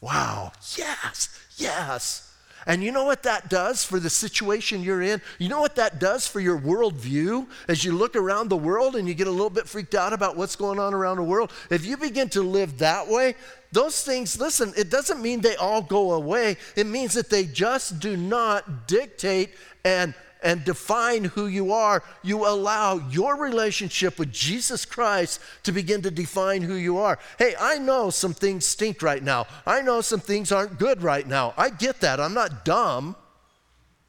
Wow. 0.00 0.52
Yes, 0.76 1.28
yes. 1.56 2.29
And 2.70 2.84
you 2.84 2.92
know 2.92 3.04
what 3.04 3.24
that 3.24 3.50
does 3.50 3.84
for 3.84 3.98
the 3.98 4.08
situation 4.08 4.80
you're 4.80 5.02
in? 5.02 5.20
You 5.40 5.48
know 5.48 5.60
what 5.60 5.74
that 5.74 5.98
does 5.98 6.28
for 6.28 6.38
your 6.38 6.56
worldview 6.56 7.48
as 7.66 7.84
you 7.84 7.90
look 7.90 8.14
around 8.14 8.48
the 8.48 8.56
world 8.56 8.94
and 8.94 9.08
you 9.08 9.14
get 9.14 9.26
a 9.26 9.32
little 9.32 9.50
bit 9.50 9.68
freaked 9.68 9.96
out 9.96 10.12
about 10.12 10.36
what's 10.36 10.54
going 10.54 10.78
on 10.78 10.94
around 10.94 11.16
the 11.16 11.24
world? 11.24 11.50
If 11.68 11.84
you 11.84 11.96
begin 11.96 12.28
to 12.28 12.42
live 12.42 12.78
that 12.78 13.08
way, 13.08 13.34
those 13.72 14.04
things, 14.04 14.38
listen, 14.38 14.72
it 14.76 14.88
doesn't 14.88 15.20
mean 15.20 15.40
they 15.40 15.56
all 15.56 15.82
go 15.82 16.12
away. 16.12 16.58
It 16.76 16.86
means 16.86 17.12
that 17.14 17.28
they 17.28 17.44
just 17.44 17.98
do 17.98 18.16
not 18.16 18.86
dictate 18.86 19.50
and 19.84 20.14
and 20.42 20.64
define 20.64 21.24
who 21.24 21.46
you 21.46 21.72
are, 21.72 22.02
you 22.22 22.46
allow 22.46 22.96
your 23.08 23.36
relationship 23.36 24.18
with 24.18 24.32
Jesus 24.32 24.84
Christ 24.84 25.40
to 25.64 25.72
begin 25.72 26.02
to 26.02 26.10
define 26.10 26.62
who 26.62 26.74
you 26.74 26.98
are. 26.98 27.18
Hey, 27.38 27.54
I 27.58 27.78
know 27.78 28.10
some 28.10 28.34
things 28.34 28.66
stink 28.66 29.02
right 29.02 29.22
now. 29.22 29.46
I 29.66 29.82
know 29.82 30.00
some 30.00 30.20
things 30.20 30.52
aren't 30.52 30.78
good 30.78 31.02
right 31.02 31.26
now. 31.26 31.54
I 31.56 31.70
get 31.70 32.00
that. 32.00 32.20
I'm 32.20 32.34
not 32.34 32.64
dumb. 32.64 33.16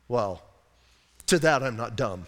Well, 0.08 0.42
to 1.28 1.40
that, 1.40 1.64
I'm 1.64 1.78
not 1.78 1.96
dumb. 1.96 2.26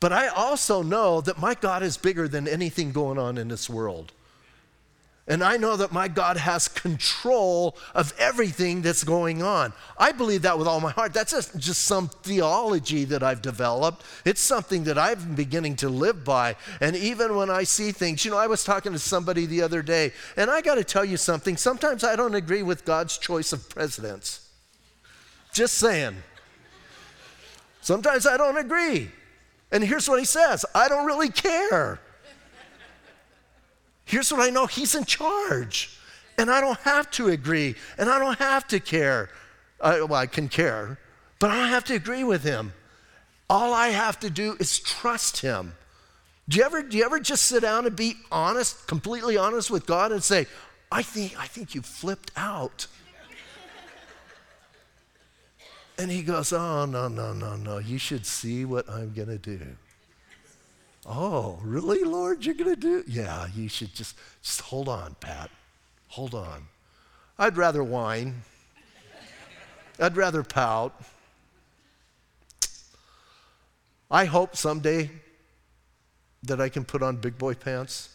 But 0.00 0.12
I 0.12 0.28
also 0.28 0.82
know 0.82 1.20
that 1.22 1.38
my 1.38 1.54
God 1.54 1.82
is 1.82 1.96
bigger 1.96 2.28
than 2.28 2.46
anything 2.46 2.92
going 2.92 3.18
on 3.18 3.38
in 3.38 3.48
this 3.48 3.70
world. 3.70 4.12
And 5.28 5.42
I 5.42 5.56
know 5.56 5.76
that 5.76 5.90
my 5.90 6.06
God 6.06 6.36
has 6.36 6.68
control 6.68 7.76
of 7.96 8.14
everything 8.16 8.82
that's 8.82 9.02
going 9.02 9.42
on. 9.42 9.72
I 9.98 10.12
believe 10.12 10.42
that 10.42 10.56
with 10.56 10.68
all 10.68 10.80
my 10.80 10.92
heart. 10.92 11.12
That's 11.12 11.32
just, 11.56 11.82
some 11.82 12.08
theology 12.22 13.04
that 13.06 13.24
I've 13.24 13.42
developed. 13.42 14.04
It's 14.24 14.40
something 14.40 14.84
that 14.84 14.96
I'm 14.96 15.34
beginning 15.34 15.76
to 15.76 15.88
live 15.88 16.24
by. 16.24 16.54
And 16.80 16.94
even 16.94 17.34
when 17.34 17.50
I 17.50 17.64
see 17.64 17.90
things, 17.90 18.24
you 18.24 18.30
know, 18.30 18.36
I 18.36 18.46
was 18.46 18.62
talking 18.62 18.92
to 18.92 19.00
somebody 19.00 19.46
the 19.46 19.62
other 19.62 19.82
day, 19.82 20.12
and 20.36 20.48
I 20.48 20.60
got 20.60 20.76
to 20.76 20.84
tell 20.84 21.04
you 21.04 21.16
something. 21.16 21.56
Sometimes 21.56 22.04
I 22.04 22.14
don't 22.14 22.36
agree 22.36 22.62
with 22.62 22.84
God's 22.84 23.18
choice 23.18 23.52
of 23.52 23.68
presidents. 23.68 24.48
Just 25.52 25.74
saying. 25.74 26.16
Sometimes 27.80 28.26
I 28.26 28.36
don't 28.36 28.58
agree. 28.58 29.10
And 29.72 29.82
here's 29.82 30.08
what 30.08 30.20
he 30.20 30.24
says 30.24 30.64
I 30.72 30.88
don't 30.88 31.06
really 31.06 31.30
care. 31.30 32.00
Here's 34.06 34.32
what 34.32 34.40
I 34.40 34.48
know 34.48 34.66
He's 34.66 34.94
in 34.94 35.04
charge. 35.04 35.98
And 36.38 36.50
I 36.50 36.60
don't 36.60 36.78
have 36.80 37.10
to 37.12 37.28
agree. 37.28 37.74
And 37.98 38.08
I 38.08 38.18
don't 38.18 38.38
have 38.38 38.66
to 38.68 38.80
care. 38.80 39.28
I, 39.80 40.00
well, 40.00 40.14
I 40.14 40.26
can 40.26 40.48
care, 40.48 40.98
but 41.38 41.50
I 41.50 41.56
don't 41.56 41.68
have 41.68 41.84
to 41.84 41.94
agree 41.94 42.24
with 42.24 42.42
Him. 42.42 42.72
All 43.50 43.74
I 43.74 43.88
have 43.88 44.18
to 44.20 44.30
do 44.30 44.56
is 44.58 44.78
trust 44.78 45.40
Him. 45.40 45.74
Do 46.48 46.58
you 46.58 46.64
ever, 46.64 46.82
do 46.82 46.96
you 46.96 47.04
ever 47.04 47.18
just 47.18 47.44
sit 47.44 47.62
down 47.62 47.86
and 47.86 47.96
be 47.96 48.14
honest, 48.30 48.86
completely 48.86 49.36
honest 49.36 49.70
with 49.70 49.84
God 49.84 50.12
and 50.12 50.22
say, 50.22 50.46
I 50.90 51.02
think, 51.02 51.38
I 51.38 51.46
think 51.46 51.74
you 51.74 51.82
flipped 51.82 52.30
out? 52.36 52.86
And 55.98 56.10
he 56.10 56.22
goes, 56.22 56.52
Oh, 56.52 56.84
no, 56.84 57.08
no, 57.08 57.32
no, 57.32 57.56
no. 57.56 57.78
You 57.78 57.98
should 57.98 58.26
see 58.26 58.64
what 58.64 58.88
I'm 58.88 59.12
going 59.14 59.28
to 59.28 59.38
do. 59.38 59.60
Oh, 61.08 61.60
really, 61.62 62.02
Lord? 62.02 62.44
You're 62.44 62.56
going 62.56 62.74
to 62.74 62.80
do? 62.80 63.04
Yeah, 63.06 63.46
you 63.54 63.68
should 63.68 63.94
just, 63.94 64.16
just 64.42 64.60
hold 64.60 64.88
on, 64.88 65.14
Pat. 65.20 65.50
Hold 66.08 66.34
on. 66.34 66.66
I'd 67.38 67.56
rather 67.56 67.84
whine. 67.84 68.42
I'd 70.00 70.16
rather 70.16 70.42
pout. 70.42 71.00
I 74.10 74.24
hope 74.24 74.56
someday 74.56 75.10
that 76.42 76.60
I 76.60 76.68
can 76.68 76.84
put 76.84 77.02
on 77.02 77.16
big 77.16 77.38
boy 77.38 77.54
pants 77.54 78.10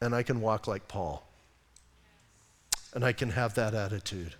and 0.00 0.14
I 0.14 0.22
can 0.22 0.40
walk 0.40 0.66
like 0.66 0.88
Paul. 0.88 1.26
And 2.94 3.04
I 3.04 3.12
can 3.12 3.30
have 3.30 3.54
that 3.54 3.74
attitude. 3.74 4.34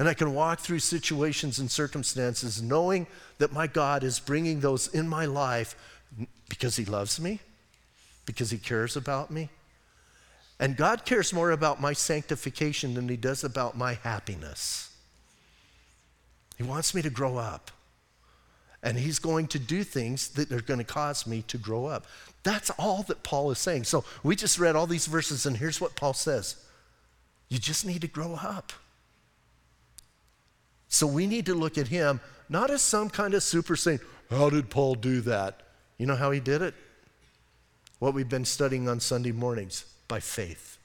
And 0.00 0.08
I 0.08 0.14
can 0.14 0.32
walk 0.32 0.60
through 0.60 0.78
situations 0.78 1.58
and 1.58 1.70
circumstances 1.70 2.62
knowing 2.62 3.06
that 3.36 3.52
my 3.52 3.66
God 3.66 4.02
is 4.02 4.18
bringing 4.18 4.60
those 4.60 4.88
in 4.88 5.06
my 5.06 5.26
life 5.26 5.76
because 6.48 6.76
He 6.76 6.86
loves 6.86 7.20
me, 7.20 7.38
because 8.24 8.50
He 8.50 8.56
cares 8.56 8.96
about 8.96 9.30
me. 9.30 9.50
And 10.58 10.74
God 10.74 11.04
cares 11.04 11.34
more 11.34 11.50
about 11.50 11.82
my 11.82 11.92
sanctification 11.92 12.94
than 12.94 13.10
He 13.10 13.18
does 13.18 13.44
about 13.44 13.76
my 13.76 13.92
happiness. 13.92 14.90
He 16.56 16.62
wants 16.62 16.94
me 16.94 17.02
to 17.02 17.10
grow 17.10 17.36
up. 17.36 17.70
And 18.82 18.96
He's 18.96 19.18
going 19.18 19.48
to 19.48 19.58
do 19.58 19.84
things 19.84 20.30
that 20.30 20.50
are 20.50 20.62
going 20.62 20.78
to 20.78 20.84
cause 20.84 21.26
me 21.26 21.42
to 21.42 21.58
grow 21.58 21.84
up. 21.84 22.06
That's 22.42 22.70
all 22.78 23.02
that 23.02 23.22
Paul 23.22 23.50
is 23.50 23.58
saying. 23.58 23.84
So 23.84 24.04
we 24.22 24.34
just 24.34 24.58
read 24.58 24.76
all 24.76 24.86
these 24.86 25.06
verses, 25.06 25.44
and 25.44 25.58
here's 25.58 25.78
what 25.78 25.94
Paul 25.94 26.14
says 26.14 26.56
You 27.50 27.58
just 27.58 27.84
need 27.84 28.00
to 28.00 28.08
grow 28.08 28.36
up. 28.36 28.72
So 30.90 31.06
we 31.06 31.26
need 31.26 31.46
to 31.46 31.54
look 31.54 31.78
at 31.78 31.88
him 31.88 32.20
not 32.50 32.70
as 32.70 32.82
some 32.82 33.08
kind 33.08 33.32
of 33.32 33.42
super 33.42 33.76
saint. 33.76 34.02
How 34.28 34.50
did 34.50 34.68
Paul 34.68 34.96
do 34.96 35.20
that? 35.22 35.62
You 35.96 36.06
know 36.06 36.16
how 36.16 36.32
he 36.32 36.40
did 36.40 36.60
it? 36.60 36.74
What 38.00 38.12
we've 38.12 38.28
been 38.28 38.44
studying 38.44 38.88
on 38.88 39.00
Sunday 39.00 39.32
mornings 39.32 39.84
by 40.08 40.20
faith. 40.20 40.78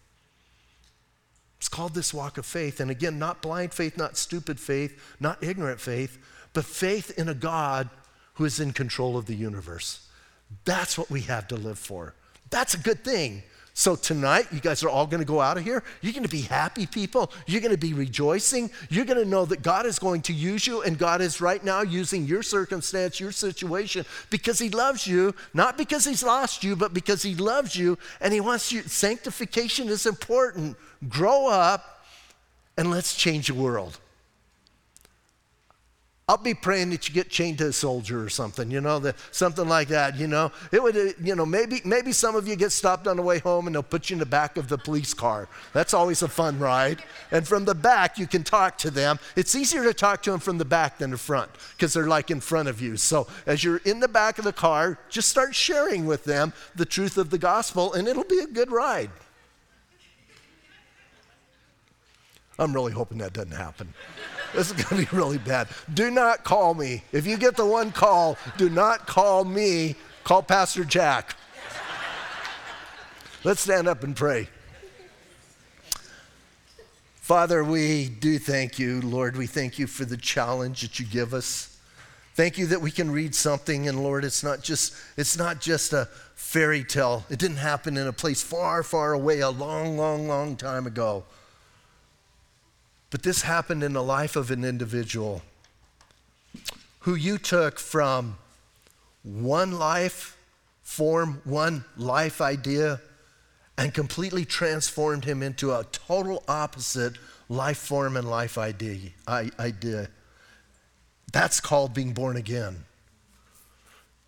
It's 1.57 1.67
called 1.67 1.95
this 1.95 2.13
walk 2.13 2.37
of 2.37 2.45
faith. 2.45 2.79
And 2.79 2.91
again, 2.91 3.17
not 3.17 3.41
blind 3.41 3.73
faith, 3.73 3.97
not 3.97 4.15
stupid 4.17 4.59
faith, 4.59 5.15
not 5.19 5.43
ignorant 5.43 5.81
faith, 5.81 6.19
but 6.53 6.65
faith 6.65 7.17
in 7.17 7.27
a 7.27 7.33
God 7.33 7.89
who 8.35 8.45
is 8.45 8.59
in 8.59 8.73
control 8.73 9.17
of 9.17 9.25
the 9.25 9.35
universe. 9.35 10.07
That's 10.65 10.97
what 10.97 11.09
we 11.09 11.21
have 11.21 11.47
to 11.47 11.55
live 11.55 11.79
for. 11.79 12.13
That's 12.51 12.75
a 12.75 12.79
good 12.79 13.03
thing. 13.03 13.41
So 13.77 13.97
tonight, 13.97 14.47
you 14.53 14.61
guys 14.61 14.83
are 14.83 14.89
all 14.89 15.05
going 15.05 15.19
to 15.19 15.27
go 15.27 15.41
out 15.41 15.57
of 15.57 15.65
here. 15.65 15.83
You're 15.99 16.13
going 16.13 16.23
to 16.23 16.29
be 16.29 16.43
happy 16.43 16.85
people. 16.85 17.29
You're 17.45 17.59
going 17.59 17.73
to 17.73 17.77
be 17.77 17.93
rejoicing. 17.93 18.71
You're 18.89 19.03
going 19.03 19.21
to 19.21 19.29
know 19.29 19.43
that 19.43 19.63
God 19.63 19.85
is 19.85 19.99
going 19.99 20.21
to 20.23 20.33
use 20.33 20.65
you, 20.65 20.81
and 20.81 20.97
God 20.97 21.19
is 21.19 21.41
right 21.41 21.61
now 21.61 21.81
using 21.81 22.23
your 22.25 22.41
circumstance, 22.41 23.19
your 23.19 23.33
situation, 23.33 24.05
because 24.29 24.59
He 24.59 24.69
loves 24.69 25.05
you, 25.05 25.35
not 25.53 25.77
because 25.77 26.05
He's 26.05 26.23
lost 26.23 26.63
you, 26.63 26.77
but 26.77 26.93
because 26.93 27.21
He 27.21 27.35
loves 27.35 27.75
you 27.75 27.97
and 28.21 28.33
He 28.33 28.39
wants 28.39 28.71
you. 28.71 28.81
Sanctification 28.83 29.89
is 29.89 30.05
important. 30.05 30.77
Grow 31.09 31.47
up 31.47 32.05
and 32.77 32.89
let's 32.89 33.13
change 33.13 33.47
the 33.47 33.55
world. 33.55 33.99
I'll 36.27 36.37
be 36.37 36.55
praying 36.55 36.89
that 36.89 37.07
you 37.07 37.13
get 37.13 37.29
chained 37.29 37.59
to 37.59 37.67
a 37.67 37.71
soldier 37.71 38.23
or 38.23 38.29
something, 38.29 38.71
you 38.71 38.81
know, 38.81 38.97
the, 38.97 39.13
something 39.29 39.69
like 39.69 39.89
that, 39.89 40.17
you 40.17 40.25
know. 40.25 40.51
It 40.71 40.81
would, 40.81 40.97
uh, 40.97 41.11
you 41.21 41.35
know, 41.35 41.45
maybe, 41.45 41.81
maybe 41.85 42.11
some 42.11 42.35
of 42.35 42.47
you 42.47 42.55
get 42.55 42.71
stopped 42.71 43.05
on 43.05 43.17
the 43.17 43.21
way 43.21 43.37
home 43.37 43.67
and 43.67 43.75
they'll 43.75 43.83
put 43.83 44.09
you 44.09 44.15
in 44.15 44.19
the 44.19 44.25
back 44.25 44.57
of 44.57 44.67
the 44.67 44.79
police 44.79 45.13
car. 45.13 45.47
That's 45.71 45.93
always 45.93 46.23
a 46.23 46.27
fun 46.27 46.57
ride. 46.57 47.03
And 47.29 47.47
from 47.47 47.65
the 47.65 47.75
back, 47.75 48.17
you 48.17 48.25
can 48.25 48.43
talk 48.43 48.75
to 48.79 48.89
them. 48.89 49.19
It's 49.35 49.53
easier 49.53 49.83
to 49.83 49.93
talk 49.93 50.23
to 50.23 50.31
them 50.31 50.39
from 50.39 50.57
the 50.57 50.65
back 50.65 50.97
than 50.97 51.11
the 51.11 51.17
front 51.19 51.51
because 51.77 51.93
they're 51.93 52.07
like 52.07 52.31
in 52.31 52.39
front 52.39 52.69
of 52.69 52.81
you. 52.81 52.97
So 52.97 53.27
as 53.45 53.63
you're 53.63 53.77
in 53.85 53.99
the 53.99 54.07
back 54.07 54.39
of 54.39 54.45
the 54.45 54.53
car, 54.53 54.97
just 55.09 55.29
start 55.29 55.53
sharing 55.53 56.07
with 56.07 56.23
them 56.23 56.53
the 56.73 56.85
truth 56.85 57.19
of 57.19 57.29
the 57.29 57.37
gospel 57.37 57.93
and 57.93 58.07
it'll 58.07 58.23
be 58.23 58.39
a 58.39 58.47
good 58.47 58.71
ride. 58.71 59.11
I'm 62.57 62.73
really 62.73 62.93
hoping 62.93 63.17
that 63.19 63.33
doesn't 63.33 63.51
happen. 63.51 63.93
This 64.53 64.71
is 64.71 64.83
going 64.83 65.05
to 65.05 65.11
be 65.11 65.17
really 65.17 65.37
bad. 65.37 65.67
Do 65.93 66.09
not 66.09 66.43
call 66.43 66.73
me. 66.73 67.03
If 67.11 67.27
you 67.27 67.37
get 67.37 67.57
the 67.57 67.65
one 67.65 67.91
call, 67.91 68.37
do 68.57 68.69
not 68.69 69.05
call 69.05 69.43
me. 69.43 69.95
Call 70.23 70.41
Pastor 70.41 70.85
Jack. 70.85 71.35
Let's 73.43 73.61
stand 73.61 73.87
up 73.87 74.03
and 74.03 74.15
pray. 74.15 74.47
Father, 77.17 77.63
we 77.63 78.07
do 78.07 78.39
thank 78.39 78.79
you, 78.79 79.01
Lord. 79.01 79.35
We 79.35 79.47
thank 79.47 79.77
you 79.77 79.87
for 79.87 80.05
the 80.05 80.17
challenge 80.17 80.81
that 80.81 80.99
you 80.99 81.05
give 81.05 81.33
us. 81.33 81.75
Thank 82.35 82.57
you 82.57 82.67
that 82.67 82.81
we 82.81 82.91
can 82.91 83.11
read 83.11 83.33
something 83.33 83.87
and 83.87 84.03
Lord, 84.03 84.25
it's 84.25 84.43
not 84.43 84.61
just 84.61 84.93
it's 85.15 85.37
not 85.37 85.61
just 85.61 85.93
a 85.93 86.07
fairy 86.35 86.83
tale. 86.83 87.23
It 87.29 87.39
didn't 87.39 87.57
happen 87.57 87.97
in 87.97 88.07
a 88.07 88.13
place 88.13 88.43
far, 88.43 88.83
far 88.83 89.13
away 89.13 89.39
a 89.39 89.49
long, 89.49 89.97
long, 89.97 90.27
long 90.27 90.55
time 90.55 90.85
ago. 90.85 91.23
But 93.15 93.23
this 93.23 93.43
happened 93.43 93.81
in 93.81 93.93
the 93.93 94.03
life 94.03 94.35
of 94.35 94.51
an 94.51 94.65
individual 94.65 95.41
who 96.99 97.15
you 97.15 97.37
took 97.37 97.79
from 97.79 98.37
one 99.23 99.79
life 99.79 100.37
form, 100.83 101.39
one 101.45 101.85
life 101.95 102.41
idea, 102.41 102.99
and 103.77 103.93
completely 103.93 104.43
transformed 104.43 105.23
him 105.23 105.41
into 105.41 105.71
a 105.71 105.85
total 105.93 106.43
opposite 106.49 107.13
life 107.47 107.77
form 107.77 108.17
and 108.17 108.29
life 108.29 108.57
idea. 108.57 109.11
idea. 109.29 110.09
That's 111.31 111.61
called 111.61 111.93
being 111.93 112.11
born 112.11 112.35
again. 112.35 112.83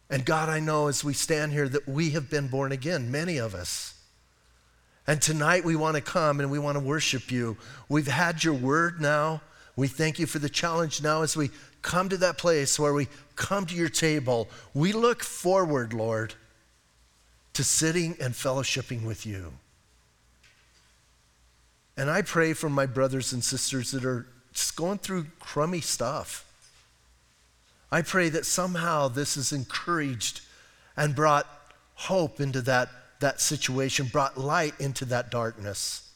And 0.10 0.24
God, 0.24 0.48
I 0.48 0.62
know 0.62 0.88
as 0.88 1.04
we 1.04 1.12
stand 1.12 1.52
here 1.52 1.68
that 1.68 1.90
we 1.90 2.12
have 2.12 2.30
been 2.30 2.48
born 2.48 2.72
again, 2.72 3.12
many 3.12 3.38
of 3.38 3.54
us. 3.54 3.97
And 5.08 5.22
tonight 5.22 5.64
we 5.64 5.78
want 5.78 5.96
to 5.96 6.02
come 6.02 6.42
and 6.42 6.52
we 6.52 6.60
want 6.60 6.78
to 6.78 6.84
worship 6.84 7.32
you. 7.32 7.56
We've 7.88 8.08
had 8.08 8.44
your 8.44 8.54
word 8.54 9.00
now. 9.00 9.42
We 9.78 9.88
thank 9.88 10.20
you 10.20 10.26
for 10.26 10.40
the 10.40 10.50
challenge 10.50 11.02
now 11.02 11.22
as 11.22 11.38
we 11.38 11.50
come 11.82 12.10
to 12.10 12.18
that 12.18 12.38
place 12.38 12.78
where 12.78 12.94
we 12.94 13.08
come 13.38 13.66
to 13.68 13.76
your 13.76 13.88
table. 13.90 14.50
We 14.74 14.92
look 14.92 15.24
forward, 15.24 15.94
Lord, 15.94 16.34
to 17.54 17.64
sitting 17.64 18.18
and 18.20 18.34
fellowshipping 18.34 19.06
with 19.06 19.26
you. 19.26 19.54
And 21.96 22.12
I 22.12 22.22
pray 22.22 22.54
for 22.54 22.70
my 22.70 22.86
brothers 22.86 23.32
and 23.32 23.44
sisters 23.44 23.92
that 23.92 24.04
are 24.04 24.28
just 24.52 24.76
going 24.76 24.98
through 24.98 25.28
crummy 25.40 25.82
stuff. 25.82 26.44
I 27.92 28.02
pray 28.02 28.30
that 28.30 28.46
somehow 28.46 29.08
this 29.08 29.38
is 29.38 29.54
encouraged 29.54 30.42
and 30.98 31.16
brought 31.16 31.48
hope 31.96 32.42
into 32.42 32.62
that 32.64 32.90
that 33.20 33.42
situation, 33.42 34.08
brought 34.08 34.38
light 34.38 34.74
into 34.80 35.06
that 35.06 35.32
darkness. 35.32 36.10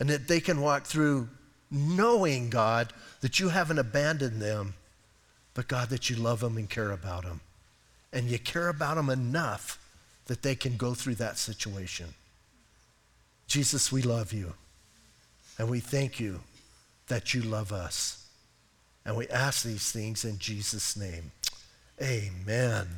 And 0.00 0.08
that 0.08 0.28
they 0.28 0.40
can 0.40 0.60
walk 0.60 0.84
through 0.84 1.28
knowing, 1.70 2.50
God, 2.50 2.92
that 3.20 3.40
you 3.40 3.48
haven't 3.48 3.78
abandoned 3.78 4.42
them, 4.42 4.74
but 5.54 5.68
God, 5.68 5.90
that 5.90 6.10
you 6.10 6.16
love 6.16 6.40
them 6.40 6.56
and 6.56 6.68
care 6.68 6.90
about 6.90 7.24
them. 7.24 7.40
And 8.12 8.26
you 8.26 8.38
care 8.38 8.68
about 8.68 8.96
them 8.96 9.10
enough 9.10 9.78
that 10.26 10.42
they 10.42 10.54
can 10.54 10.76
go 10.76 10.94
through 10.94 11.16
that 11.16 11.38
situation. 11.38 12.14
Jesus, 13.46 13.92
we 13.92 14.02
love 14.02 14.32
you. 14.32 14.54
And 15.58 15.68
we 15.68 15.80
thank 15.80 16.18
you 16.18 16.40
that 17.08 17.34
you 17.34 17.42
love 17.42 17.72
us. 17.72 18.26
And 19.04 19.16
we 19.16 19.28
ask 19.28 19.64
these 19.64 19.90
things 19.90 20.24
in 20.24 20.38
Jesus' 20.38 20.96
name. 20.96 21.32
Amen. 22.00 22.88